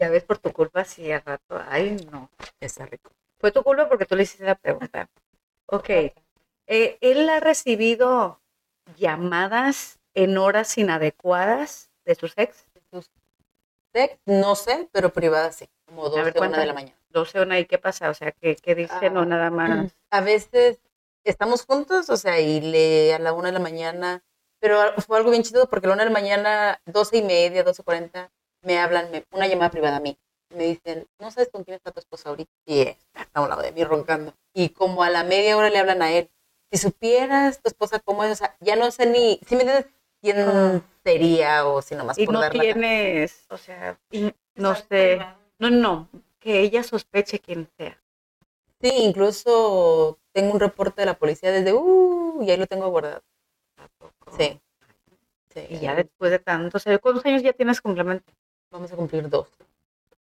ya 0.00 0.08
ves 0.08 0.24
por 0.24 0.38
tu 0.38 0.52
culpa 0.52 0.84
si 0.84 1.12
al 1.12 1.22
rato. 1.22 1.62
Ay, 1.68 2.04
no. 2.10 2.28
Está 2.58 2.86
rico. 2.86 3.12
Fue 3.38 3.52
tu 3.52 3.62
culpa 3.62 3.88
porque 3.88 4.06
tú 4.06 4.16
le 4.16 4.24
hiciste 4.24 4.44
la 4.44 4.56
pregunta. 4.56 5.08
Ok. 5.66 5.88
Eh, 5.88 6.98
¿Él 7.00 7.28
ha 7.28 7.38
recibido 7.38 8.40
llamadas 8.96 10.00
en 10.14 10.36
horas 10.36 10.76
inadecuadas 10.78 11.92
de 12.04 12.16
sus 12.16 12.36
ex? 12.36 12.66
Sex, 13.92 14.18
no 14.26 14.54
sé, 14.54 14.88
pero 14.92 15.12
privada 15.12 15.52
sí. 15.52 15.68
Como 15.86 16.08
dos 16.08 16.18
A 16.18 16.22
ver, 16.22 16.34
una 16.38 16.58
de 16.58 16.66
la 16.66 16.74
mañana. 16.74 16.96
12 17.10 17.40
una 17.40 17.58
y 17.58 17.66
qué 17.66 17.78
pasa? 17.78 18.08
O 18.10 18.14
sea, 18.14 18.30
¿qué, 18.32 18.54
qué 18.56 18.74
dicen 18.74 19.16
o 19.16 19.22
Ah, 19.22 19.26
nada 19.26 19.50
más? 19.50 19.92
A 20.10 20.20
veces 20.20 20.80
estamos 21.24 21.64
juntos, 21.66 22.08
o 22.10 22.16
sea, 22.16 22.40
y 22.40 22.60
le 22.60 23.14
a 23.14 23.18
la 23.18 23.32
una 23.32 23.48
de 23.48 23.52
la 23.54 23.58
mañana, 23.60 24.22
pero 24.60 24.78
fue 25.02 25.18
algo 25.18 25.30
bien 25.30 25.42
chido 25.42 25.68
porque 25.68 25.86
a 25.86 25.88
la 25.88 25.94
una 25.94 26.04
de 26.04 26.10
la 26.10 26.14
mañana, 26.18 26.80
doce 26.86 27.18
y 27.18 27.22
media, 27.22 27.64
doce 27.64 27.82
cuarenta, 27.82 28.30
me 28.62 28.78
hablan, 28.78 29.10
me- 29.10 29.24
una 29.32 29.46
llamada 29.48 29.70
privada 29.70 29.96
a 29.96 30.00
mí. 30.00 30.16
Me 30.54 30.64
dicen, 30.64 31.06
no 31.20 31.30
sabes 31.30 31.48
con 31.50 31.62
quién 31.64 31.76
está 31.76 31.92
tu 31.92 32.00
esposa 32.00 32.28
ahorita. 32.28 32.50
Y 32.66 32.80
está 32.80 32.98
a 33.34 33.40
un 33.42 33.48
lado 33.48 33.62
de 33.62 33.70
mí 33.72 33.84
roncando. 33.84 34.34
Y 34.52 34.70
como 34.70 35.02
a 35.04 35.10
la 35.10 35.22
media 35.24 35.56
hora 35.56 35.70
le 35.70 35.78
hablan 35.78 36.02
a 36.02 36.12
él. 36.12 36.28
Si 36.72 36.78
supieras 36.78 37.60
tu 37.62 37.68
esposa 37.68 38.00
cómo 38.00 38.24
es, 38.24 38.32
o 38.32 38.34
sea, 38.36 38.56
ya 38.60 38.74
no 38.76 38.90
sé 38.90 39.06
ni, 39.06 39.40
si 39.46 39.54
me 39.56 39.62
entiendes, 39.62 39.86
quién 40.20 40.36
Ah. 40.38 40.80
sería 41.04 41.66
o 41.66 41.80
si 41.82 41.94
nomás 41.94 42.18
Y 42.18 42.26
por 42.26 42.34
no 42.34 42.40
dar 42.40 42.54
la 42.54 42.62
cara. 42.62 42.72
tienes, 42.74 43.46
o 43.50 43.56
sea, 43.56 43.98
y 44.10 44.32
no 44.54 44.74
sé. 44.74 45.20
No, 45.58 45.70
no, 45.70 46.08
que 46.38 46.60
ella 46.60 46.82
sospeche 46.82 47.38
quién 47.40 47.68
sea. 47.76 48.00
Sí, 48.80 48.90
incluso 48.96 50.18
tengo 50.32 50.52
un 50.54 50.60
reporte 50.60 51.02
de 51.02 51.06
la 51.06 51.14
policía 51.18 51.50
desde, 51.52 51.72
uh, 51.74 52.42
y 52.42 52.50
ahí 52.50 52.56
lo 52.56 52.66
tengo 52.66 52.88
guardado. 52.88 53.22
Sí. 54.38 54.58
Sí. 55.52 55.66
Y 55.68 55.78
ya 55.80 55.94
después 55.94 56.30
de 56.30 56.38
tanto, 56.38 56.76
o 56.76 56.80
sea, 56.80 56.96
¿cuántos 56.98 57.24
años 57.26 57.42
ya 57.42 57.52
tienes 57.52 57.80
complemento? 57.80 58.32
Vamos 58.70 58.92
a 58.92 58.96
cumplir 58.96 59.28
dos. 59.28 59.48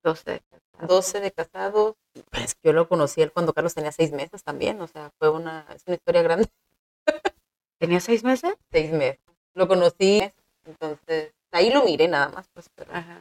12. 0.03 0.43
12 0.87 1.21
de 1.21 1.33
casados. 1.33 1.95
Pues 2.31 2.57
yo 2.63 2.73
lo 2.75 2.87
conocí 2.89 3.23
él 3.23 3.33
cuando 3.33 3.53
Carlos 3.55 3.75
tenía 3.75 3.91
seis 3.91 4.13
meses 4.13 4.45
también, 4.45 4.81
o 4.83 4.87
sea, 4.87 5.11
fue 5.19 5.31
una, 5.31 5.67
es 5.75 5.83
una 5.87 5.97
historia 5.97 6.23
grande, 6.23 6.47
¿Tenía 7.79 8.01
seis 8.01 8.23
meses? 8.23 8.55
seis 8.71 8.93
meses. 8.93 9.19
Lo 9.55 9.69
conocí, 9.69 10.23
entonces, 10.67 11.33
ahí 11.53 11.71
lo 11.71 11.85
miré 11.85 12.09
nada 12.09 12.29
más, 12.29 12.49
pues, 12.53 12.69
pero 12.75 12.93
Ajá. 12.93 13.19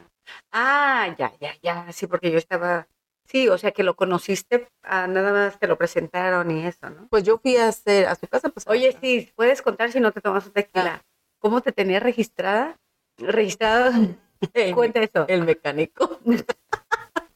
Ah, 0.52 1.14
ya, 1.18 1.32
ya, 1.40 1.54
ya, 1.62 1.92
sí, 1.92 2.06
porque 2.06 2.30
yo 2.30 2.38
estaba, 2.38 2.88
sí, 3.26 3.48
o 3.48 3.58
sea, 3.58 3.70
que 3.72 3.82
lo 3.84 3.94
conociste, 3.94 4.68
ah, 4.82 5.06
nada 5.06 5.32
más 5.32 5.58
te 5.58 5.66
lo 5.68 5.76
presentaron 5.78 6.50
y 6.50 6.66
eso, 6.66 6.90
¿no? 6.90 7.06
pues 7.08 7.22
yo 7.24 7.38
fui 7.38 7.56
a 7.56 7.68
hacer, 7.68 8.06
a 8.06 8.14
su 8.14 8.26
casa, 8.26 8.48
pues. 8.48 8.66
Oye, 8.68 8.96
sí, 9.00 9.30
puedes 9.36 9.62
contar 9.62 9.92
si 9.92 10.00
no 10.00 10.12
te 10.12 10.20
tomas 10.20 10.46
un 10.46 10.52
tequila. 10.52 11.02
¿Cómo 11.38 11.60
te 11.60 11.72
tenía 11.72 12.00
registrada? 12.00 12.76
Registrada, 13.18 13.92
cuenta 14.74 15.00
eso. 15.00 15.26
el 15.28 15.44
mecánico. 15.44 16.18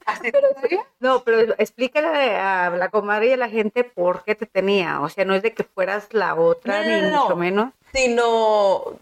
¿Así 0.07 0.33
todavía? 0.33 0.81
No, 1.01 1.23
pero 1.23 1.55
explícale 1.59 2.37
a 2.37 2.71
la 2.71 2.89
comadre 2.89 3.29
y 3.29 3.33
a 3.33 3.37
la 3.37 3.51
gente 3.51 3.85
por 3.85 4.25
qué 4.25 4.35
te 4.35 4.47
tenía. 4.47 5.03
O 5.03 5.09
sea, 5.11 5.27
no 5.27 5.35
es 5.35 5.43
de 5.43 5.53
que 5.53 5.65
fueras 5.65 6.15
la 6.15 6.35
otra, 6.35 6.83
No, 6.83 6.85
no, 6.89 6.97
ni 6.97 7.03
no. 7.11 7.23
mucho 7.23 7.37
menos. 7.37 7.73
Sino 7.93 8.99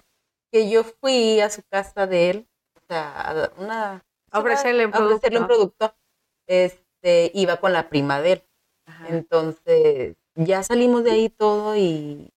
que 0.52 0.70
yo 0.70 0.84
fui 0.84 1.40
a 1.40 1.50
su 1.50 1.62
casa 1.68 2.06
de 2.06 2.30
él, 2.30 2.48
o 2.74 2.80
sea, 2.88 3.20
a 3.20 3.52
una... 3.58 4.04
A 4.30 4.38
ofrecerle 4.40 4.86
un 4.86 4.94
a 4.94 5.04
ofrecerle 5.04 5.40
un 5.40 5.46
producto. 5.46 5.94
Este, 6.46 7.30
iba 7.34 7.56
con 7.58 7.72
la 7.72 7.88
prima 7.88 8.20
de 8.20 8.32
él. 8.32 8.42
Ajá. 8.86 9.08
Entonces, 9.08 10.16
ya 10.34 10.62
salimos 10.62 11.04
de 11.04 11.10
ahí 11.10 11.28
todo 11.28 11.76
y 11.76 12.30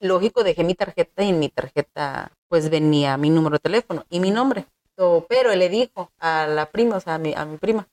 lógico, 0.00 0.42
dejé 0.42 0.64
mi 0.64 0.74
tarjeta 0.74 1.22
y 1.22 1.30
en 1.30 1.38
mi 1.38 1.48
tarjeta 1.48 2.32
pues 2.48 2.70
venía 2.70 3.16
mi 3.16 3.30
número 3.30 3.54
de 3.54 3.60
teléfono 3.60 4.04
y 4.10 4.20
mi 4.20 4.30
nombre. 4.30 4.66
So, 4.96 5.26
pero 5.28 5.52
él 5.52 5.60
le 5.60 5.68
dijo 5.68 6.10
a 6.18 6.46
la 6.46 6.66
prima, 6.70 6.96
o 6.96 7.00
sea, 7.00 7.14
a 7.14 7.18
mi, 7.18 7.34
a 7.34 7.44
mi 7.44 7.58
prima, 7.58 7.88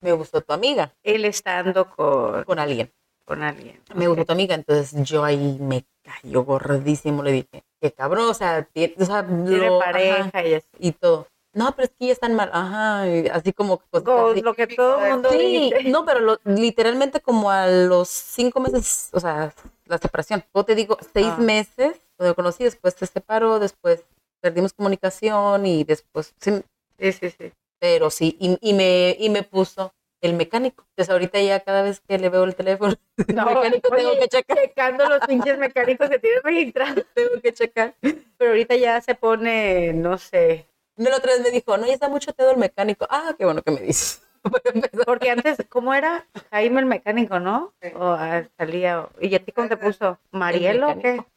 me 0.00 0.12
gustó 0.12 0.40
tu 0.40 0.52
amiga 0.52 0.92
Él 1.02 1.24
estando 1.24 1.88
con, 1.90 2.44
con 2.44 2.58
alguien. 2.58 2.92
con 3.24 3.42
alguien. 3.42 3.80
Me 3.94 4.08
gustó 4.08 4.24
tu 4.24 4.32
amiga, 4.32 4.54
entonces 4.54 4.94
yo 5.04 5.24
ahí 5.24 5.58
me 5.60 5.84
cayó 6.22 6.44
gordísimo, 6.44 7.22
le 7.22 7.32
dije, 7.32 7.62
qué 7.80 7.92
cabrón, 7.92 8.28
o 8.28 8.34
sea, 8.34 8.62
tiene, 8.72 8.94
o 8.98 9.04
sea, 9.04 9.26
Tiene 9.26 9.66
lo- 9.68 9.80
ajá, 9.82 9.92
pareja 9.92 10.46
y 10.46 10.54
así. 10.54 10.66
y 10.78 10.92
todo. 10.92 11.26
No, 11.52 11.72
pero 11.74 11.86
es 11.86 11.90
que 11.98 12.06
ya 12.06 12.12
están 12.12 12.34
mal, 12.36 12.48
ajá, 12.52 13.08
y 13.08 13.26
así 13.28 13.52
como 13.52 13.82
así. 13.92 14.40
lo 14.42 14.54
que 14.54 14.68
todo 14.68 15.04
el 15.04 15.12
mundo 15.14 15.30
Sí, 15.32 15.70
dice. 15.72 15.90
no, 15.90 16.04
pero 16.04 16.20
lo- 16.20 16.38
literalmente 16.44 17.20
como 17.20 17.50
a 17.50 17.66
los 17.66 18.08
cinco 18.08 18.60
meses, 18.60 19.08
o 19.12 19.18
sea, 19.20 19.52
la 19.86 19.98
separación. 19.98 20.44
Yo 20.54 20.64
te 20.64 20.76
digo, 20.76 20.96
seis 21.12 21.26
Ah. 21.36 21.40
meses, 21.40 22.00
cuando 22.16 22.30
lo 22.30 22.34
conocí, 22.36 22.62
después 22.64 22.94
se 22.94 23.06
separó, 23.06 23.58
después 23.58 24.04
perdimos 24.40 24.72
comunicación 24.72 25.66
y 25.66 25.82
después, 25.84 26.32
sí, 26.40 26.62
Sí, 26.98 27.12
sí, 27.12 27.30
sí. 27.30 27.52
pero 27.80 28.10
sí, 28.10 28.36
y, 28.38 28.56
y 28.60 28.72
me, 28.74 29.16
y 29.18 29.28
me 29.28 29.42
puso 29.42 29.92
el 30.20 30.34
mecánico. 30.34 30.84
Entonces 30.90 31.10
ahorita 31.10 31.40
ya 31.40 31.60
cada 31.60 31.82
vez 31.82 32.00
que 32.00 32.18
le 32.18 32.28
veo 32.28 32.44
el 32.44 32.54
teléfono, 32.54 32.94
el 33.28 33.34
No, 33.34 33.46
mecánico 33.46 33.90
tengo 33.90 34.18
que 34.18 34.28
checar, 34.28 34.58
Checando 34.58 35.08
los 35.08 35.20
pinches 35.26 35.58
mecánicos 35.58 36.08
que 36.08 36.18
tienes 36.18 36.42
registrados. 36.42 37.04
tengo 37.14 37.40
que 37.42 37.52
checar. 37.52 37.94
Pero 38.00 38.50
ahorita 38.50 38.76
ya 38.76 39.00
se 39.00 39.14
pone, 39.14 39.92
no 39.92 40.18
sé. 40.18 40.66
No, 40.96 41.10
la 41.10 41.16
otra 41.16 41.32
vez 41.32 41.42
me 41.42 41.50
dijo, 41.50 41.76
no, 41.76 41.86
ya 41.86 41.94
está 41.94 42.08
mucho 42.08 42.32
pedo 42.32 42.50
el 42.50 42.58
mecánico. 42.58 43.06
Ah, 43.08 43.34
qué 43.38 43.44
bueno 43.44 43.62
que 43.62 43.70
me 43.70 43.80
dices. 43.80 44.22
Porque 45.06 45.30
antes, 45.30 45.58
¿cómo 45.68 45.94
era? 45.94 46.26
Jaime 46.50 46.80
el 46.80 46.86
mecánico, 46.86 47.38
¿no? 47.40 47.74
Sí. 47.82 47.88
O 47.94 48.12
ah, 48.12 48.44
salía. 48.58 49.08
¿Y 49.20 49.34
a 49.34 49.44
ti 49.44 49.52
cómo 49.52 49.68
te 49.68 49.76
puso? 49.76 50.18
¿Marielo 50.30 50.94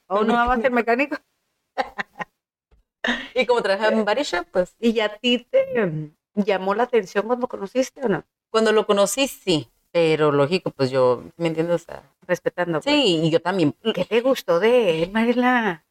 o 0.08 0.24
no 0.24 0.34
más 0.34 0.64
el 0.64 0.72
mecánico? 0.72 1.18
Y 3.34 3.46
como 3.46 3.62
trabajaba 3.62 4.12
en 4.14 4.24
Shop, 4.24 4.46
pues 4.52 4.76
¿Y 4.80 5.00
a 5.00 5.18
ti 5.18 5.40
te 5.50 5.86
mm, 5.86 6.16
llamó 6.36 6.74
la 6.76 6.84
atención 6.84 7.26
cuando 7.26 7.48
conociste 7.48 8.02
o 8.06 8.10
no? 8.10 8.24
Cuando 8.54 8.72
lo 8.72 8.86
conocí, 8.86 9.28
sí. 9.28 9.68
Pero 9.92 10.32
lógico, 10.32 10.70
pues 10.70 10.92
yo, 10.92 11.24
¿me 11.38 11.48
entiendes? 11.48 11.82
O 11.82 11.86
sea, 11.86 12.04
Respetando. 12.28 12.82
pues. 12.82 12.96
sí, 12.96 13.22
y 13.24 13.32
yo 13.32 13.42
también. 13.42 13.76
¿Qué 13.96 14.06
te 14.06 14.22
gustó 14.22 14.60
de 14.60 15.04
él, 15.04 15.12
Marila? 15.12 15.84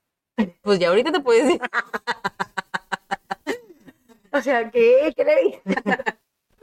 Pues 0.62 0.78
ya 0.78 0.88
ahorita 0.88 1.10
te 1.12 1.20
puedes 1.20 1.44
decir. 1.44 1.60
O 4.34 4.40
sea, 4.40 4.70
¿qué? 4.70 5.12
¿Qué 5.14 5.24
le 5.24 5.42
diste? 5.42 5.74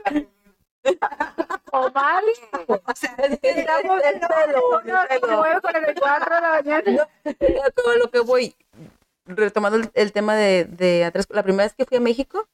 ¿O 1.72 1.90
mal? 1.92 2.24
O 2.66 2.80
sea, 2.96 3.14
Estamos 3.14 4.02
en 4.02 4.20
pelo. 4.20 4.82
9.44 4.82 6.24
de 6.24 6.40
la 6.40 6.50
mañana. 6.50 7.08
Como 7.76 7.94
lo 7.94 8.10
que 8.10 8.18
voy, 8.20 8.56
retomando 9.24 9.78
el, 9.78 9.88
el 9.94 10.12
tema 10.12 10.34
de, 10.34 10.64
de 10.64 11.04
atrás, 11.04 11.28
la 11.30 11.44
primera 11.44 11.62
vez 11.66 11.74
que 11.74 11.84
fui 11.84 11.98
a 11.98 12.00
México 12.00 12.48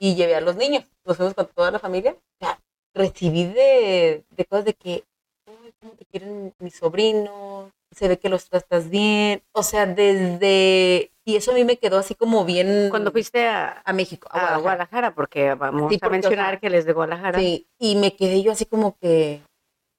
y 0.00 0.16
llevé 0.16 0.34
a 0.34 0.40
los 0.40 0.56
niños, 0.56 0.84
nos 1.04 1.16
fuimos 1.16 1.34
con 1.34 1.46
toda 1.46 1.70
la 1.70 1.78
familia, 1.78 2.16
sea, 2.40 2.58
recibí 2.96 3.44
de, 3.44 4.24
de 4.30 4.44
cosas 4.46 4.64
de 4.64 4.74
que, 4.74 5.04
"Ay, 5.46 5.72
¿cómo 5.80 5.92
te 5.92 6.04
quieren 6.06 6.52
mis 6.58 6.74
sobrinos? 6.74 7.70
Se 7.94 8.08
ve 8.08 8.18
que 8.18 8.28
los 8.28 8.48
tratas 8.48 8.90
bien, 8.90 9.42
o 9.52 9.62
sea, 9.62 9.86
desde, 9.86 11.12
y 11.24 11.36
eso 11.36 11.52
a 11.52 11.54
mí 11.54 11.64
me 11.64 11.76
quedó 11.78 11.98
así 11.98 12.14
como 12.14 12.44
bien 12.44 12.88
Cuando 12.90 13.12
fuiste 13.12 13.46
a, 13.46 13.80
a 13.84 13.92
México, 13.92 14.28
a 14.30 14.34
a 14.34 14.38
Guadalajara. 14.40 14.60
Guadalajara, 14.62 15.14
porque 15.14 15.54
vamos 15.54 15.90
Sí, 15.90 15.96
a 15.96 15.98
porque, 16.00 16.06
o 16.06 16.10
mencionar 16.10 16.50
sea, 16.50 16.60
que 16.60 16.70
les 16.70 16.84
de 16.84 16.92
Guadalajara. 16.92 17.38
Sí, 17.38 17.66
y 17.78 17.96
me 17.96 18.14
quedé 18.16 18.42
yo 18.42 18.52
así 18.52 18.66
como 18.66 18.96
que 18.98 19.40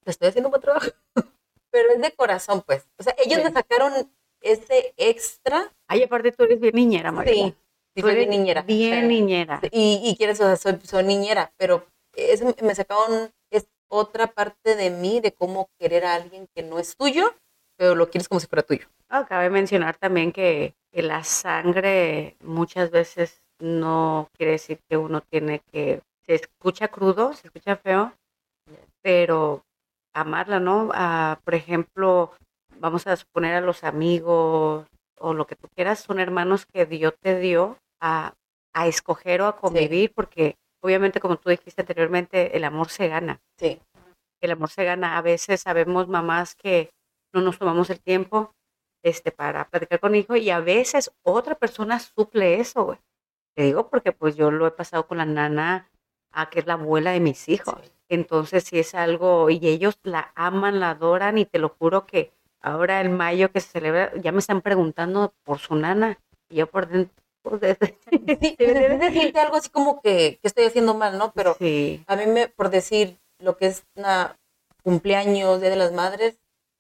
estoy 0.06 0.28
haciendo 0.30 0.50
un 0.50 0.52
buen 0.52 0.62
trabajo. 0.62 0.88
Pero 1.72 1.92
es 1.92 2.02
de 2.02 2.12
corazón, 2.12 2.62
pues. 2.66 2.88
O 3.00 3.04
sea, 3.04 3.16
ellos 3.24 3.40
Sí. 3.40 3.44
me 3.46 3.52
sacaron 3.52 3.94
ese 4.42 4.94
extra. 4.98 5.72
Ay, 5.88 6.04
aparte 6.04 6.32
tú 6.32 6.44
eres 6.44 6.60
bien 6.60 6.76
niñera, 6.76 7.12
María. 7.12 7.34
Sí, 7.34 7.56
sí, 7.96 8.02
soy 8.02 8.16
bien 8.16 8.30
niñera. 8.30 8.62
Bien 8.64 9.02
Sí. 9.02 9.08
niñera. 9.08 9.60
Y, 9.72 10.02
y 10.04 10.16
quieres, 10.18 10.40
o 10.42 10.44
sea, 10.46 10.56
soy, 10.56 10.80
soy 10.84 11.04
niñera, 11.04 11.52
pero 11.58 11.86
es- 12.18 12.44
me 12.62 12.76
sacaron 12.76 13.32
es 13.52 13.68
otra 13.90 14.28
parte 14.28 14.76
de 14.76 14.90
mí, 14.90 15.20
de 15.22 15.34
cómo 15.34 15.70
querer 15.80 16.06
a 16.06 16.16
alguien 16.16 16.48
que 16.56 16.64
no 16.64 16.80
es 16.80 16.96
tuyo, 16.98 17.34
pero 17.78 17.96
lo 17.96 18.10
quieres 18.10 18.28
como 18.28 18.40
si 18.40 18.48
fuera 18.48 18.64
tuyo. 18.64 18.88
Ah, 19.10 19.26
cabe 19.26 19.50
mencionar 19.50 19.98
también 19.98 20.32
que, 20.32 20.76
que 20.92 21.02
la 21.02 21.24
sangre 21.24 22.36
muchas 22.42 22.92
veces 22.92 23.42
no 23.60 24.30
quiere 24.38 24.54
decir 24.54 24.80
que 24.90 24.98
uno 24.98 25.22
tiene 25.22 25.62
que, 25.72 26.02
se 26.26 26.36
escucha 26.36 26.90
crudo, 26.90 27.34
se 27.34 27.48
escucha 27.48 27.76
feo, 27.78 28.14
pero 29.02 29.64
amarla, 30.14 30.60
¿no? 30.60 30.90
Ah, 30.94 31.40
por 31.44 31.56
ejemplo, 31.56 32.34
vamos 32.80 33.08
a 33.08 33.16
suponer 33.16 33.56
a 33.56 33.62
los 33.62 33.84
amigos 33.84 34.88
o 35.20 35.34
lo 35.34 35.48
que 35.48 35.56
tú 35.56 35.68
quieras, 35.76 36.00
son 36.00 36.20
hermanos 36.20 36.66
que 36.66 36.86
Dios 36.86 37.14
te 37.22 37.40
dio 37.40 37.78
a, 38.02 38.34
a 38.74 38.88
escoger 38.88 39.42
o 39.42 39.48
a 39.48 39.58
convivir, 39.58 40.12
porque 40.14 40.56
obviamente, 40.88 41.20
como 41.20 41.38
tú 41.38 41.50
dijiste 41.50 41.82
anteriormente, 41.82 42.56
el 42.56 42.64
amor 42.64 42.90
se 42.90 43.08
gana. 43.08 43.42
Sí. 43.60 43.82
el 44.42 44.52
amor 44.52 44.70
se 44.70 44.86
gana. 44.86 45.18
A 45.18 45.22
veces 45.22 45.62
sabemos 45.62 46.08
mamás 46.08 46.56
que 46.56 46.92
no 47.34 47.42
nos 47.42 47.60
tomamos 47.60 47.90
el 47.90 48.00
tiempo 48.00 48.52
este, 49.04 49.32
para 49.32 49.68
platicar 49.68 50.00
con 50.00 50.16
hijo 50.16 50.36
y 50.36 50.50
a 50.50 50.60
veces 50.60 51.12
otra 51.24 51.56
persona 51.56 52.00
suple 52.00 52.60
eso, 52.60 52.86
güey. 52.86 53.00
Te 53.56 53.64
digo 53.64 53.90
porque 53.90 54.12
pues 54.12 54.36
yo 54.36 54.52
lo 54.52 54.68
he 54.68 54.72
pasado 54.72 55.08
con 55.08 55.18
la 55.18 55.26
nana, 55.26 55.90
a 56.32 56.50
que 56.50 56.60
es 56.60 56.68
la 56.68 56.74
abuela 56.74 57.12
de 57.12 57.20
mis 57.20 57.50
hijos. 57.50 57.92
Entonces 58.10 58.64
sí 58.64 58.80
es 58.80 58.96
algo, 58.96 59.50
y 59.50 59.60
ellos 59.68 60.00
la 60.04 60.32
aman, 60.36 60.80
la 60.80 60.92
adoran 60.92 61.38
y 61.38 61.46
te 61.46 61.60
lo 61.60 61.70
juro 61.70 62.06
que 62.06 62.32
ahora 62.62 63.02
el 63.02 63.10
mayo 63.10 63.52
que 63.52 63.60
se 63.60 63.70
celebra, 63.70 64.16
ya 64.16 64.32
me 64.32 64.40
están 64.40 64.62
preguntando 64.62 65.34
por 65.44 65.60
su 65.60 65.76
nana. 65.76 66.20
Y 66.50 66.58
yo 66.58 66.68
por 66.68 66.88
dentro, 66.88 67.14
pues, 67.50 67.62
desde- 67.62 67.98
Sí, 68.42 68.56
debes 68.58 69.00
decirte 69.00 69.40
algo 69.40 69.56
así 69.58 69.70
como 69.70 70.02
que, 70.02 70.40
que 70.42 70.48
estoy 70.48 70.66
haciendo 70.66 70.94
mal, 70.94 71.18
¿no? 71.18 71.32
Pero 71.34 71.56
a 72.08 72.16
mí 72.16 72.26
me, 72.26 72.48
por 72.48 72.70
decir 72.70 73.18
lo 73.40 73.58
que 73.58 73.68
es 73.68 73.84
una 73.96 74.36
cumpleaños, 74.84 75.60
Día 75.62 75.70
de 75.70 75.76
las 75.76 75.92
Madres, 75.92 76.38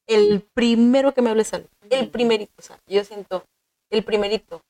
el 0.07 0.41
primero 0.53 1.13
que 1.13 1.21
me 1.21 1.29
hable 1.29 1.43
sale, 1.43 1.67
el 1.89 2.09
primerito, 2.09 2.53
o 2.57 2.61
sea, 2.61 2.79
yo 2.87 3.03
siento 3.03 3.43
el 3.91 4.03
primerito. 4.03 4.61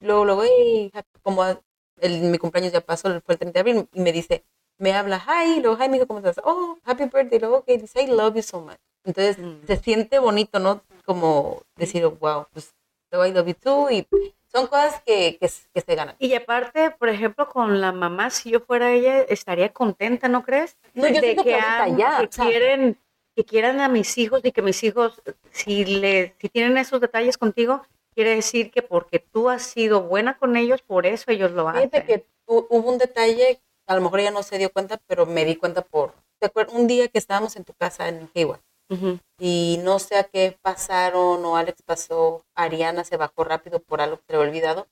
Luego, 0.00 0.24
luego, 0.26 0.42
"Hey, 0.44 0.90
happy", 0.92 1.08
como 1.22 1.42
a- 1.42 1.58
el, 2.00 2.20
mi 2.22 2.36
cumpleaños 2.38 2.72
ya 2.74 2.82
pasó, 2.82 3.08
fue 3.22 3.34
el 3.34 3.38
30 3.38 3.52
de 3.52 3.60
abril, 3.70 3.88
y 3.94 4.00
me 4.00 4.12
dice, 4.12 4.44
me 4.78 4.92
habla, 4.92 5.24
hi, 5.26 5.60
luego, 5.60 5.82
hi, 5.82 5.88
mijo, 5.88 6.06
¿cómo 6.06 6.18
estás? 6.18 6.38
Oh, 6.44 6.76
happy 6.84 7.04
birthday, 7.04 7.38
luego, 7.40 7.58
ok, 7.58 7.66
dice, 7.66 8.02
I 8.02 8.06
love 8.08 8.34
you 8.36 8.42
so 8.42 8.60
much. 8.60 8.76
Entonces, 9.04 9.38
Mm. 9.38 9.66
se 9.66 9.76
siente 9.78 10.18
bonito, 10.18 10.58
¿no? 10.58 10.82
Como 11.06 11.62
decir, 11.76 12.06
wow, 12.06 12.44
pues, 12.52 12.74
luego, 13.10 13.24
I 13.26 13.32
love 13.32 13.46
you 13.48 13.54
too, 13.54 13.90
y 13.90 14.06
son 14.56 14.66
cosas 14.68 15.02
que, 15.04 15.36
que, 15.38 15.50
que 15.74 15.80
se 15.80 15.94
ganan. 15.94 16.16
Y 16.18 16.34
aparte, 16.34 16.90
por 16.92 17.08
ejemplo, 17.08 17.48
con 17.48 17.80
la 17.80 17.92
mamá, 17.92 18.30
si 18.30 18.50
yo 18.50 18.60
fuera 18.60 18.92
ella, 18.92 19.20
estaría 19.22 19.72
contenta, 19.72 20.28
¿no 20.28 20.42
crees? 20.42 20.76
No, 20.94 21.06
yo 21.08 21.20
de 21.20 21.36
que, 21.44 21.50
ya, 21.98 22.18
que 22.20 22.28
quieren, 22.48 22.98
que 23.34 23.44
quieran 23.44 23.80
a 23.80 23.88
mis 23.88 24.16
hijos 24.18 24.40
y 24.44 24.52
que 24.52 24.62
mis 24.62 24.82
hijos, 24.82 25.22
si 25.50 25.84
le, 25.84 26.34
si 26.38 26.48
tienen 26.48 26.78
esos 26.78 27.00
detalles 27.00 27.36
contigo, 27.36 27.82
quiere 28.14 28.34
decir 28.34 28.70
que 28.70 28.80
porque 28.82 29.18
tú 29.18 29.50
has 29.50 29.62
sido 29.62 30.02
buena 30.02 30.38
con 30.38 30.56
ellos, 30.56 30.80
por 30.82 31.04
eso 31.04 31.30
ellos 31.30 31.50
lo 31.52 31.68
hacen. 31.68 31.90
Fíjate 31.90 32.06
que 32.06 32.26
hu- 32.46 32.66
hubo 32.70 32.90
un 32.90 32.96
detalle, 32.98 33.60
a 33.86 33.94
lo 33.94 34.00
mejor 34.00 34.20
ella 34.20 34.30
no 34.30 34.42
se 34.42 34.56
dio 34.56 34.72
cuenta, 34.72 34.98
pero 35.06 35.26
me 35.26 35.44
di 35.44 35.56
cuenta 35.56 35.82
por, 35.82 36.14
¿te 36.40 36.46
acuerdas? 36.46 36.74
Un 36.74 36.86
día 36.86 37.08
que 37.08 37.18
estábamos 37.18 37.56
en 37.56 37.64
tu 37.64 37.74
casa 37.74 38.08
en 38.08 38.30
Hayward 38.34 38.60
Y 39.38 39.80
no 39.82 39.98
sé 39.98 40.16
a 40.16 40.24
qué 40.24 40.56
pasaron 40.62 41.44
o 41.44 41.56
Alex 41.56 41.82
pasó, 41.84 42.44
Ariana 42.54 43.04
se 43.04 43.16
bajó 43.16 43.44
rápido 43.44 43.80
por 43.80 44.00
algo 44.00 44.16
que 44.18 44.22
se 44.26 44.32
le 44.32 44.38
había 44.38 44.48
olvidado 44.50 44.86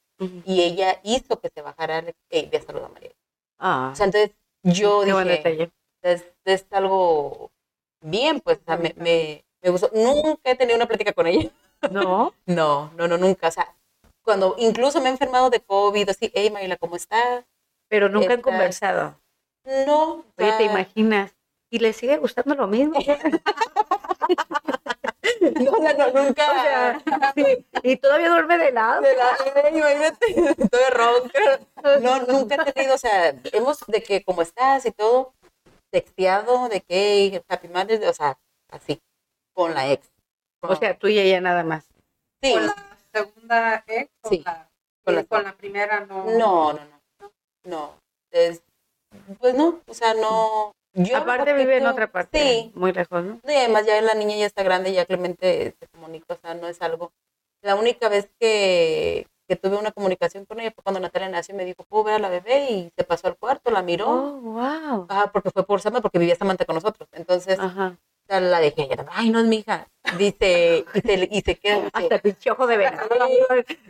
y 0.45 0.63
ella 0.63 1.01
hizo 1.03 1.41
que 1.41 1.51
se 1.55 1.63
bajara 1.63 1.99
Alex 1.99 2.19
y 2.31 2.47
ve 2.47 2.59
a 2.59 2.63
saludar 2.63 2.91
a 2.91 2.93
María. 2.93 3.11
Ah, 3.59 3.91
O 3.93 3.97
sea, 3.97 4.07
entonces 4.07 4.31
yo 4.63 5.01
qué 5.01 5.13
dije, 5.23 5.73
es, 6.03 6.25
es 6.45 6.67
algo 6.71 7.51
bien, 8.01 8.41
pues, 8.41 8.59
o 8.59 8.65
sea, 8.65 8.77
me, 8.77 8.95
me, 8.97 9.45
me 9.63 9.71
gustó. 9.71 9.91
Nunca 9.93 10.51
he 10.51 10.57
tenido 10.57 10.77
una 10.77 10.87
plática 10.87 11.13
con 11.13 11.27
ella. 11.27 11.51
No, 11.91 12.33
No, 12.47 12.91
no, 12.97 13.09
no, 13.09 13.19
nunca. 13.19 13.49
O 13.49 13.51
sea, 13.51 13.75
cuando 14.23 14.55
incluso 14.59 15.01
me 15.03 15.09
he 15.09 15.13
enfermado 15.13 15.51
de 15.51 15.61
COVID, 15.61 16.09
así, 16.09 16.31
hey, 16.35 16.51
Mariela, 16.51 16.77
¿cómo 16.77 16.97
estás? 16.97 17.45
pero 17.89 18.09
nunca 18.09 18.33
han 18.33 18.41
conversado. 18.43 19.21
No. 19.87 20.25
Oye, 20.39 20.53
¿te 20.59 20.65
imaginas? 20.65 21.35
¿Y 21.75 21.81
le 21.81 21.93
sigue 21.93 22.19
gustando 22.19 22.55
lo 22.55 22.69
mismo? 22.69 22.95
No, 25.41 25.71
o 25.73 25.83
sea, 25.83 25.93
no, 25.95 26.11
nunca. 26.11 26.51
O 26.51 26.63
sea, 26.63 27.03
sí, 27.35 27.67
y 27.83 27.97
todavía 27.97 28.29
duerme 28.31 28.57
de 28.59 28.73
lado. 28.73 29.01
de 29.03 29.15
la, 29.17 29.33
eh, 29.33 29.71
imagínate, 29.75 30.27
ronca. 30.91 31.61
No, 32.01 32.21
nunca 32.27 32.55
he 32.57 32.73
tenido, 32.73 32.95
o 32.95 32.99
sea, 32.99 33.35
hemos 33.53 33.81
de 33.87 34.03
que 34.03 34.23
como 34.25 34.43
estás 34.43 34.85
y 34.87 34.93
todo, 34.93 35.35
texteado 35.91 36.69
de 36.69 36.81
que 36.81 36.87
"Hey, 36.89 37.43
Happy 37.49 37.69
Mother's 37.69 38.01
Day", 38.01 38.09
o 38.09 38.15
sea, 38.15 38.39
así, 38.71 39.01
con 39.55 39.75
la 39.75 39.91
ex. 39.91 40.09
O 40.61 40.75
sea, 40.77 40.97
tú 40.99 41.09
y 41.09 41.19
ella 41.19 41.41
nada 41.41 41.63
más. 41.65 41.85
sí, 42.43 42.53
¿Con 42.53 42.67
la 42.67 42.75
segunda 43.13 43.85
ex 43.87 44.11
o 44.23 44.29
Sí, 44.31 44.43
la, 44.45 44.69
con 45.05 45.15
la- 45.15 45.25
con 45.25 45.45
la 45.45 45.53
primera 45.57 46.01
no? 46.01 46.25
no, 46.25 46.73
no, 46.73 46.81
no, 47.21 47.33
no, 47.65 47.95
es, 48.31 48.63
pues 49.39 49.55
no, 49.55 49.81
o 49.87 49.95
sea, 49.95 50.15
no. 50.15 50.73
Yo 50.95 51.17
Aparte 51.17 51.45
que 51.47 51.55
vive 51.55 51.77
en 51.79 51.85
tú- 51.85 51.91
otra 51.91 52.11
parte, 52.11 52.39
Sí, 52.39 52.73
muy 52.75 52.93
lejos, 52.93 53.25
¿no? 53.25 53.41
No, 53.43 53.53
y 53.53 53.57
además 53.57 53.85
ya 53.87 54.01
la 54.01 54.15
niña 54.15 54.37
ya 54.37 54.47
está 54.47 54.63
grande, 54.63 54.93
ya 54.93 55.07
Clemente 55.07 55.75
se 55.79 55.87
comunica, 55.89 56.35
o 56.35 56.37
sea, 56.37 56.55
no 56.55 56.69
es 56.69 56.81
algo. 56.83 57.13
La 57.63 57.75
única 57.75 58.09
vez 58.09 58.31
que, 58.39 59.27
que 59.49 59.57
tuve 59.57 59.77
una 59.77 59.93
comunicación 59.93 60.45
con 60.47 60.61
ella 60.61 60.73
fue 60.75 60.83
cuando 60.83 61.01
Natalia 61.01 61.29
nació 61.29 61.55
y 61.55 61.59
me 61.59 61.65
dijo, 61.65 61.85
¿puedo 61.85 62.05
ver 62.05 62.15
a 62.15 62.19
la 62.19 62.29
bebé? 62.29 62.71
Y 62.71 62.93
se 62.97 63.05
pasó 63.05 63.27
al 63.29 63.37
cuarto, 63.37 63.71
la 63.71 63.83
miró. 63.83 64.09
Oh, 64.09 64.41
wow. 64.41 65.07
Ah, 65.09 65.31
porque 65.33 65.51
fue 65.51 65.65
por 65.67 65.81
Samantha, 65.81 66.03
porque 66.03 66.19
vivía 66.19 66.37
Samantha 66.37 66.65
con 66.65 66.75
nosotros. 66.77 67.09
Entonces, 67.13 67.59
Ajá. 67.59 67.97
la 68.29 68.61
dejé, 68.61 68.83
ella, 68.83 69.05
ay, 69.13 69.31
no 69.31 69.41
es 69.41 69.47
mi 69.47 69.57
hija. 69.57 69.87
Dice, 70.19 70.85
y 70.95 71.01
se, 71.01 71.29
y 71.31 71.41
se 71.43 71.55
queda. 71.57 71.77
dice, 71.77 71.91
Hasta 71.93 72.15
el 72.17 72.21
pinche 72.21 72.51
ojo 72.51 72.67
de 72.67 72.77
venado, 72.77 73.09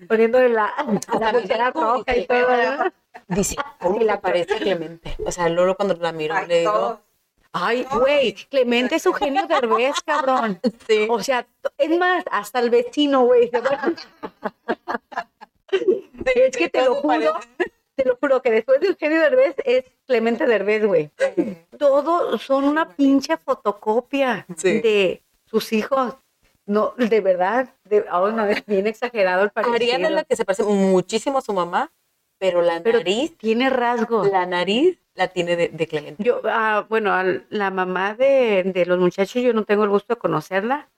poniéndole 0.09 0.49
la, 0.49 0.73
la 1.21 1.33
pulsera 1.33 1.71
roja 1.71 2.17
y 2.17 2.27
todo, 2.27 2.49
¿no? 2.49 2.93
Dice, 3.29 3.57
¿cómo 3.81 3.99
le 4.01 4.17
parece 4.19 4.55
a 4.55 4.59
Clemente? 4.59 5.17
O 5.25 5.31
sea, 5.33 5.49
luego 5.49 5.77
cuando 5.77 5.95
la 5.95 6.13
miró, 6.13 6.35
Ay, 6.35 6.47
le 6.49 6.59
digo. 6.61 7.01
Ay, 7.57 7.87
güey, 7.89 8.35
Clemente 8.35 8.97
es 8.97 9.07
Eugenio 9.07 9.47
Derbez, 9.47 10.01
cabrón. 10.05 10.61
sí. 10.89 11.07
O 11.09 11.23
sea, 11.23 11.47
es 11.79 11.97
más, 11.97 12.25
hasta 12.33 12.59
el 12.59 12.69
vecino, 12.71 13.23
güey. 13.27 13.49
Es 16.35 16.57
que 16.57 16.69
te 16.69 16.85
lo 16.85 16.95
juro, 16.97 17.33
te 17.97 18.05
lo 18.05 18.17
juro 18.17 18.41
que 18.43 18.51
después 18.51 18.81
de 18.81 18.89
Eugenio 18.89 19.21
Derbez 19.21 19.57
es 19.65 19.85
Clemente 20.07 20.47
Derbez, 20.47 20.85
güey. 20.87 21.11
Todos 21.79 22.41
son 22.43 22.65
una 22.65 22.89
pinche 22.89 23.37
fotocopia 23.37 24.47
Sí. 24.57 24.81
de 24.81 25.23
sus 25.47 25.73
hijos. 25.73 26.17
No, 26.67 26.95
de 26.97 27.21
verdad, 27.21 27.75
de, 27.85 28.07
oh, 28.11 28.31
no, 28.31 28.47
es 28.47 28.65
bien 28.65 28.87
exagerado 28.87 29.43
el 29.45 29.51
parecido. 29.51 29.77
Ariana 29.77 30.09
es 30.09 30.15
la 30.15 30.25
que 30.25 30.35
se 30.35 30.47
parece 30.47 30.63
muchísimo 30.65 31.39
a 31.39 31.43
su 31.43 31.53
mamá, 31.53 31.93
pero 32.39 32.63
la 32.63 32.83
Pero 32.83 32.99
nariz, 32.99 33.37
tiene 33.37 33.69
rasgos. 33.69 34.31
la 34.31 34.47
nariz 34.47 34.99
la 35.15 35.29
tiene 35.29 35.57
de, 35.57 35.69
de 35.69 35.87
Clemente. 35.87 36.25
Yo, 36.25 36.41
ah, 36.45 36.87
bueno, 36.89 37.13
al- 37.13 37.45
la 37.51 37.71
mamá 37.71 38.15
de, 38.15 38.63
de 38.65 38.87
los 38.87 38.99
muchachos, 38.99 39.43
yo 39.43 39.53
no 39.53 39.65
tengo 39.65 39.85
el 39.85 39.91
gusto 39.91 40.15
de 40.15 40.19
conocerla. 40.19 40.89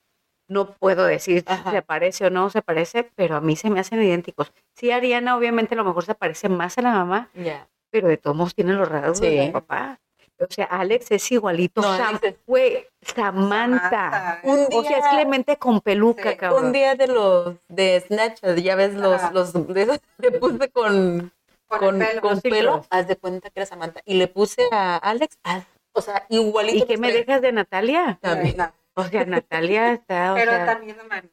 No 0.49 0.73
puedo 0.75 1.05
decir 1.05 1.45
si 1.47 1.53
Ajá. 1.53 1.71
se 1.73 1.83
parece 1.83 2.27
o 2.27 2.31
no 2.31 2.51
se 2.51 2.63
parece, 2.63 3.11
pero 3.17 3.37
a 3.37 3.41
mí 3.41 3.57
se 3.57 3.69
me 3.71 3.81
hacen 3.81 4.03
idénticos. 4.03 4.53
Sí, 4.75 4.91
Ariana 4.93 5.37
obviamente 5.37 5.75
a 5.75 5.77
lo 5.79 5.85
mejor 5.85 6.05
se 6.05 6.15
parece 6.15 6.49
más 6.49 6.79
a 6.79 6.83
la 6.83 6.93
mamá, 6.93 7.31
Ya. 7.35 7.67
pero 7.91 8.09
de 8.09 8.17
todos 8.17 8.37
modos 8.37 8.55
tiene 8.55 8.73
los 8.75 8.89
rasgos 8.89 9.19
Sí. 9.19 9.27
de 9.27 9.47
su 9.47 9.53
papá. 9.53 9.99
O 10.39 10.45
sea, 10.51 10.67
Alex 10.67 11.11
es 11.13 11.33
igualito. 11.33 11.81
No, 11.81 11.97
Sam- 11.97 12.21
es- 12.23 12.35
Güey, 12.47 12.87
Samantha. 13.01 13.91
Samantha. 13.91 14.41
Un 14.45 14.67
O 14.73 14.83
sea, 14.83 14.99
es 14.99 15.03
día- 15.05 15.11
Clemente 15.13 15.57
con 15.57 15.81
peluca, 15.81 16.31
Sí, 16.33 16.37
cabrón. 16.37 16.67
Un 16.67 16.73
día 16.73 16.95
de 16.95 17.07
los 17.07 17.55
de 17.69 18.05
Snapchat, 18.07 18.57
ya 18.59 18.77
ves 18.77 18.95
los, 18.95 19.33
los 19.33 19.53
de 19.75 19.83
esos 19.83 19.99
que 20.21 20.31
puse 20.33 20.69
con, 20.71 21.33
Con, 21.69 21.79
con, 21.81 22.03
el 22.03 22.21
pelo. 22.43 22.73
con 22.73 22.83
haz 22.91 23.09
de 23.09 23.17
cuenta 23.17 23.49
que 23.51 23.61
era 23.61 23.67
Samantha. 23.67 24.01
Y 24.05 24.15
le 24.15 24.29
puse 24.29 24.63
a 24.73 24.97
Alex, 24.99 25.39
haz- 25.43 25.67
o 25.93 26.03
sea, 26.03 26.27
igualito. 26.29 26.85
¿Y 26.85 26.87
qué 26.87 26.99
me 26.99 27.13
dejas 27.13 27.41
de 27.41 27.53
Natalia? 27.53 28.19
También. 28.21 28.57
No, 28.59 28.71
O 28.99 29.05
sea, 29.05 29.25
Natalia 29.27 29.93
está, 29.93 30.33
o 30.33 30.37
pero 30.37 30.53
sea, 30.53 30.65
también 30.67 30.97
de 30.97 31.03
María. 31.05 31.31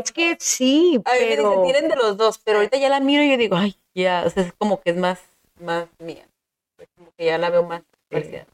es 0.00 0.12
que 0.12 0.36
sí, 0.38 1.00
A 1.04 1.12
me 1.12 1.18
pero... 1.18 1.48
dicen, 1.50 1.64
tienen 1.64 1.88
de 1.88 1.96
los 1.96 2.16
dos, 2.16 2.38
pero 2.38 2.58
ahorita 2.58 2.76
ya 2.78 2.88
la 2.88 3.00
miro 3.00 3.22
y 3.22 3.30
yo 3.32 3.36
digo, 3.36 3.56
ay, 3.56 3.76
ya, 3.94 4.22
o 4.24 4.30
sea, 4.30 4.44
es 4.44 4.52
como 4.52 4.80
que 4.80 4.90
es 4.90 4.96
más, 4.96 5.20
más 5.60 5.88
mía. 5.98 6.24
Es 6.78 6.88
Como 6.96 7.10
que 7.16 7.24
ya 7.24 7.36
la 7.38 7.50
veo 7.50 7.64
más 7.64 7.82
parecida. 8.08 8.46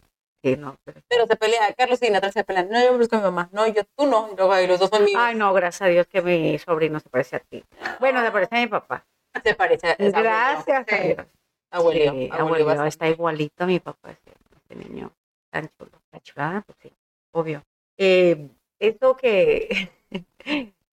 Sí, 0.42 0.56
no, 0.56 0.76
pero- 0.84 1.00
Pero 1.08 1.26
se 1.26 1.36
pelea, 1.36 1.72
Carlos 1.74 1.98
y 2.02 2.10
Natalia 2.10 2.32
se 2.32 2.44
pelean. 2.44 2.68
No, 2.70 2.82
yo 2.82 2.96
busco 2.96 3.16
a 3.16 3.18
mi 3.18 3.24
mamá. 3.24 3.48
No, 3.52 3.66
yo, 3.66 3.82
tú 3.96 4.06
no. 4.06 4.30
Y 4.32 4.36
luego 4.36 4.54
los 4.68 4.80
dos 4.80 4.88
son 4.90 5.04
míos. 5.04 5.20
Ay, 5.22 5.34
no, 5.34 5.52
gracias 5.52 5.82
a 5.82 5.86
Dios 5.86 6.06
que 6.06 6.20
mi 6.22 6.58
sobrino 6.58 7.00
se 7.00 7.08
parece 7.10 7.36
a 7.36 7.40
ti. 7.40 7.62
Bueno, 8.00 8.22
se 8.24 8.30
parece 8.30 8.56
a 8.56 8.60
mi 8.60 8.66
papá. 8.66 9.06
Se 9.42 9.54
parece 9.54 9.88
a. 9.88 9.96
Gracias 9.98 10.84
a. 10.90 10.96
Dios. 11.02 11.26
Abuelo, 11.70 12.12
Sí, 12.12 12.28
abuelo, 12.32 12.84
está 12.84 13.08
igualito 13.08 13.64
a 13.64 13.66
mi 13.66 13.80
papá, 13.80 14.10
este, 14.12 14.74
niño 14.76 15.10
tan 15.50 15.68
chulo. 15.76 15.90
La 16.12 16.20
chulada, 16.20 16.62
pues 16.66 16.78
sí, 16.82 16.92
obvio. 17.32 17.62
Eh, 17.98 18.48
esto 18.78 19.16
que, 19.16 19.90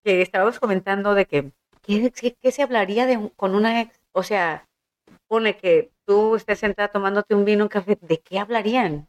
que 0.03 0.21
estábamos 0.21 0.59
comentando 0.59 1.13
de 1.13 1.25
que, 1.25 1.51
¿qué, 1.81 2.11
qué- 2.11 2.35
qué 2.39 2.51
se 2.51 2.63
hablaría 2.63 3.05
de 3.05 3.31
con 3.35 3.55
una 3.55 3.81
ex? 3.81 3.99
O 4.11 4.23
sea, 4.23 4.67
pone 5.27 5.57
que 5.57 5.91
tú 6.05 6.35
estés 6.35 6.59
sentada 6.59 6.89
tomándote 6.89 7.35
un 7.35 7.45
vino, 7.45 7.63
un 7.65 7.69
café, 7.69 7.97
¿de 8.01 8.19
qué 8.19 8.39
hablarían? 8.39 9.07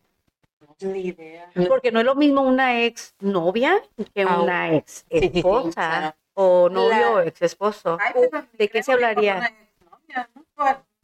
Ni 0.80 1.00
idea. 1.08 1.50
Porque 1.68 1.92
no 1.92 2.00
es 2.00 2.06
lo 2.06 2.14
mismo 2.14 2.42
una 2.42 2.82
ex 2.82 3.14
novia 3.20 3.80
que 4.14 4.22
Ah, 4.22 4.40
una 4.42 4.74
ex 4.74 5.04
sí, 5.10 5.18
sí, 5.20 5.30
sí, 5.32 5.38
esposa 5.38 5.68
o 5.68 5.72
sea, 5.72 6.16
o 6.34 6.68
novio 6.70 7.18
la- 7.18 7.24
ex 7.26 7.42
esposo. 7.42 7.98
Ay, 8.00 8.14
¿De 8.58 8.68
qué 8.68 8.82
se 8.82 8.92
hablaría? 8.92 9.34
con 9.34 9.42
una 9.42 9.48
exnovia, 9.48 10.30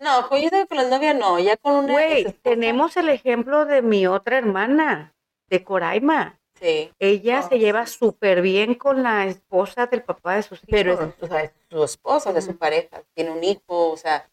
¿no? 0.00 0.28
Pues 0.28 0.42
yo 0.42 0.50
digo 0.50 0.62
que 0.62 0.66
con 0.68 0.76
las 0.78 0.88
novias 0.90 1.16
no, 1.16 1.38
ya 1.38 1.56
con 1.56 1.74
una 1.84 1.92
Güey, 1.92 2.24
tenemos 2.42 2.96
el 2.96 3.08
ejemplo 3.08 3.66
de 3.66 3.82
mi 3.82 4.06
otra 4.06 4.38
hermana, 4.38 5.14
de 5.48 5.62
Coraima. 5.64 6.38
Sí, 6.60 6.90
Ella 6.98 7.42
Oh, 7.44 7.48
se 7.48 7.58
lleva 7.58 7.86
sí. 7.86 7.98
súper 7.98 8.42
bien 8.42 8.74
con 8.74 9.02
la 9.02 9.26
esposa 9.26 9.86
del 9.86 10.02
papá 10.02 10.34
de 10.36 10.42
sus 10.42 10.58
hijos. 10.58 10.68
pero 10.70 10.92
es, 10.94 11.14
o 11.22 11.26
sea, 11.26 11.42
es 11.44 11.52
su 11.70 11.84
esposa, 11.84 12.30
o 12.30 12.32
sea, 12.32 12.38
es 12.40 12.44
su 12.46 12.56
pareja, 12.56 13.02
tiene 13.14 13.30
un 13.30 13.44
hijo, 13.44 13.90
o 13.92 13.96
sea, 13.96 14.28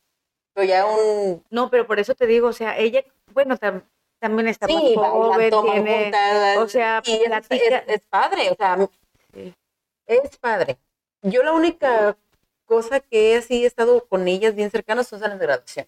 pero 0.53 0.65
ya 0.65 0.85
un... 0.85 1.43
No, 1.49 1.69
pero 1.69 1.85
por 1.85 1.99
eso 1.99 2.15
te 2.15 2.25
digo, 2.25 2.47
o 2.47 2.53
sea, 2.53 2.77
ella, 2.79 3.03
bueno, 3.33 3.57
tam- 3.57 3.83
también 4.19 4.47
está 4.47 4.67
más 4.67 4.81
Sí, 4.81 4.95
joven, 4.95 5.11
bailan, 5.29 5.49
toman 5.51 5.73
tiene... 5.83 6.03
juntas, 6.03 6.57
o 6.57 6.67
sea, 6.67 7.01
y 7.05 7.11
es, 7.13 7.23
platica- 7.29 7.83
es- 7.87 7.95
es 7.95 8.01
padre, 8.09 8.49
o 8.49 8.55
sea, 8.55 8.77
Sí. 9.33 9.53
es 10.07 10.37
padre. 10.37 10.77
Yo 11.21 11.43
la 11.43 11.51
única 11.53 12.15
cosa 12.65 12.99
que 13.01 13.35
así 13.35 13.63
he 13.63 13.67
estado 13.67 14.05
con 14.07 14.27
ellas 14.27 14.55
bien 14.55 14.71
cercanas 14.71 15.07
son 15.07 15.19
las 15.21 15.37
de 15.37 15.45
graduación. 15.45 15.87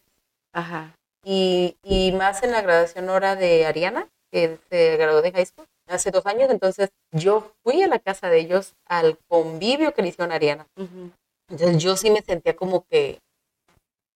Ajá. 0.54 0.94
y, 1.24 1.76
y 1.84 2.12
más 2.14 2.42
en 2.44 2.52
la 2.52 2.62
graduación 2.62 3.10
hora 3.10 3.36
de 3.36 3.66
Ariana, 3.66 4.08
que 4.32 4.58
se 4.70 4.98
graduó 4.98 5.22
de 5.22 5.32
high 5.32 5.46
school 5.46 5.68
hace 5.90 6.12
dos 6.12 6.26
años, 6.26 6.50
entonces 6.50 6.90
yo 7.12 7.52
fui 7.64 7.82
a 7.82 7.88
la 7.88 8.00
casa 8.00 8.30
de 8.30 8.40
ellos 8.40 8.74
al 8.86 9.18
convivio 9.28 9.94
que 9.94 10.02
le 10.02 10.10
hicieron 10.10 10.32
a 10.32 10.36
Ariana. 10.36 10.68
ujú. 10.76 11.12
Entonces 11.50 11.78
yo 11.82 11.96
sí 11.96 12.10
me 12.12 12.22
sentía 12.22 12.56
como 12.56 12.86
que 12.88 13.20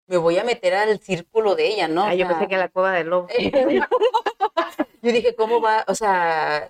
me 0.07 0.17
voy 0.17 0.38
a 0.38 0.43
meter 0.43 0.74
al 0.74 0.99
círculo 0.99 1.55
de 1.55 1.67
ella, 1.67 1.88
¿no? 1.88 2.03
Ah, 2.03 2.09
O 2.11 2.13
yo 2.13 2.26
sea, 2.26 2.30
pensé 2.38 2.47
que 2.49 2.57
la 2.57 2.67
cueva 2.67 2.91
del 2.91 3.07
lobo. 3.07 3.28
yo 5.01 5.11
dije, 5.11 5.36
¿cómo 5.36 5.61
va? 5.61 5.84
O 5.88 5.95
sea, 5.95 6.69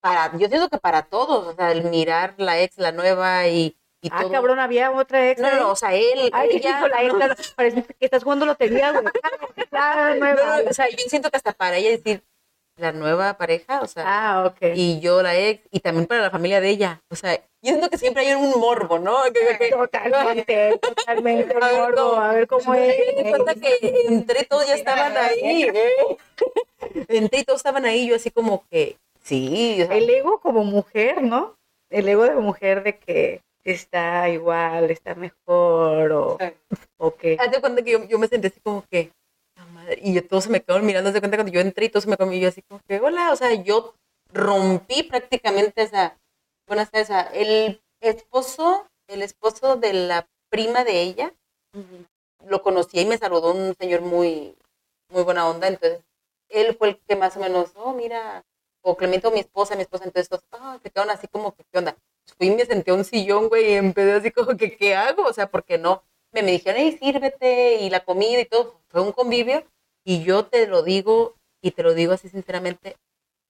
para, 0.00 0.36
yo 0.38 0.48
siento 0.48 0.68
que 0.68 0.78
para 0.78 1.02
todos, 1.02 1.46
o 1.48 1.54
sea, 1.54 1.72
el 1.72 1.84
mirar 1.84 2.34
la 2.38 2.60
ex, 2.60 2.78
la 2.78 2.92
nueva 2.92 3.46
y, 3.48 3.76
y 4.00 4.08
Ah, 4.10 4.22
todo. 4.22 4.32
cabrón, 4.32 4.58
había 4.58 4.90
otra 4.90 5.30
ex. 5.30 5.40
No, 5.40 5.50
no, 5.50 5.56
no, 5.60 5.70
o 5.72 5.76
sea, 5.76 5.94
él, 5.94 6.30
Ay, 6.32 6.48
ella, 6.52 6.78
hijo, 6.78 6.88
la 6.88 7.02
ex, 7.02 7.12
no. 7.14 7.54
parece 7.54 7.82
que 7.84 7.96
estás 8.06 8.24
jugando 8.24 8.46
lotería, 8.46 8.92
güey. 8.92 9.04
Ah, 9.74 10.14
no, 10.18 10.70
o 10.70 10.72
sea, 10.74 10.88
yo 10.90 10.96
siento 11.08 11.30
que 11.30 11.36
hasta 11.36 11.52
para 11.52 11.76
ella 11.76 11.90
decir 11.90 12.22
la 12.76 12.92
nueva 12.92 13.36
pareja, 13.36 13.80
o 13.82 13.86
sea, 13.86 14.04
Ah, 14.06 14.46
ok. 14.46 14.72
y 14.74 15.00
yo 15.00 15.22
la 15.22 15.36
ex, 15.36 15.62
y 15.70 15.80
también 15.80 16.06
para 16.06 16.22
la 16.22 16.30
familia 16.30 16.60
de 16.60 16.70
ella. 16.70 17.00
O 17.10 17.16
sea, 17.16 17.36
yo 17.36 17.42
siento 17.74 17.90
que 17.90 17.98
siempre 17.98 18.26
hay 18.26 18.34
un 18.34 18.58
morbo, 18.58 18.98
¿no? 18.98 19.18
Totalmente, 19.70 20.78
totalmente, 20.82 21.54
A 21.60 21.66
ver 21.68 21.76
gordo, 21.76 22.10
cómo- 22.10 22.20
a 22.22 22.32
ver 22.32 22.46
cómo 22.46 22.70
Me 22.72 22.88
es. 22.88 23.16
di 23.16 23.22
cuenta 23.30 23.54
que 23.54 23.78
entre 24.08 24.44
todos 24.44 24.66
ya 24.66 24.74
estaban 24.74 25.16
ahí, 25.16 25.64
¿eh? 25.64 25.90
Entre 27.08 27.44
todos 27.44 27.60
estaban 27.60 27.84
ahí, 27.84 28.08
yo 28.08 28.16
así 28.16 28.30
como 28.30 28.64
que, 28.70 28.96
sí, 29.22 29.78
o 29.82 29.86
sea, 29.86 29.96
El 29.96 30.10
ego 30.10 30.40
como 30.40 30.64
mujer, 30.64 31.22
¿no? 31.22 31.54
El 31.90 32.08
ego 32.08 32.24
de 32.24 32.34
mujer 32.34 32.82
de 32.82 32.98
que 32.98 33.40
está 33.64 34.28
igual, 34.28 34.90
está 34.90 35.14
mejor, 35.14 36.10
o, 36.12 36.38
sí. 36.40 36.46
o 36.96 37.14
que... 37.14 37.36
haz 37.38 37.50
de 37.52 37.60
cuenta 37.60 37.82
que 37.82 37.92
yo, 37.92 38.04
yo 38.08 38.18
me 38.18 38.26
senté 38.26 38.48
así 38.48 38.60
como 38.60 38.84
que, 38.90 39.04
"La 39.04 39.12
madre", 39.82 39.98
y 40.02 40.14
yo, 40.14 40.26
todos 40.26 40.44
se 40.44 40.50
me 40.50 40.62
quedaron 40.62 40.86
mirando, 40.86 41.12
de 41.12 41.20
cuenta 41.20 41.36
cuando 41.36 41.52
yo 41.52 41.60
entré 41.60 41.86
y 41.86 41.88
todos 41.88 42.04
se 42.04 42.10
me 42.10 42.16
quedaron, 42.16 42.34
y 42.34 42.40
yo 42.40 42.48
así 42.48 42.62
como 42.62 42.80
que, 42.86 43.00
hola, 43.00 43.32
o 43.32 43.36
sea, 43.36 43.52
yo 43.54 43.94
rompí 44.32 45.02
prácticamente 45.02 45.82
esa, 45.82 46.18
bueno, 46.66 46.86
esa, 46.92 47.22
el 47.22 47.82
esposo, 48.00 48.86
el 49.08 49.22
esposo 49.22 49.76
de 49.76 49.92
la 49.92 50.28
prima 50.50 50.84
de 50.84 51.02
ella, 51.02 51.34
lo 52.46 52.62
conocía 52.62 53.02
y 53.02 53.06
me 53.06 53.18
saludó 53.18 53.52
un 53.52 53.74
señor 53.74 54.02
muy, 54.02 54.56
muy 55.10 55.22
buena 55.22 55.48
onda, 55.48 55.68
entonces 55.68 56.00
él 56.48 56.76
fue 56.76 56.88
el 56.90 56.98
que 56.98 57.16
más 57.16 57.36
o 57.36 57.40
menos, 57.40 57.72
oh, 57.76 57.94
mira, 57.94 58.44
o 58.82 58.96
Clemente 58.96 59.26
o 59.28 59.30
mi 59.30 59.40
esposa, 59.40 59.76
mi 59.76 59.82
esposa, 59.82 60.04
entonces 60.04 60.28
todos, 60.28 60.44
ah, 60.52 60.78
se 60.82 60.90
quedaron 60.90 61.10
así 61.10 61.28
como 61.28 61.54
que, 61.54 61.64
¿qué 61.70 61.78
onda? 61.78 61.96
Fui 62.36 62.48
y 62.48 62.50
me 62.50 62.64
senté 62.64 62.90
a 62.90 62.94
un 62.94 63.04
sillón, 63.04 63.48
güey, 63.48 63.72
y 63.72 63.74
empecé 63.74 64.12
así 64.12 64.30
como 64.30 64.56
que, 64.56 64.76
¿qué 64.76 64.94
hago? 64.94 65.24
O 65.24 65.32
sea, 65.32 65.50
porque 65.50 65.78
no? 65.78 66.02
Me, 66.32 66.42
me 66.42 66.52
dijeron, 66.52 66.80
hey, 66.80 66.96
sírvete, 67.00 67.80
y 67.82 67.90
la 67.90 68.00
comida 68.00 68.40
y 68.40 68.44
todo, 68.46 68.80
fue 68.88 69.02
un 69.02 69.12
convivio, 69.12 69.64
y 70.04 70.22
yo 70.24 70.46
te 70.46 70.66
lo 70.66 70.82
digo, 70.82 71.34
y 71.62 71.72
te 71.72 71.82
lo 71.82 71.94
digo 71.94 72.12
así 72.14 72.28
sinceramente, 72.28 72.96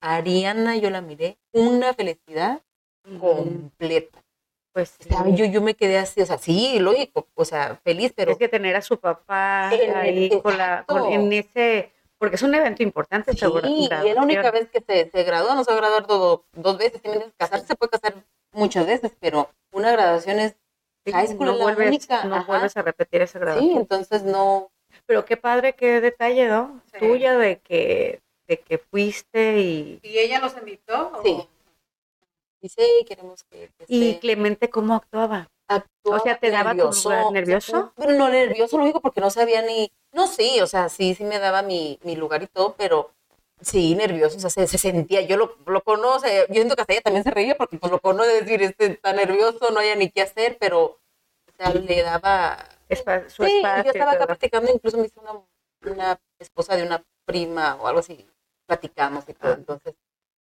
Ariana, 0.01 0.77
yo 0.77 0.91
la 0.91 1.01
miré, 1.01 1.39
una 1.53 1.95
felicidad 1.95 2.61
completa. 3.21 4.23
Pues 4.75 4.97
sí. 4.99 5.09
yo, 5.35 5.45
yo 5.45 5.61
me 5.61 5.75
quedé 5.75 5.99
así, 5.99 6.23
o 6.23 6.27
sea, 6.27 6.39
sí, 6.39 6.79
lógico, 6.79 7.29
o 7.35 7.45
sea, 7.45 7.79
feliz, 7.85 8.13
pero 8.17 8.33
es 8.33 8.39
que 8.39 8.49
tener 8.49 8.75
a 8.75 8.81
su 8.83 8.99
papá 8.99 9.71
el- 9.75 9.95
ahí 9.95 10.41
con 10.41 10.57
la, 10.57 10.85
con- 10.87 11.05
en 11.13 11.33
ese, 11.33 11.93
Porque 12.19 12.37
es 12.37 12.43
un 12.43 12.55
evento 12.55 12.83
importante. 12.83 13.33
Sí, 13.33 13.39
y 14.05 14.09
es 14.09 14.15
la 14.15 14.23
única 14.23 14.51
vez 14.53 14.71
que 14.71 14.81
se, 14.81 15.11
se 15.11 15.25
gradúa, 15.25 15.55
no 15.57 15.65
se 15.65 15.73
va 15.73 15.77
a 15.77 15.81
graduar 15.81 16.07
todo- 16.07 16.47
dos 16.53 16.79
veces, 16.79 17.03
casarse 17.37 17.67
se 17.67 17.75
puede 17.77 17.91
casar 17.91 18.15
muchas 18.53 18.87
veces, 18.87 19.13
pero 19.21 19.51
una 19.73 19.91
graduación 19.93 20.39
es 20.41 20.57
high 21.11 21.27
school 21.27 21.47
no 21.47 21.53
es 21.53 21.59
la 21.59 21.65
vuelves, 21.65 21.89
única, 21.89 22.25
no 22.25 22.37
ajá. 22.37 22.47
vuelves 22.47 22.77
a 22.77 22.83
repetir 22.83 23.23
esa 23.23 23.39
sí, 23.39 23.45
graduación. 23.45 23.77
entonces 23.79 24.23
no, 24.23 24.71
Pero 25.07 25.25
qué 25.25 25.37
padre, 25.37 25.75
qué 25.75 26.01
detalle, 26.01 26.47
¿no? 26.49 26.81
Sí. 26.93 26.99
Tuya 26.99 27.37
de 27.37 27.59
que, 27.61 28.21
de 28.47 28.59
que 28.61 28.79
fuiste 28.79 29.59
y, 29.61 30.01
¿Y 30.03 30.19
ella 30.19 30.39
los 30.39 30.57
invitó? 30.57 31.11
o- 31.15 31.23
Sí. 31.23 31.49
dice, 32.61 32.83
queremos 33.07 33.43
que, 33.45 33.71
que 33.79 33.85
y 33.89 34.11
esté- 34.11 34.21
Clemente 34.21 34.71
cómo 34.71 34.95
actuaba. 34.95 35.49
actuaba 35.69 36.19
o 36.19 36.21
sea, 36.21 36.39
¿te 36.39 36.51
daba 36.51 36.71
tu 36.73 36.77
nervioso, 36.77 37.09
lugar 37.09 37.21
o 37.21 37.23
sea, 37.25 37.31
nervioso? 37.33 37.93
Pero 37.97 38.13
no 38.13 38.29
nervioso, 38.29 38.77
lo 38.77 38.85
único 38.85 39.01
porque 39.01 39.21
no 39.21 39.31
sabía 39.31 39.63
ni, 39.63 39.91
no, 40.13 40.27
sí, 40.27 40.61
o 40.61 40.67
sea, 40.67 40.89
sí, 40.89 41.15
sí 41.15 41.25
me 41.25 41.39
daba 41.39 41.63
mi, 41.63 41.99
mi 42.03 42.15
lugar 42.17 42.43
y 42.43 42.47
todo, 42.47 42.75
pero 42.77 43.11
sí, 43.63 43.95
nervioso, 43.95 44.37
o 44.37 44.41
sea, 44.41 44.51
se, 44.51 44.67
se 44.67 44.79
sentía, 44.79 45.23
yo 45.23 45.37
lo, 45.37 45.57
lo 45.67 45.83
conozco, 45.83 46.29
yo 46.49 46.55
siento 46.55 46.75
que 46.77 46.83
hasta 46.83 46.93
ella 46.95 47.03
también 47.03 47.25
se 47.25 47.31
reía 47.31 47.57
porque 47.57 47.79
pues 47.79 47.91
lo 47.93 48.01
conoce 48.01 48.43
decir, 48.43 48.63
este 48.63 48.87
está 48.87 49.13
nervioso, 49.13 49.71
no 49.71 49.81
haya 49.81 49.95
ni 49.97 50.11
qué 50.11 50.23
hacer, 50.23 50.57
pero, 50.61 50.85
o 50.85 51.01
sea, 51.57 51.73
le 51.75 52.03
daba, 52.03 52.59
Espa- 52.89 53.29
su 53.29 53.45
sí, 53.45 53.53
espacio. 53.57 53.85
yo 53.85 53.91
estaba 53.91 54.13
acá 54.13 54.27
platicando, 54.27 54.71
incluso 54.73 54.99
me 54.99 55.07
hizo 55.07 55.21
una, 55.21 55.93
una 55.93 56.21
esposa 56.39 56.77
de 56.77 56.83
una 56.85 57.05
prima 57.25 57.77
o 57.77 57.87
algo 57.87 58.01
así, 58.01 58.27
platicamos 58.67 59.25
y 59.29 59.35
todo, 59.35 59.53
entonces 59.55 59.95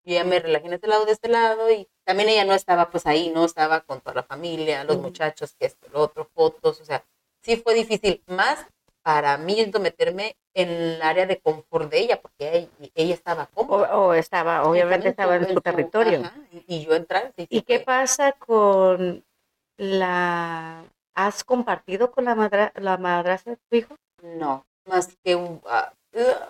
yo 0.04 0.16
ya 0.16 0.24
me 0.24 0.40
relajé 0.40 0.68
en 0.68 0.74
este 0.74 0.88
lado, 0.88 1.06
de 1.06 1.12
este 1.12 1.28
lado, 1.30 1.72
y 1.72 1.88
también 2.04 2.30
ella 2.30 2.46
no 2.46 2.54
estaba 2.54 2.90
pues 2.90 3.06
ahí, 3.06 3.30
no 3.30 3.46
estaba 3.46 3.82
con 3.82 4.02
toda 4.02 4.16
la 4.16 4.24
familia, 4.24 4.84
los 4.84 4.98
muchachos, 4.98 5.56
que 5.60 5.68
esto, 5.68 5.88
lo 5.92 6.00
otro, 6.02 6.26
fotos, 6.34 6.82
o 6.82 6.86
sea, 6.86 7.06
sí 7.42 7.58
fue 7.58 7.76
difícil, 7.76 8.24
más 8.28 8.66
para 9.04 9.38
mí 9.38 9.72
meterme 9.80 10.36
en 10.54 10.70
el 10.70 11.02
área 11.02 11.26
de 11.26 11.40
confort 11.40 11.90
de 11.92 12.00
ella, 12.00 12.22
porque 12.22 12.58
ella, 12.80 12.90
ella 12.96 13.14
estaba 13.14 13.46
cómoda. 13.48 13.98
o 13.98 14.14
estaba, 14.14 14.64
obviamente 14.64 15.10
estaba 15.10 15.36
en 15.36 15.48
su 15.48 15.62
territorio. 15.62 16.22
ajá, 16.22 16.36
y, 16.68 16.86
yo 16.86 16.94
entrar. 16.94 17.34
¿Y 17.38 17.62
qué 17.62 17.80
pasa 17.80 18.34
con 18.34 19.24
la... 19.78 20.84
¿Has 21.14 21.44
compartido 21.44 22.12
con 22.12 22.24
la, 22.26 22.36
madra, 22.36 22.72
la 22.76 22.98
madrastra 22.98 23.54
de 23.54 23.60
tu 23.70 23.76
hijo? 23.76 23.96
No, 24.24 24.66
más 24.86 25.10
que 25.24 25.36
un, 25.36 25.62
ah, 25.66 25.92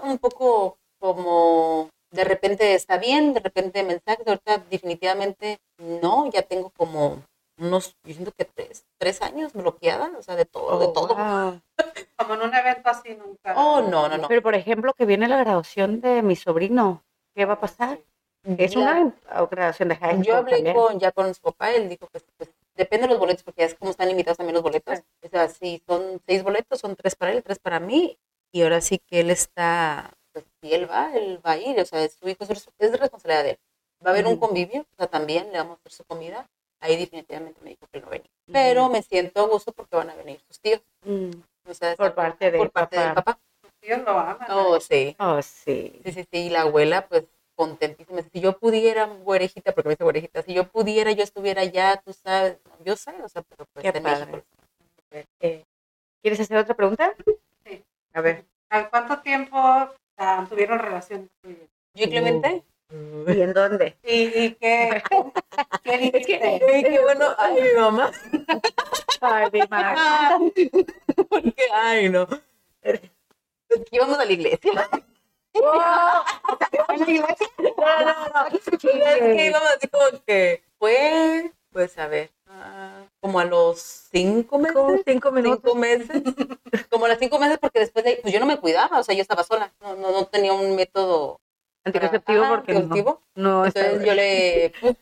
un 0.04 0.20
poco 0.20 0.78
como 1.00 1.90
de 2.12 2.24
repente 2.24 2.76
está 2.76 2.98
bien, 2.98 3.34
de 3.34 3.40
repente 3.40 3.84
mensajes, 3.84 4.28
ahorita 4.28 4.60
definitivamente 4.70 5.60
no, 5.78 6.30
ya 6.30 6.42
tengo 6.44 6.70
como 6.72 7.24
unos, 7.62 7.96
yo 8.04 8.14
siento 8.14 8.32
que 8.32 8.46
tres, 8.46 8.86
tres 8.98 9.22
años 9.22 9.54
bloqueada, 9.54 10.12
o 10.18 10.22
sea, 10.22 10.36
de 10.36 10.46
todo, 10.46 10.80
de 10.80 10.88
Oh, 10.88 10.94
todo. 10.94 11.16
wow. 11.16 11.62
Como 12.18 12.34
en 12.36 12.42
un 12.42 12.54
evento 12.54 12.90
así 12.90 13.16
nunca. 13.16 13.54
Oh, 13.56 13.82
no, 13.82 14.08
no, 14.10 14.18
no. 14.18 14.28
Pero, 14.28 14.42
por 14.42 14.56
ejemplo, 14.56 14.94
que 14.94 15.06
viene 15.06 15.28
la 15.28 15.38
graduación 15.38 16.02
de 16.02 16.22
mi 16.22 16.36
sobrino. 16.36 17.04
¿Qué 17.36 17.46
va 17.46 17.54
a 17.54 17.60
pasar? 17.60 18.00
Es 18.58 18.72
Ya- 18.74 18.80
una 18.80 19.14
graduación 19.48 19.90
de 19.90 19.96
high 19.96 20.12
school 20.14 20.26
Yo 20.26 20.36
hablé 20.36 20.56
también. 20.58 20.76
con, 20.76 21.00
ya 21.00 21.12
con 21.12 21.34
su 21.34 21.42
papá, 21.42 21.72
él 21.72 21.88
dijo 21.90 22.08
que 22.08 22.20
pues, 22.38 22.50
depende 22.76 23.06
de 23.08 23.12
los 23.14 23.20
boletos, 23.20 23.44
porque 23.44 23.62
ya 23.62 23.68
es 23.68 23.76
como 23.76 23.92
están 23.92 24.08
limitados 24.10 24.38
también 24.38 24.56
los 24.56 24.64
boletos. 24.64 25.00
O 25.24 25.30
sea, 25.30 25.48
si 25.48 25.82
son 25.88 26.22
seis 26.26 26.44
boletos, 26.44 26.80
son 26.80 26.96
tres 26.96 27.16
para 27.16 27.32
él, 27.32 27.44
tres 27.44 27.60
para 27.60 27.80
mí, 27.80 28.20
y 28.52 28.64
ahora 28.64 28.82
sí 28.82 28.98
que 29.00 29.20
él 29.22 29.30
está, 29.30 30.12
pues 30.34 30.46
si 30.62 30.74
él 30.74 30.90
va, 30.90 31.16
él 31.16 31.40
va 31.46 31.52
a 31.52 31.58
ir, 31.58 31.80
o 31.80 31.86
sea, 31.86 32.04
es 32.04 32.14
su 32.14 32.28
hijo, 32.28 32.44
es, 32.50 32.70
es 32.80 33.00
responsabilidad 33.00 33.44
de 33.44 33.50
él. 33.52 33.60
Va 34.06 34.10
a 34.10 34.14
haber 34.14 34.26
un 34.28 34.38
convivio, 34.38 34.82
o 34.82 34.96
sea, 34.98 35.08
también 35.08 35.52
le 35.52 35.58
vamos 35.60 35.78
a 35.78 35.80
hacer 35.82 35.92
su 35.92 36.04
comida, 36.06 36.50
ahí 36.82 36.98
definitivamente 36.98 37.60
me 37.64 37.70
dijo 37.72 37.88
que 37.92 38.02
no 38.02 38.08
venía. 38.10 38.30
Pero 38.52 38.90
me 38.90 39.02
siento 39.02 39.42
a 39.42 39.48
gusto 39.48 39.72
porque 39.72 39.96
van 39.96 40.10
a 40.10 40.16
venir 40.16 40.40
sus 40.48 40.60
tíos, 40.60 40.82
Mm. 41.06 41.32
o 41.68 41.74
sea, 41.74 41.96
Por 41.96 42.14
parte 42.14 42.52
del 42.52 42.60
por 42.60 42.72
parte 42.72 43.00
del 43.00 43.14
papá. 43.14 43.24
papá. 43.24 43.40
Ellos 43.82 44.00
lo 44.06 44.12
aman. 44.12 44.48
Oh, 44.52 44.76
¿eh? 44.78 44.82
sí. 44.82 45.16
Oh, 45.20 45.42
sí. 45.42 46.00
Sí, 46.04 46.12
sí, 46.12 46.24
sí, 46.32 46.38
y 46.38 46.50
la 46.50 46.62
abuela, 46.62 47.08
pues, 47.08 47.24
contentísima. 47.56 48.22
Si 48.32 48.40
yo 48.40 48.58
pudiera, 48.60 49.06
güerejita, 49.06 49.72
porque 49.74 49.90
me 49.90 49.94
dice 49.94 50.04
güerejita, 50.04 50.42
si 50.44 50.54
yo 50.54 50.68
pudiera, 50.68 51.12
yo 51.12 51.24
estuviera 51.24 51.62
allá, 51.62 52.02
tú 52.04 52.14
sabes, 52.14 52.58
yo 52.84 52.96
sé, 52.96 53.12
o 53.24 53.30
sea, 53.30 53.42
pero 53.44 53.66
pues 53.74 53.84
Qué 53.84 54.02
padre. 54.02 54.44
Eh, 55.40 55.64
¿Quieres 56.22 56.40
hacer 56.40 56.58
otra 56.58 56.76
pregunta? 56.76 57.16
Sí. 57.66 57.84
A 58.14 58.22
ver. 58.22 58.46
¿A 58.70 58.90
cuánto 58.90 59.20
tiempo 59.22 59.58
ah, 60.18 60.46
tuvieron 60.50 60.80
relación? 60.80 61.30
¿Yo 61.44 62.06
y 62.06 62.10
Clemente? 62.10 62.64
¿Y 62.92 63.42
en 63.42 63.54
dónde? 63.54 63.98
¿Y, 64.04 64.24
y 64.24 64.56
qué, 64.56 65.02
qué 65.84 65.98
dijiste? 65.98 66.40
Ay, 66.44 66.84
qué 66.84 67.00
bueno, 67.00 67.26
ay, 67.38 67.62
mi 67.62 67.74
mamá. 67.80 68.12
Ay, 69.22 69.50
mi 69.54 69.62
madre. 69.70 70.52
Porque, 71.30 71.64
ay, 71.74 72.10
no. 72.10 72.28
Es 72.82 73.00
que 73.70 73.96
íbamos 73.96 74.20
a 74.20 74.26
la 74.26 74.32
iglesia. 74.32 74.72
No, 74.74 75.72
no, 78.02 78.28
no. 78.34 78.48
Es 78.48 78.80
que 78.80 79.46
íbamos 79.46 79.70
así 79.78 79.88
como 79.88 80.24
que 80.26 80.64
fue, 80.78 81.52
pues, 81.72 81.98
a 81.98 82.08
ver, 82.08 82.32
ah, 82.48 83.06
como 83.22 83.40
a 83.40 83.46
los 83.46 83.80
cinco 84.12 84.60
meses. 84.60 84.76
Como 84.76 84.98
cinco 85.06 85.32
minutos. 85.32 85.62
cinco 85.64 85.76
meses, 85.76 86.24
como 86.90 87.06
a 87.06 87.10
las 87.10 87.20
cinco 87.20 87.40
meses, 87.40 87.58
porque 87.60 87.80
después 87.80 88.04
de 88.04 88.12
ahí, 88.12 88.20
pues 88.22 88.34
yo 88.34 88.40
no 88.42 88.46
me 88.46 88.60
cuidaba, 88.60 89.00
o 89.00 89.04
sea, 89.04 89.16
yo 89.16 89.22
estaba 89.22 89.44
sola, 89.44 89.72
no, 89.80 89.96
no, 89.96 90.12
no 90.12 90.26
tenía 90.26 90.52
un 90.52 90.76
método 90.76 91.40
Anticonceptivo 91.84 92.44
porque 92.50 92.74
no- 92.74 92.80
anticonceptivo. 92.80 93.22
no, 93.36 93.66
está 93.66 93.82
Entonces 93.86 94.08
yo 94.08 94.14
le, 94.14 94.74
pues, 94.82 94.96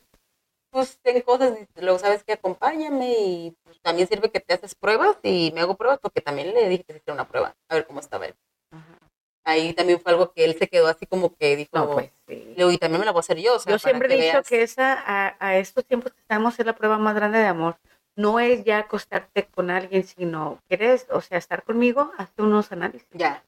pues 0.72 1.00
ten 1.02 1.22
cosas, 1.22 1.54
y 1.76 1.82
luego 1.82 2.00
sabes 2.00 2.24
que 2.24 2.34
acompáñame 2.34 3.12
y 3.18 3.56
pues, 3.64 3.80
también 3.82 4.08
sirve 4.08 4.32
que 4.32 4.40
te 4.40 4.54
haces 4.54 4.76
pruebas 4.76 5.18
y 5.24 5.52
me 5.54 5.62
hago 5.62 5.76
pruebas 5.76 6.00
porque 6.02 6.22
también 6.22 6.54
le 6.54 6.70
dije 6.70 6.84
que 6.84 6.94
se 6.94 7.00
hiciera 7.00 7.14
una 7.16 7.28
prueba, 7.28 7.56
a 7.70 7.76
ver 7.76 7.86
cómo 7.88 8.00
estaba 8.00 8.28
él. 8.28 8.36
Ajá. 8.72 8.98
Ahí 9.46 9.74
también 9.74 10.00
fue 10.00 10.12
algo 10.12 10.32
que 10.32 10.46
él 10.46 10.56
se 10.60 10.68
quedó 10.68 10.88
así 10.88 11.06
como 11.08 11.34
que 11.36 11.56
dijo, 11.56 11.72
No, 11.74 11.90
pues 11.92 12.12
sí. 12.28 12.54
y 12.56 12.78
también 12.78 13.00
me 13.00 13.06
la 13.06 13.12
voy 13.12 13.20
a 13.20 13.22
hacer 13.22 13.40
yo, 13.40 13.56
o 13.56 13.60
sea, 13.60 13.72
Yo 13.74 13.80
siempre 13.80 14.14
he 14.14 14.18
dicho 14.18 14.34
veas". 14.34 14.48
que 14.48 14.62
esa, 14.62 14.94
a, 14.94 15.36
a 15.40 15.58
estos 15.58 15.86
tiempos 15.86 16.14
que 16.14 16.20
estamos, 16.22 16.60
es 16.60 16.66
la 16.66 16.76
prueba 16.76 16.98
más 17.00 17.16
grande 17.16 17.40
de 17.40 17.48
amor. 17.48 17.78
No 18.16 18.40
es 18.40 18.64
ya 18.64 18.80
acostarte 18.80 19.46
con 19.48 19.70
alguien, 19.72 20.04
sino 20.04 20.60
quieres, 20.68 21.08
o 21.10 21.22
sea, 21.22 21.38
estar 21.38 21.64
conmigo, 21.64 22.12
hazte 22.18 22.42
unos 22.44 22.72
análisis. 22.72 23.08
Ya. 23.14 23.44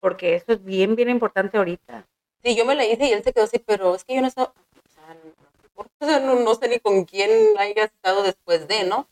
Porque 0.00 0.36
eso 0.36 0.52
es 0.52 0.62
bien, 0.62 0.94
bien 0.96 1.08
importante 1.08 1.56
ahorita. 1.56 2.06
Sí, 2.44 2.54
yo 2.56 2.64
me 2.64 2.74
la 2.74 2.84
hice 2.84 3.06
y 3.06 3.12
él 3.12 3.22
se 3.22 3.32
quedó 3.32 3.44
así, 3.44 3.58
pero 3.58 3.94
es 3.94 4.04
que 4.04 4.14
yo 4.14 4.20
no 4.20 4.26
estaba, 4.28 4.48
o 4.52 4.88
sea, 4.92 5.14
no, 5.14 5.82
o 6.00 6.06
sea, 6.06 6.18
no, 6.20 6.34
no 6.36 6.54
sé 6.54 6.68
ni 6.68 6.78
con 6.80 7.04
quién 7.04 7.30
haya 7.58 7.84
estado 7.84 8.22
después 8.22 8.66
de, 8.68 8.84
¿no? 8.84 9.08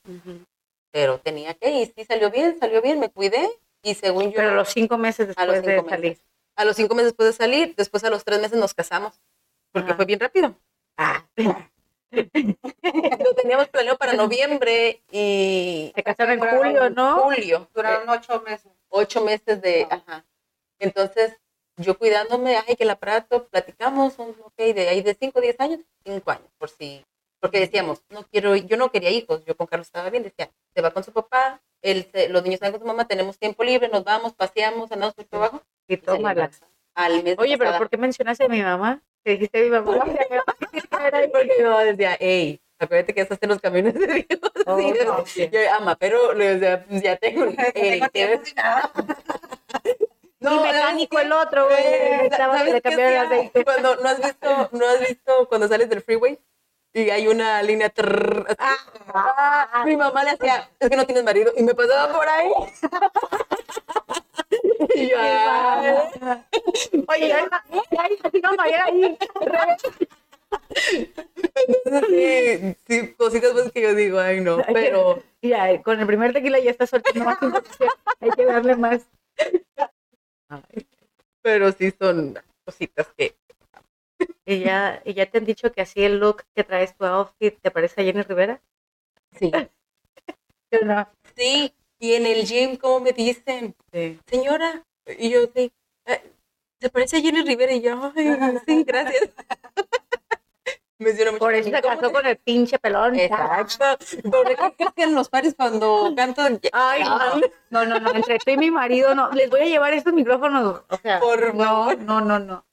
Pero 0.91 1.21
tenía 1.21 1.55
que, 1.55 1.71
y 1.71 1.87
sí 1.87 2.05
salió 2.05 2.31
bien, 2.31 2.59
salió 2.59 2.83
bien, 2.83 2.99
me 2.99 3.09
cuidé, 3.11 3.49
y 3.83 3.95
según 3.95 4.25
yo... 4.33 4.37
Pero 4.37 4.55
los 4.55 4.69
cinco 4.71 4.99
meses 4.99 5.33
a 5.37 5.47
los 5.47 5.57
después 5.63 5.85
de 5.85 5.91
salir. 5.91 6.19
A 6.57 6.65
los 6.65 6.77
cinco 6.77 6.95
meses 6.95 7.13
después 7.13 7.29
de 7.29 7.33
salir, 7.33 7.75
después 7.77 8.03
a 8.05 8.11
los 8.11 8.25
tres 8.25 8.41
meses 8.41 8.59
nos 8.59 8.75
casamos, 8.75 9.21
porque 9.73 9.91
Ajá. 9.91 9.97
fue 9.97 10.05
bien 10.07 10.19
rápido. 10.21 10.55
Ah, 10.97 11.25
Lo 12.11 13.35
teníamos 13.37 13.69
planeado 13.69 13.97
para 13.97 14.15
noviembre 14.15 15.01
y... 15.13 15.93
se 15.95 16.03
casaron 16.03 16.43
en 16.43 16.59
julio, 16.59 16.91
¿no? 16.91 17.21
Julio. 17.21 17.69
Duraron 17.75 18.09
ocho 18.09 18.41
meses. 18.43 18.73
ocho 18.89 19.21
meses 19.23 19.63
de, 19.63 19.87
Ah. 19.91 20.03
ajá. 20.07 20.25
Entonces, 20.81 21.39
yo 21.81 21.99
cuidándome, 21.99 22.57
ay, 22.57 22.77
que 22.77 22.85
el 22.85 22.91
aparato, 22.91 23.47
platicamos, 23.49 24.19
un- 24.19 24.37
ok, 24.45 24.57
de 24.57 24.89
ahí 24.89 25.03
de 25.03 25.15
cinco, 25.15 25.41
diez 25.41 25.59
años, 25.61 25.81
cinco 26.05 26.31
años, 26.31 26.49
por 26.59 26.69
si, 26.71 27.05
porque 27.41 27.61
decíamos, 27.61 28.03
no 28.11 28.25
quiero, 28.25 28.55
yo 28.57 28.77
no 28.77 28.91
quería 28.91 29.11
hijos, 29.11 29.45
yo 29.45 29.57
con 29.57 29.67
Carlos 29.67 29.87
estaba 29.89 30.11
bien, 30.11 30.23
decía, 30.23 30.51
se 30.75 30.83
va 30.83 30.91
con 30.91 31.03
su 31.05 31.13
papá, 31.13 31.61
él 31.83 32.07
se- 32.13 32.29
los 32.29 32.43
niños 32.43 32.57
están 32.57 32.73
con 32.73 32.81
su 32.81 32.87
mamá, 32.87 33.07
tenemos 33.09 33.39
tiempo 33.39 33.65
libre, 33.65 33.89
nos 33.89 34.05
vamos, 34.05 34.35
paseamos, 34.35 34.93
andamos 34.93 35.15
por 35.15 35.25
trabajo. 35.25 35.63
Y 35.89 35.97
tómala. 35.97 36.51
Al 36.95 37.23
mes 37.23 37.37
Oye, 37.39 37.57
pero. 37.57 37.79
¿por 37.79 37.89
qué 37.89 37.97
mencionaste 37.97 38.45
a 38.45 38.49
mi 38.49 38.63
mamá? 38.63 39.03
Te 39.23 39.33
dijiste 39.33 39.63
mi 39.63 39.71
mamá. 39.71 40.05
Porque 41.33 41.55
mi 41.59 41.65
mamá 41.65 41.85
decía, 41.85 42.17
hey, 42.21 42.61
acuérdate 42.79 43.15
que 43.15 43.21
estás 43.23 43.39
en 43.41 43.49
los 43.49 43.61
camiones 43.61 43.95
de 43.95 44.07
Dios. 44.07 44.41
Oh, 44.67 44.79
Sí, 44.79 44.93
no, 45.05 45.27
sí. 45.27 45.49
Yo, 45.51 45.59
ama, 45.75 45.97
pero 45.97 46.35
le 46.35 46.57
decía, 46.59 46.85
pues 46.87 47.03
ya 47.03 47.17
tengo, 47.17 47.45
ey, 47.75 48.01
Tengo 48.13 48.43
y 50.41 50.61
mecánico 50.61 51.19
el 51.19 51.33
otro, 51.33 51.67
güey. 51.67 51.85
Eh. 51.85 52.31
Cuando 53.65 53.97
no 53.97 54.09
has 54.09 54.21
visto, 54.21 54.69
no 54.73 54.89
has 54.89 55.01
visto 55.01 55.49
cuando 55.49 55.69
sales 55.69 55.89
del 55.89 56.03
freeway 56.03 56.39
y 56.93 57.11
hay 57.11 57.29
una 57.29 57.63
línea 57.63 57.89
trrr, 57.89 58.47
así. 58.49 58.57
Ah, 58.59 59.83
mi 59.85 59.97
mamá 59.97 60.25
le 60.25 60.31
hacía, 60.31 60.69
es 60.79 60.89
que 60.89 60.97
no 60.97 61.07
tienes 61.07 61.25
marido 61.25 61.53
y 61.57 61.63
me 61.63 61.75
pasaba 61.75 62.13
por 62.13 62.29
ahí. 62.29 62.51
y 64.95 65.09
yo, 65.09 65.17
ay. 65.19 65.95
Oye, 67.07 67.29
ya 67.29 67.49
ya 67.91 68.09
iba, 68.11 68.21
así 68.25 68.43
como 68.43 68.61
ayer 68.63 68.81
ahí. 68.81 69.19
Entonces, 71.55 72.05
sí, 72.09 72.77
sí, 72.89 73.15
cositas 73.15 73.53
pues 73.53 73.71
que 73.71 73.83
yo 73.83 73.95
digo, 73.95 74.19
ay 74.19 74.41
no, 74.41 74.59
pero 74.73 75.23
Mira, 75.43 75.83
con 75.83 75.99
el 75.99 76.07
primer 76.07 76.33
tequila 76.33 76.59
ya 76.59 76.71
está 76.71 76.87
soltando 76.87 77.25
más. 77.25 77.39
Hay 78.21 78.31
que 78.31 78.45
darle 78.45 78.77
más. 78.77 79.07
Pero 81.43 81.73
sí 81.73 81.91
son 81.99 82.39
cositas 82.65 83.09
que 83.17 83.35
Y 84.47 84.61
ya, 84.61 85.01
y 85.05 85.15
ya 85.15 85.27
te 85.27 85.39
han 85.39 85.45
dicho 85.45 85.73
que 85.73 85.81
así 85.81 86.03
el 86.03 86.19
look 86.19 86.45
que 86.55 86.65
traes 86.65 86.97
tu 86.97 87.05
outfit 87.05 87.59
te 87.61 87.71
parece 87.71 88.01
a 88.01 88.05
Jenny 88.05 88.23
Rivera. 88.23 88.63
sí. 89.39 89.51
¿Sí 90.71 90.79
o 90.81 90.85
no? 90.85 91.09
Sí, 91.37 91.75
y 91.99 92.15
en 92.15 92.27
el 92.27 92.47
gym, 92.47 92.77
como 92.77 93.01
me 93.01 93.13
dicen, 93.13 93.75
Sí. 93.93 94.19
señora, 94.27 94.85
y 95.19 95.31
yo 95.31 95.41
sí, 95.55 95.73
Se 96.81 96.89
parece 96.89 97.19
a 97.19 97.21
Jenny 97.21 97.43
Rivera 97.43 97.73
y 97.73 97.83
yo, 97.83 98.13
ay, 98.17 98.59
sí, 98.67 98.85
gracias. 98.85 99.31
Me 101.01 101.11
hicieron 101.11 101.35
mucho 101.35 101.45
Por 101.47 101.55
eso 101.55 101.71
se 101.71 101.81
¿Cómo 101.81 101.95
casó 101.97 102.13
con 102.13 102.27
el 102.27 102.37
pinche 102.37 102.79
pelón. 102.79 103.19
Exacto. 103.19 103.85
¿Por 104.31 104.95
que 104.95 105.03
en 105.03 105.15
los 105.15 105.31
pares 105.31 105.55
cuando 105.57 106.13
cantan? 106.15 106.61
Ay, 106.73 107.03
no, 107.71 107.87
no, 107.87 107.99
no, 107.99 108.15
entre 108.15 108.39
tú 108.39 108.51
y 108.51 108.59
mi 108.59 108.71
marido, 108.71 109.15
no. 109.15 109.31
Les 109.33 109.49
voy 109.49 109.63
a 109.63 109.65
llevar 109.65 109.95
estos 109.95 110.13
micrófonos. 110.13 110.83
O 110.89 110.97
sea, 110.99 111.19
Por 111.19 111.55
no, 111.55 111.95
no, 111.95 112.21
no, 112.21 112.39
no. 112.39 112.67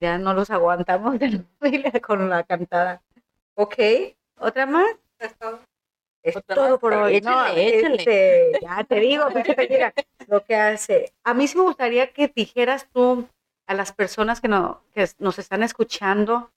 Ya 0.00 0.16
no 0.16 0.32
los 0.32 0.48
aguantamos 0.50 1.18
de 1.18 2.00
con 2.00 2.30
la 2.30 2.44
cantada. 2.44 3.02
Ok, 3.56 3.76
¿otra 4.38 4.64
más? 4.64 4.86
Es 5.18 5.36
todo. 5.36 5.60
Es 6.22 6.34
Otra 6.36 6.54
todo 6.54 6.70
más. 6.70 6.78
por 6.78 6.94
hoy. 6.94 7.16
Échale, 7.16 7.36
no, 7.36 7.60
échale. 7.60 7.96
este, 7.96 8.52
ya 8.62 8.84
te 8.84 9.00
digo, 9.00 9.26
tequila, 9.26 9.92
lo 10.28 10.42
que 10.44 10.56
hace. 10.56 11.12
A 11.24 11.34
mí 11.34 11.46
sí 11.46 11.58
me 11.58 11.64
gustaría 11.64 12.10
que 12.10 12.28
dijeras 12.34 12.88
tú 12.90 13.28
a 13.66 13.74
las 13.74 13.92
personas 13.92 14.40
que, 14.40 14.48
no, 14.48 14.82
que 14.94 15.06
nos 15.18 15.38
están 15.38 15.62
escuchando, 15.62 16.50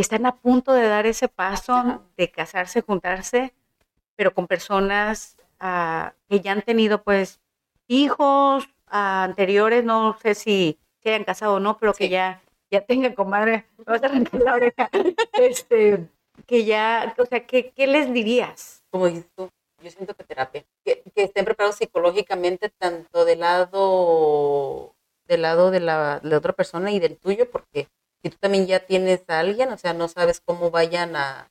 que 0.00 0.02
están 0.02 0.24
a 0.24 0.36
punto 0.36 0.72
de 0.72 0.88
dar 0.88 1.04
ese 1.04 1.28
paso 1.28 2.02
de 2.16 2.30
casarse, 2.30 2.80
juntarse, 2.80 3.52
pero 4.16 4.32
con 4.32 4.46
personas 4.46 5.36
ah, 5.58 6.14
que 6.26 6.40
ya 6.40 6.52
han 6.52 6.62
tenido 6.62 7.02
pues 7.02 7.38
hijos 7.86 8.66
ah, 8.86 9.24
anteriores, 9.24 9.84
no 9.84 10.16
sé 10.22 10.34
si 10.34 10.78
se 11.02 11.10
hayan 11.10 11.24
casado 11.24 11.56
o 11.56 11.60
no, 11.60 11.76
pero 11.76 11.92
que 11.92 12.08
ya, 12.08 12.40
ya 12.70 12.80
tengan, 12.80 13.12
comadre, 13.12 13.66
me 13.76 13.84
vas 13.84 14.02
a 14.02 14.06
arrancar 14.06 14.40
la 14.40 14.54
oreja, 14.54 14.88
este, 15.34 16.08
que 16.46 16.64
ya, 16.64 17.14
o 17.18 17.26
sea, 17.26 17.46
¿qué, 17.46 17.70
qué 17.76 17.86
les 17.86 18.10
dirías? 18.10 18.82
como 18.88 19.06
dices 19.06 19.28
tú, 19.36 19.50
yo 19.82 19.90
siento 19.90 20.14
que 20.14 20.24
terapia, 20.24 20.64
que, 20.82 21.02
que 21.14 21.24
estén 21.24 21.44
preparados 21.44 21.76
psicológicamente 21.76 22.70
tanto 22.70 23.26
del 23.26 23.40
lado 23.40 24.94
del 25.28 25.42
lado 25.42 25.70
de 25.70 25.80
la, 25.80 26.20
de 26.20 26.30
la 26.30 26.38
otra 26.38 26.54
persona 26.54 26.90
y 26.90 27.00
del 27.00 27.18
tuyo, 27.18 27.50
porque 27.50 27.88
si 28.22 28.30
tú 28.30 28.36
también 28.38 28.66
ya 28.66 28.80
tienes 28.80 29.22
a 29.28 29.38
alguien, 29.40 29.70
o 29.72 29.78
sea, 29.78 29.92
no 29.94 30.08
sabes 30.08 30.40
cómo 30.44 30.70
vayan 30.70 31.16
a, 31.16 31.50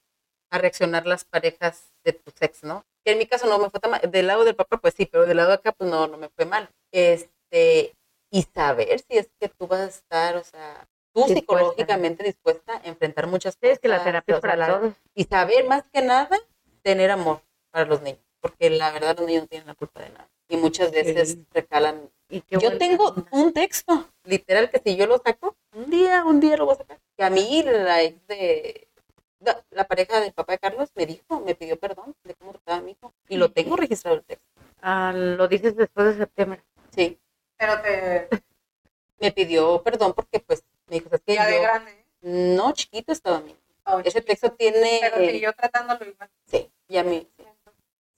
a 0.51 0.57
reaccionar 0.57 1.05
las 1.05 1.25
parejas 1.25 1.91
de 2.03 2.13
tu 2.13 2.31
ex, 2.39 2.63
¿no? 2.63 2.85
Que 3.05 3.13
en 3.13 3.17
mi 3.17 3.25
caso 3.25 3.47
no 3.47 3.57
me 3.59 3.69
fue 3.69 3.79
tan 3.79 3.91
mal, 3.91 4.01
del 4.09 4.27
lado 4.27 4.43
del 4.45 4.55
papá 4.55 4.77
pues 4.77 4.93
sí, 4.95 5.05
pero 5.05 5.25
del 5.25 5.37
lado 5.37 5.49
de 5.49 5.55
acá 5.55 5.71
pues 5.71 5.89
no, 5.89 6.07
no 6.07 6.17
me 6.17 6.29
fue 6.29 6.45
mal. 6.45 6.69
Este, 6.91 7.95
y 8.31 8.43
saber 8.53 8.99
si 8.99 9.17
es 9.17 9.29
que 9.39 9.49
tú 9.49 9.67
vas 9.67 9.79
a 9.81 9.85
estar, 9.85 10.35
o 10.37 10.43
sea, 10.43 10.87
tú 11.13 11.21
Dispuesta. 11.21 11.39
psicológicamente 11.39 12.23
dispuesta 12.23 12.77
a 12.77 12.87
enfrentar 12.87 13.27
muchas 13.27 13.55
cosas. 13.55 13.73
Es 13.73 13.79
que 13.79 13.87
la 13.87 14.03
terapia 14.03 14.35
es 14.35 14.41
para 14.41 14.55
la- 14.55 14.67
todos. 14.67 14.93
y 15.15 15.23
saber 15.25 15.65
más 15.67 15.83
que 15.91 16.01
nada 16.01 16.37
tener 16.83 17.09
amor 17.11 17.41
para 17.71 17.85
los 17.85 18.01
niños, 18.01 18.21
porque 18.41 18.69
la 18.69 18.91
verdad 18.91 19.17
los 19.17 19.25
niños 19.27 19.43
no 19.43 19.47
tienen 19.47 19.67
la 19.67 19.75
culpa 19.75 20.01
de 20.01 20.09
nada. 20.09 20.29
Y 20.47 20.57
muchas 20.57 20.91
veces 20.91 21.29
Sí. 21.31 21.45
recalan. 21.51 22.09
Y 22.29 22.43
Yo 22.49 22.77
tengo 22.77 23.13
un 23.31 23.53
texto, 23.53 24.07
literal, 24.23 24.69
que 24.69 24.79
si 24.79 24.95
yo 24.95 25.07
lo 25.07 25.17
saco, 25.19 25.55
un 25.73 25.89
día, 25.89 26.23
un 26.25 26.39
día 26.39 26.57
lo 26.57 26.65
voy 26.65 26.75
a 26.75 26.77
sacar. 26.77 26.99
Que 27.17 27.23
a 27.23 27.29
mí 27.29 27.63
la 27.63 28.01
ex 28.03 28.27
de, 28.27 28.87
la, 29.39 29.63
la 29.71 29.87
pareja 29.87 30.19
del 30.19 30.33
papá 30.33 30.53
de 30.53 30.59
Carlos 30.59 30.89
me 30.95 31.05
dijo, 31.05 31.39
me 31.41 31.55
pidió 31.55 31.79
perdón 31.79 32.15
de 32.23 32.33
cómo 32.35 32.51
trataba 32.51 32.77
a 32.79 32.81
mi 32.81 32.91
hijo. 32.91 33.13
Y 33.27 33.37
lo 33.37 33.51
tengo 33.51 33.75
registrado 33.75 34.17
el 34.17 34.23
texto. 34.23 34.45
Ah, 34.81 35.11
lo 35.13 35.47
dices 35.47 35.75
después 35.75 36.07
de 36.07 36.17
septiembre. 36.23 36.63
Sí, 36.95 37.19
Pero 37.57 37.81
te. 37.81 38.27
me 39.19 39.31
pidió 39.31 39.81
perdón 39.83 40.13
porque 40.13 40.39
pues 40.39 40.63
me 40.87 40.95
dijo, 40.99 41.09
es 41.11 41.21
que 41.21 41.35
Ya 41.35 41.45
de 41.45 41.59
grande. 41.59 41.91
¿eh? 41.91 42.05
no 42.21 42.71
chiquito 42.73 43.11
estaba 43.11 43.39
mi 43.41 43.51
hijo. 43.51 43.59
Oh, 43.85 43.99
Ese 43.99 44.21
texto 44.21 44.51
tiene... 44.51 44.99
Pero 45.01 45.17
siguió 45.17 45.53
tratándolo 45.53 46.05
igual. 46.05 46.29
Sí, 46.45 46.69
y 46.87 46.97
a 46.97 47.03
mí. 47.03 47.27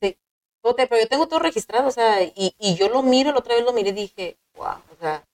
Sí. 0.01 0.17
pero 0.61 0.97
yo 0.99 1.07
tengo 1.07 1.27
todo 1.27 1.39
registrado, 1.39 1.87
o 1.87 1.91
sea, 1.91 2.21
y, 2.23 2.55
y 2.59 2.75
yo 2.75 2.89
lo 2.89 3.03
miro, 3.03 3.31
la 3.31 3.39
otra 3.39 3.55
vez 3.55 3.63
lo 3.63 3.71
miré 3.71 3.89
y 3.91 3.93
dije, 3.93 4.37
wow, 4.55 4.67
o 4.91 4.95
sea, 4.99 5.25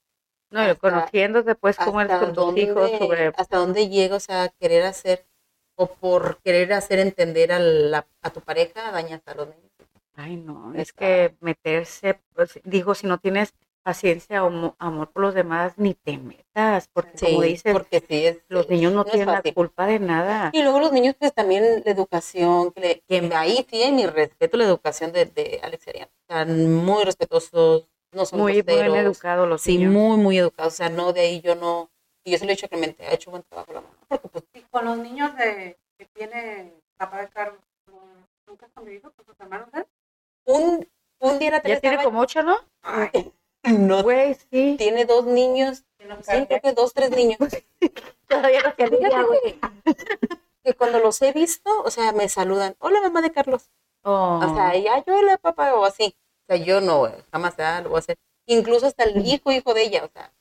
No, 0.50 0.62
Hasta- 0.62 0.76
conociéndote 0.76 1.56
pues 1.56 1.78
cómo 1.78 2.00
eres 2.02 2.18
con 2.18 2.28
tus 2.30 2.36
dónde, 2.36 2.62
hijos 2.62 2.92
sobre 2.98 3.28
hasta 3.36 3.58
dónde 3.58 3.90
llega, 3.90 4.16
o 4.16 4.20
sea, 4.20 4.50
querer 4.60 4.84
hacer, 4.86 5.26
o 5.76 5.88
por 5.88 6.38
querer 6.42 6.72
hacer 6.74 7.00
entender 7.00 7.52
a, 7.52 7.60
la, 7.60 8.08
a 8.22 8.30
tu 8.30 8.42
pareja, 8.42 8.92
dañas 8.92 9.22
a 9.26 9.34
los 9.36 9.48
niños. 9.50 9.72
Ay, 10.16 10.36
no, 10.38 10.74
es 10.74 10.94
que 10.94 11.36
meterse, 11.42 12.20
pues, 12.34 12.60
digo, 12.64 12.96
si 12.96 13.06
no 13.08 13.20
tienes 13.20 13.54
paciencia 13.84 14.44
o 14.44 14.50
mo- 14.50 14.76
amor 14.80 15.12
por 15.12 15.22
los 15.22 15.34
demás, 15.36 15.74
ni 15.78 15.94
te 15.94 16.18
metas, 16.18 16.90
porque 16.92 17.12
como 17.26 17.42
dices, 17.44 17.72
porque 17.72 18.00
sí, 18.06 18.26
es, 18.26 18.40
los 18.50 18.68
niños 18.68 18.92
no, 18.94 19.06
tienen 19.06 19.28
la 19.28 19.42
culpa 19.54 19.86
de 19.86 20.00
nada. 20.00 20.50
Y 20.54 20.64
luego 20.64 20.80
los 20.80 20.92
niños, 20.92 21.16
pues 21.20 21.34
también 21.34 21.84
la 21.86 21.92
educación, 21.92 22.72
que, 22.72 22.82
le- 22.82 23.02
que 23.08 23.30
ahí 23.36 23.66
sí, 23.70 23.90
mi 23.92 24.06
respeto, 24.08 24.58
la 24.58 24.66
educación 24.66 25.12
de, 25.14 25.26
de 25.26 25.60
Alex 25.64 25.88
y 25.88 25.90
Ariana. 25.92 26.12
O 26.28 26.34
sea, 26.34 26.46
muy 26.46 27.04
respetuosos, 27.06 27.88
no 28.12 28.26
son 28.26 28.40
Muy 28.40 28.62
bien 28.62 28.96
educados 28.96 29.48
los 29.48 29.62
Sí, 29.62 29.78
niños. 29.78 29.94
muy, 29.94 30.18
muy 30.18 30.38
educados. 30.38 30.74
O 30.74 30.76
sea, 30.78 30.90
no, 30.90 31.14
de 31.14 31.22
ahí 31.22 31.42
yo 31.42 31.56
no. 31.56 31.90
Y 32.24 32.32
yo 32.32 32.38
se 32.38 32.46
lo 32.46 32.52
he 32.52 32.56
dicho 32.56 32.66
a 32.66 32.70
Clemente, 32.70 33.06
ha 33.06 33.14
hecho 33.14 33.32
buen 33.32 33.44
trabajo 33.44 33.74
la 33.74 33.82
mamá. 33.82 33.94
Porque, 34.10 34.28
pues, 34.30 34.44
Y 34.54 34.62
con 34.64 34.86
los 34.86 34.98
niños 34.98 35.36
de 35.38 35.78
que 35.98 36.06
tiene 36.14 36.74
papá 36.98 37.22
de 37.22 37.30
Carlos, 37.30 37.60
¿no? 37.88 38.00
¿nunca 38.48 38.66
has 38.66 38.72
convivido 38.74 39.12
con 39.12 39.26
sus 39.26 39.40
hermanos? 39.40 39.70
eh? 39.74 39.86
un, 40.46 40.88
un 41.20 41.40
día 41.40 41.52
la 41.52 41.58
Ya 41.58 41.80
tiene 41.80 41.96
estaba- 41.96 42.04
como 42.04 42.20
ocho, 42.22 42.42
¿no? 42.44 42.58
Ay, 42.82 43.32
no, 43.64 44.04
Güey, 44.04 44.36
sí. 44.52 44.76
tiene 44.78 45.06
dos 45.06 45.26
niños. 45.26 45.84
Sí, 46.00 46.46
creo 46.48 46.62
que 46.62 46.74
dos, 46.74 46.94
tres 46.94 47.12
niños. 47.12 47.38
Todavía 48.28 48.62
no 48.62 48.74
se 48.76 49.24
güey. 49.26 49.60
que 50.64 50.74
cuando 50.74 51.00
los 51.00 51.22
he 51.22 51.32
visto, 51.34 51.70
o 51.84 51.90
sea, 51.92 52.12
me 52.12 52.28
saludan. 52.30 52.76
Hola, 52.80 53.02
mamá 53.02 53.22
de 53.22 53.32
Carlos. 53.32 53.70
Oh. 54.04 54.40
O 54.44 54.56
sea, 54.56 54.76
ya 54.78 55.04
yo, 55.06 55.16
hola, 55.18 55.38
papá, 55.38 55.74
o 55.76 55.84
así. 55.86 56.16
O 56.50 56.54
sea, 56.56 56.64
yo 56.64 56.80
no, 56.82 57.12
jamás 57.32 57.56
ah, 57.60 57.82
lo 57.82 57.90
voy 57.90 57.98
a 57.98 58.00
hacer. 58.00 58.18
Incluso 58.46 58.88
hasta 58.88 59.04
el 59.04 59.26
hijo, 59.28 59.52
hijo 59.52 59.74
de 59.74 59.84
ella, 59.84 60.06
o 60.06 60.10
sea, 60.10 60.32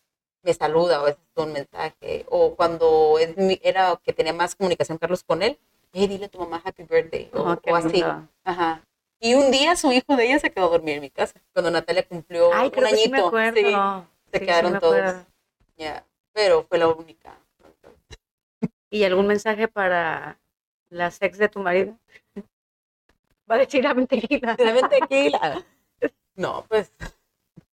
me 0.42 0.54
saluda, 0.54 1.00
o 1.00 1.02
a 1.02 1.06
veces 1.06 1.20
un 1.34 1.52
mensaje. 1.52 2.24
O 2.28 2.54
cuando 2.54 3.18
es 3.18 3.36
mi- 3.36 3.58
era 3.62 3.98
que 4.04 4.12
tenía 4.12 4.32
más 4.32 4.54
comunicación 4.54 4.98
Carlos 4.98 5.24
con 5.24 5.42
él, 5.42 5.58
hey, 5.92 6.06
dile 6.06 6.26
a 6.26 6.28
tu 6.28 6.38
mamá 6.38 6.62
happy 6.64 6.84
birthday. 6.84 7.28
O, 7.34 7.40
Oh, 7.42 7.60
o 7.72 7.76
así. 7.76 8.04
Ajá. 8.44 8.82
Y 9.18 9.34
un 9.34 9.50
día 9.50 9.74
su 9.74 9.90
hijo 9.90 10.14
de 10.14 10.26
ella 10.26 10.38
se 10.38 10.50
quedó 10.52 10.66
a 10.66 10.70
dormir 10.70 10.96
en 10.96 11.00
mi 11.00 11.10
casa. 11.10 11.34
Cuando 11.52 11.70
Natalia 11.72 12.06
cumplió 12.06 12.52
Ay, 12.52 12.66
un 12.66 12.70
creo 12.70 12.88
que 12.90 12.96
sí 12.96 13.08
me 13.08 13.16
añito. 13.18 13.26
acuerdo. 13.28 13.56
sí, 13.56 13.64
Sí, 13.64 14.30
se 14.32 14.38
sí 14.38 14.46
quedaron 14.46 14.72
me 14.74 14.78
todos. 14.80 15.14
Ya. 15.76 16.04
Pero 16.32 16.64
fue 16.68 16.78
la 16.78 16.88
única. 16.88 17.34
¿Y 18.90 19.02
algún 19.04 19.26
mensaje 19.26 19.66
para 19.68 20.38
la 20.90 21.10
sex 21.10 21.38
de 21.38 21.48
tu 21.48 21.58
marido? 21.58 21.96
Va 23.50 23.56
a 23.56 23.58
decir 23.58 23.82
la 23.84 23.94
tequila. 24.06 24.54
La 24.58 24.72
ven 24.72 24.88
tequila. 24.88 25.64
No, 26.36 26.64
pues. 26.68 26.92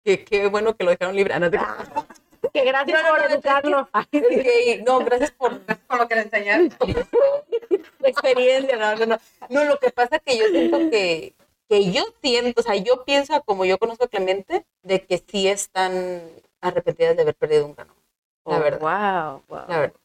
Qué, 0.03 0.23
qué 0.23 0.47
bueno 0.47 0.75
que 0.75 0.83
lo 0.83 0.91
dejaron 0.91 1.15
libre. 1.15 1.33
Ah, 1.33 1.39
no, 1.39 1.49
te- 1.51 1.59
Que 2.53 2.63
gracias 2.63 3.01
No, 3.03 3.07
no, 3.09 3.15
por 3.15 3.27
no, 3.27 3.33
educarlo. 3.35 3.89
Es 4.11 4.21
que- 4.43 4.83
no, 4.85 4.99
gracias 4.99 5.31
por 5.37 5.51
lo 5.97 6.07
que 6.07 6.15
le 6.15 6.21
enseñaron. 6.21 6.69
la 7.99 8.09
experiencia. 8.09 8.77
No, 8.77 8.95
no, 8.95 9.05
no. 9.05 9.17
No, 9.49 9.63
lo 9.65 9.77
que 9.79 9.89
pasa 9.91 10.17
es 10.17 10.21
que 10.23 10.37
yo 10.37 10.45
siento 10.47 10.77
que, 10.89 11.33
que 11.69 11.91
yo 11.91 12.03
siento, 12.21 12.61
o 12.61 12.63
sea, 12.63 12.75
yo 12.75 13.03
pienso, 13.05 13.41
como 13.43 13.65
yo 13.65 13.77
conozco 13.77 14.05
a 14.05 14.07
Clemente, 14.07 14.65
de 14.83 15.05
que 15.05 15.17
sí 15.27 15.47
están 15.47 16.21
arrepentidas 16.61 17.15
de 17.15 17.21
haber 17.23 17.35
perdido 17.35 17.65
un 17.65 17.75
grano. 17.75 17.93
La 18.45 18.57
Oh, 18.57 18.59
verdad. 18.61 18.79
Wow, 18.79 19.43
wow. 19.49 19.65
La 19.67 19.79
verdad. 19.79 19.95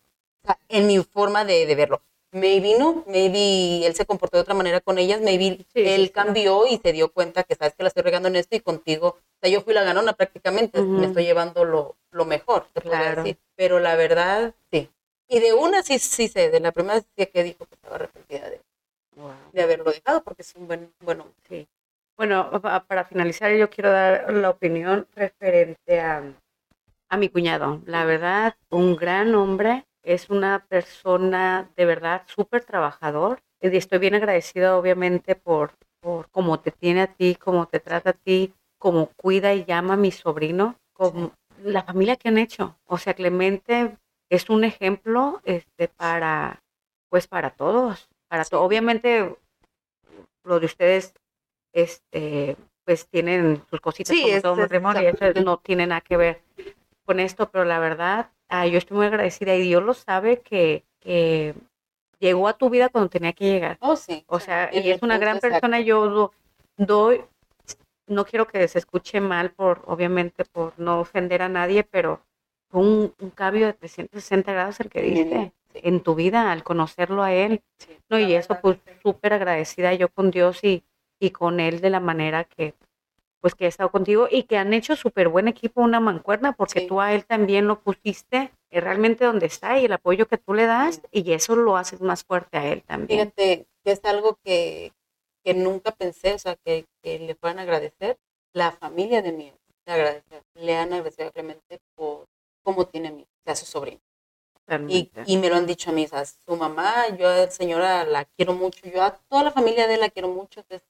O 0.42 0.46
sea, 0.46 0.58
en 0.68 0.86
mi 0.88 0.98
forma 1.04 1.44
de, 1.44 1.64
de 1.66 1.74
verlo. 1.76 2.02
Maybe 2.32 2.78
no, 2.78 3.04
maybe 3.06 3.86
él 3.86 3.94
se 3.94 4.06
comportó 4.06 4.38
de 4.38 4.42
otra 4.42 4.54
manera 4.54 4.80
con 4.80 4.98
ellas, 4.98 5.20
maybe 5.20 5.58
Sí, 5.74 5.82
él 5.86 6.06
sí. 6.06 6.10
cambió 6.10 6.66
y 6.66 6.78
se 6.78 6.92
dio 6.92 7.12
cuenta 7.12 7.44
que 7.44 7.54
sabes 7.54 7.74
que 7.74 7.82
la 7.82 7.88
estoy 7.88 8.02
regando 8.02 8.28
en 8.28 8.36
esto 8.36 8.56
y 8.56 8.60
contigo, 8.60 9.08
o 9.08 9.38
sea, 9.40 9.50
yo 9.50 9.60
fui 9.60 9.74
la 9.74 9.82
ganona 9.84 10.14
prácticamente, 10.14 10.80
Ujú. 10.80 10.88
me 10.92 11.06
estoy 11.06 11.24
llevando 11.24 11.64
lo, 11.66 11.96
lo 12.10 12.24
mejor, 12.24 12.66
te 12.72 12.80
Claro. 12.80 13.22
decir. 13.22 13.38
Pero 13.54 13.80
la 13.80 13.96
verdad, 13.96 14.54
sí. 14.70 14.88
Y 15.28 15.40
de 15.40 15.52
una 15.52 15.82
sí, 15.82 15.98
sí 15.98 16.28
sé, 16.28 16.50
de 16.50 16.60
la 16.60 16.72
primera 16.72 17.00
sí 17.00 17.26
que 17.26 17.42
dijo 17.42 17.66
que 17.66 17.74
estaba 17.74 17.96
arrepentida 17.96 18.48
de, 18.48 18.60
Wow. 19.14 19.32
de 19.52 19.62
haberlo 19.62 19.92
dejado 19.92 20.22
porque 20.24 20.40
es 20.40 20.54
un 20.54 20.66
buen, 20.66 20.90
bueno, 21.00 21.26
Sí. 21.48 21.68
Bueno, 22.16 22.50
pa- 22.62 22.84
para 22.84 23.04
finalizar, 23.04 23.52
yo 23.54 23.68
quiero 23.68 23.90
dar 23.90 24.32
la 24.32 24.50
opinión 24.50 25.06
referente 25.14 26.00
a, 26.00 26.22
a 27.10 27.16
mi 27.18 27.28
cuñado. 27.28 27.82
La 27.84 28.04
verdad, 28.06 28.54
un 28.70 28.96
gran 28.96 29.34
hombre, 29.34 29.84
es 30.02 30.30
una 30.30 30.64
persona 30.68 31.70
de 31.76 31.84
verdad 31.84 32.22
súper 32.26 32.64
trabajador. 32.64 33.40
Y 33.60 33.76
estoy 33.76 33.98
bien 33.98 34.14
agradecida, 34.14 34.76
obviamente, 34.76 35.34
por, 35.36 35.72
por 36.00 36.28
cómo 36.30 36.60
te 36.60 36.70
tiene 36.72 37.02
a 37.02 37.06
ti, 37.06 37.36
cómo 37.36 37.66
te 37.66 37.78
trata 37.80 38.10
a 38.10 38.12
ti, 38.14 38.52
cómo 38.78 39.10
cuida 39.16 39.54
y 39.54 39.64
llama 39.64 39.94
a 39.94 39.96
mi 39.96 40.10
sobrino, 40.10 40.76
como 40.92 41.32
la 41.62 41.84
familia 41.84 42.16
que 42.16 42.28
han 42.28 42.38
hecho. 42.38 42.76
O 42.86 42.98
sea, 42.98 43.14
Clemente 43.14 43.96
es 44.28 44.50
un 44.50 44.64
ejemplo 44.64 45.40
este, 45.44 45.86
para, 45.88 46.60
pues, 47.08 47.28
para 47.28 47.50
todos. 47.50 48.08
Para 48.28 48.44
to- 48.44 48.62
Obviamente, 48.62 49.36
lo 50.44 50.58
de 50.58 50.66
ustedes 50.66 51.14
este 51.72 52.56
pues 52.84 53.06
tienen 53.08 53.62
sus 53.70 53.80
cositas 53.80 54.14
Sí, 54.16 54.22
como 54.22 54.40
todo 54.42 54.56
matrimonio 54.56 55.02
y 55.02 55.06
eso 55.06 55.40
no 55.44 55.58
tiene 55.58 55.86
nada 55.86 56.00
que 56.00 56.16
ver 56.16 56.42
con 57.04 57.20
esto, 57.20 57.48
pero 57.50 57.64
la 57.64 57.78
verdad, 57.78 58.30
ah, 58.52 58.66
yo 58.66 58.78
estoy 58.78 58.96
muy 58.96 59.06
agradecida 59.06 59.54
y 59.56 59.62
Dios 59.62 59.82
lo 59.82 59.94
sabe 59.94 60.40
que, 60.40 60.84
que 61.00 61.54
llegó 62.20 62.46
a 62.48 62.52
tu 62.56 62.70
vida 62.70 62.88
cuando 62.88 63.10
tenía 63.10 63.32
que 63.32 63.46
llegar. 63.50 63.78
oh 63.80 63.96
sí. 63.96 64.24
O 64.28 64.38
sea, 64.38 64.70
y 64.72 64.90
es 64.90 65.02
una 65.02 65.18
gran 65.18 65.36
exacto. 65.36 65.54
persona, 65.54 65.80
yo 65.80 66.08
do- 66.08 66.32
doy, 66.76 67.22
no 68.06 68.24
quiero 68.24 68.46
que 68.46 68.66
se 68.68 68.78
escuche 68.78 69.20
mal 69.20 69.50
por, 69.50 69.82
obviamente, 69.86 70.44
por 70.44 70.78
no 70.78 71.00
ofender 71.00 71.42
a 71.42 71.48
nadie, 71.48 71.82
pero 71.84 72.20
fue 72.70 72.80
un, 72.80 73.14
un 73.18 73.30
cambio 73.30 73.66
de 73.66 73.72
360 73.72 74.52
grados 74.52 74.80
el 74.80 74.88
que 74.90 75.02
diste 75.02 75.52
Sí. 75.74 75.80
en 75.82 76.02
tu 76.02 76.14
vida 76.14 76.52
al 76.52 76.62
conocerlo 76.62 77.22
a 77.22 77.32
él. 77.32 77.62
Sí. 77.78 77.96
No, 78.10 78.18
y 78.18 78.34
eso 78.34 78.58
pues 78.60 78.78
súper 79.02 79.32
agradecida 79.32 79.94
yo 79.94 80.08
con 80.10 80.30
Dios 80.30 80.62
y, 80.62 80.84
y 81.18 81.30
con 81.30 81.60
él 81.60 81.80
de 81.80 81.88
la 81.90 82.00
manera 82.00 82.44
que 82.44 82.74
pues 83.42 83.54
que 83.54 83.66
he 83.66 83.68
estado 83.68 83.90
contigo 83.90 84.28
y 84.30 84.44
que 84.44 84.56
han 84.56 84.72
hecho 84.72 84.96
súper 84.96 85.28
buen 85.28 85.48
equipo 85.48 85.82
una 85.82 86.00
mancuerna 86.00 86.52
porque 86.52 86.80
Sí. 86.80 86.86
tú 86.86 87.00
a 87.00 87.12
él 87.12 87.26
también 87.26 87.66
lo 87.66 87.80
pusiste 87.82 88.52
eh, 88.70 88.80
realmente 88.80 89.24
donde 89.26 89.46
está 89.46 89.78
y 89.78 89.84
el 89.84 89.92
apoyo 89.92 90.26
que 90.28 90.38
tú 90.38 90.54
le 90.54 90.64
das 90.66 91.02
Sí. 91.12 91.22
y 91.24 91.32
eso 91.32 91.56
lo 91.56 91.76
haces 91.76 92.00
más 92.00 92.24
fuerte 92.24 92.56
a 92.56 92.66
él 92.68 92.82
también. 92.84 93.20
Fíjate 93.36 93.66
que 93.84 93.92
es 93.92 94.02
algo 94.04 94.38
que, 94.44 94.92
que 95.44 95.52
nunca 95.54 95.90
pensé, 95.90 96.32
o 96.34 96.38
sea, 96.38 96.56
que, 96.64 96.86
que 97.02 97.18
le 97.18 97.34
puedan 97.34 97.58
agradecer. 97.58 98.16
La 98.54 98.70
familia 98.70 99.20
de 99.22 99.32
mi 99.32 99.52
le, 99.86 99.92
agradece- 99.92 100.42
le 100.54 100.76
han 100.76 100.92
agradecido 100.92 101.28
a 101.28 101.32
Clemente 101.32 101.80
por 101.96 102.26
cómo 102.62 102.86
tiene 102.86 103.08
a 103.08 103.10
mi, 103.12 103.22
o 103.22 103.26
sea, 103.44 103.54
a 103.54 103.56
su 103.56 103.66
sobrino. 103.66 104.00
Y, 104.88 105.10
y 105.26 105.36
me 105.36 105.48
lo 105.50 105.56
han 105.56 105.66
dicho 105.66 105.90
a 105.90 105.92
mí, 105.92 106.04
o 106.04 106.08
sea, 106.08 106.24
su 106.24 106.56
mamá, 106.56 107.08
yo 107.18 107.28
a 107.28 107.36
la 107.38 107.50
señora 107.50 108.04
la 108.04 108.24
quiero 108.24 108.54
mucho, 108.54 108.86
yo 108.88 109.02
a 109.02 109.10
toda 109.28 109.42
la 109.42 109.50
familia 109.50 109.86
de 109.88 109.94
él 109.94 110.00
la 110.00 110.08
quiero 110.08 110.28
mucho. 110.28 110.60
entonces, 110.60 110.86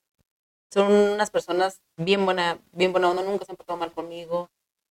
son 0.73 0.91
unas 0.93 1.31
personas 1.31 1.81
bien 1.97 2.25
buena, 2.25 2.59
bien 2.73 2.93
buena 2.93 3.11
onda, 3.11 3.23
nunca 3.23 3.45
se 3.45 3.53
han 3.53 3.57
portado 3.57 3.79
mal 3.79 3.93
conmigo. 3.93 4.51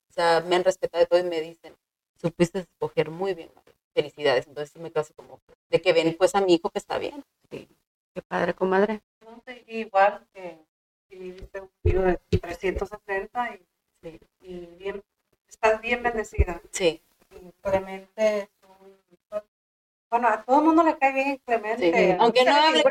O 0.09 0.13
sea, 0.13 0.41
me 0.41 0.57
han 0.57 0.65
respetado 0.65 1.03
y 1.03 1.07
todo 1.07 1.21
y 1.21 1.23
me 1.25 1.41
dicen, 1.41 1.75
supiste 2.21 2.59
escoger 2.61 3.11
muy 3.11 3.33
bien, 3.35 3.51
felicidades. 3.95 4.47
Entonces 4.47 4.71
sí 4.73 4.79
me 4.79 4.91
quedo 4.91 5.01
así 5.03 5.15
como, 5.15 5.41
de 5.71 5.81
que 5.81 5.93
ven 5.93 6.15
pues 6.19 6.35
a 6.35 6.41
mi 6.41 6.55
hijo 6.55 6.69
que 6.71 6.79
está 6.79 6.99
bien. 6.99 7.25
Qué 7.49 8.23
padre, 8.27 8.55
comadre. 8.55 9.01
No, 9.25 9.43
sí, 9.47 9.65
igual 9.69 10.27
que 10.35 10.59
si 11.09 11.17
viviste 11.17 11.61
un 11.61 11.71
giro 11.83 12.03
de 12.03 12.17
360 12.41 13.55
y, 13.55 13.67
Sí. 14.03 14.19
y 14.41 14.67
bien, 14.79 15.03
estás 15.49 15.81
bien 15.81 16.03
bendecida. 16.03 16.61
Sí, 16.73 17.03
Y 17.31 17.37
un... 17.37 17.53
Bueno, 20.11 20.29
a 20.29 20.43
todo 20.43 20.59
el 20.59 20.65
mundo 20.65 20.83
le 20.83 20.99
cae 20.99 21.13
bien 21.13 21.41
Clemente. 21.47 21.93
Sí. 21.93 22.17
Aunque 22.19 22.45
no 22.45 22.55
hable 22.57 22.83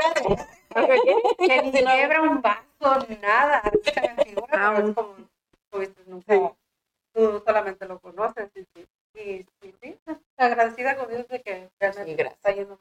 que- 1.38 1.62
ni 1.64 1.72
quiebra 1.72 2.22
un 2.22 2.42
vaso, 2.42 3.06
ni 3.10 3.16
nada. 3.18 3.62
Se 3.84 4.02
me 4.02 4.24
figura, 4.24 4.74
pero 4.76 4.88
es 4.90 4.96
como, 4.96 5.16
pues, 5.70 5.92
nunca, 6.08 6.54
tú 7.14 7.44
solamente 7.46 7.86
lo 7.88 8.00
conoces. 8.00 8.50
Y, 8.56 8.64
sí, 8.74 8.88
y, 9.16 9.68
y 9.68 9.74
sí, 9.82 9.98
pues, 10.06 10.18
agradecida 10.38 10.96
con 10.96 11.10
Dios 11.10 11.28
de 11.28 11.42
que 11.42 11.70
realmente 11.80 12.12
Sí, 12.12 12.16
gracias. 12.18 12.36
está 12.36 12.52
yendo 12.54 12.80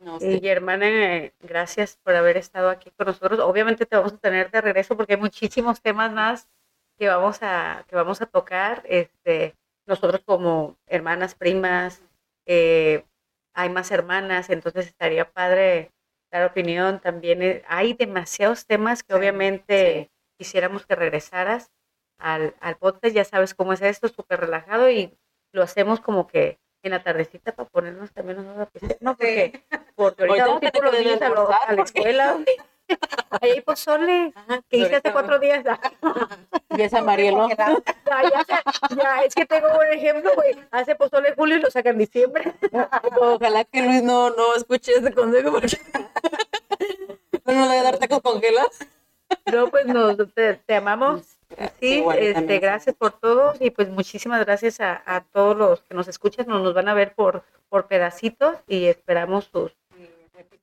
no 0.00 0.16
Y 0.16 0.20
sé. 0.40 0.48
hermana, 0.50 0.88
eh, 0.88 1.32
gracias 1.40 1.96
por 2.02 2.14
haber 2.16 2.36
estado 2.36 2.70
aquí 2.70 2.90
con 2.96 3.06
nosotros. 3.06 3.38
Obviamente 3.40 3.86
te 3.86 3.96
vamos 3.96 4.12
a 4.12 4.18
tener 4.18 4.50
de 4.50 4.60
regreso 4.60 4.96
porque 4.96 5.14
hay 5.14 5.20
muchísimos 5.20 5.80
temas 5.80 6.12
más 6.12 6.48
que 6.98 7.08
vamos 7.08 7.38
a, 7.42 7.84
que 7.88 7.94
vamos 7.96 8.20
a 8.20 8.26
tocar. 8.26 8.82
Este, 8.84 9.54
nosotros 9.86 10.20
como 10.24 10.76
hermanas, 10.86 11.34
primas, 11.36 12.02
eh, 12.46 13.04
hay 13.54 13.68
más 13.70 13.90
hermanas, 13.90 14.50
entonces 14.50 14.86
estaría 14.86 15.30
padre 15.30 15.92
dar 16.30 16.44
opinión. 16.44 17.00
También 17.00 17.42
eh, 17.42 17.62
hay 17.68 17.94
demasiados 17.94 18.66
temas 18.66 19.02
que 19.02 19.12
Sí, 19.12 19.18
obviamente 19.18 20.10
quisiéramos 20.38 20.86
que 20.86 20.94
regresaras 20.96 21.70
al, 22.18 22.54
al 22.60 22.76
podcast. 22.76 23.14
Ya 23.14 23.24
sabes 23.24 23.54
cómo 23.54 23.72
es 23.72 23.82
esto, 23.82 24.08
súper 24.08 24.40
relajado 24.40 24.90
y 24.90 25.16
lo 25.52 25.62
hacemos 25.62 26.00
como 26.00 26.26
que 26.26 26.58
en 26.84 26.90
la 26.92 27.02
tardecita 27.02 27.52
para 27.54 27.68
ponernos 27.68 28.10
también 28.12 28.38
a 28.40 28.66
pistear, 28.72 28.98
¿no? 29.00 29.16
Porque, 29.16 29.64
porque 29.94 30.22
ahorita 30.24 30.46
vamos 30.46 30.62
a 30.62 30.66
ir 30.66 30.72
por 30.72 30.84
los 30.84 30.98
niños 30.98 31.22
a, 31.22 31.28
lo- 31.28 31.34
almorzar, 31.40 31.70
a 31.70 31.72
la 31.74 31.82
escuela. 31.82 32.38
Ahí 33.30 33.50
hay 33.50 33.60
pozole, 33.60 34.32
Ajá, 34.34 34.62
que 34.68 34.78
hice 34.78 34.96
hace 34.96 35.12
cuatro 35.12 35.38
días. 35.38 35.64
Y 36.74 36.80
esa 36.80 37.02
Marielo. 37.02 37.50
Ya, 37.50 37.76
ya, 38.06 38.44
ya, 38.96 39.24
es 39.24 39.34
que 39.34 39.44
tengo 39.44 39.68
un 39.68 39.92
ejemplo, 39.92 40.30
güey. 40.34 40.56
Hace 40.70 40.94
pozole 40.94 41.28
en 41.28 41.34
julio 41.34 41.56
y 41.56 41.60
lo 41.60 41.70
saca 41.70 41.90
en 41.90 41.98
diciembre. 41.98 42.54
Ojalá 43.20 43.64
que 43.64 43.82
Luis 43.82 44.02
no, 44.02 44.30
no 44.30 44.54
escuche 44.54 44.92
ese 44.92 45.12
consejo 45.12 45.50
porque 45.52 45.76
no 47.44 47.52
nos 47.52 47.68
a 47.68 47.82
dar 47.82 47.98
tacos 47.98 48.22
congelados. 48.22 48.78
No, 49.52 49.68
pues 49.68 49.84
nos, 49.84 50.16
te, 50.34 50.54
te 50.54 50.74
amamos. 50.74 51.36
Sí, 51.78 51.96
igual, 51.96 52.20
este, 52.20 52.58
gracias 52.58 52.96
por 52.96 53.12
todo 53.12 53.52
y 53.60 53.68
pues 53.68 53.90
muchísimas 53.90 54.42
gracias 54.42 54.80
a, 54.80 55.02
a 55.04 55.20
todos 55.24 55.54
los 55.54 55.82
que 55.82 55.94
nos 55.94 56.08
escuchan. 56.08 56.46
Nos, 56.46 56.62
nos 56.62 56.72
van 56.72 56.88
a 56.88 56.94
ver 56.94 57.12
por, 57.14 57.44
por 57.68 57.86
pedacitos 57.86 58.56
y 58.66 58.86
esperamos 58.86 59.50
sus 59.52 59.72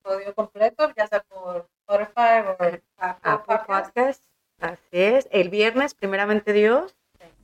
episodio 0.00 0.34
completo, 0.34 0.90
ya 0.96 1.06
sea 1.06 1.20
por 1.20 1.68
Spotify 1.90 2.46
o 2.46 2.50
Apple 2.52 2.82
Apple 2.98 3.56
Podcast. 3.58 3.66
Podcast. 3.66 4.24
Así 4.60 4.78
es, 4.92 5.28
el 5.32 5.48
viernes, 5.48 5.94
primeramente 5.94 6.52
Dios. 6.52 6.94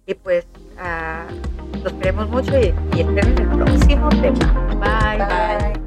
Y 0.06 0.14
pues 0.14 0.46
ah, 0.78 1.26
los 1.82 1.92
queremos 1.94 2.28
mucho 2.28 2.56
y, 2.56 2.72
y 2.96 3.00
esperen 3.00 3.36
el 3.38 3.48
próximo 3.48 4.08
tema. 4.10 4.52
Bye. 4.78 5.74
Bye. 5.74 5.85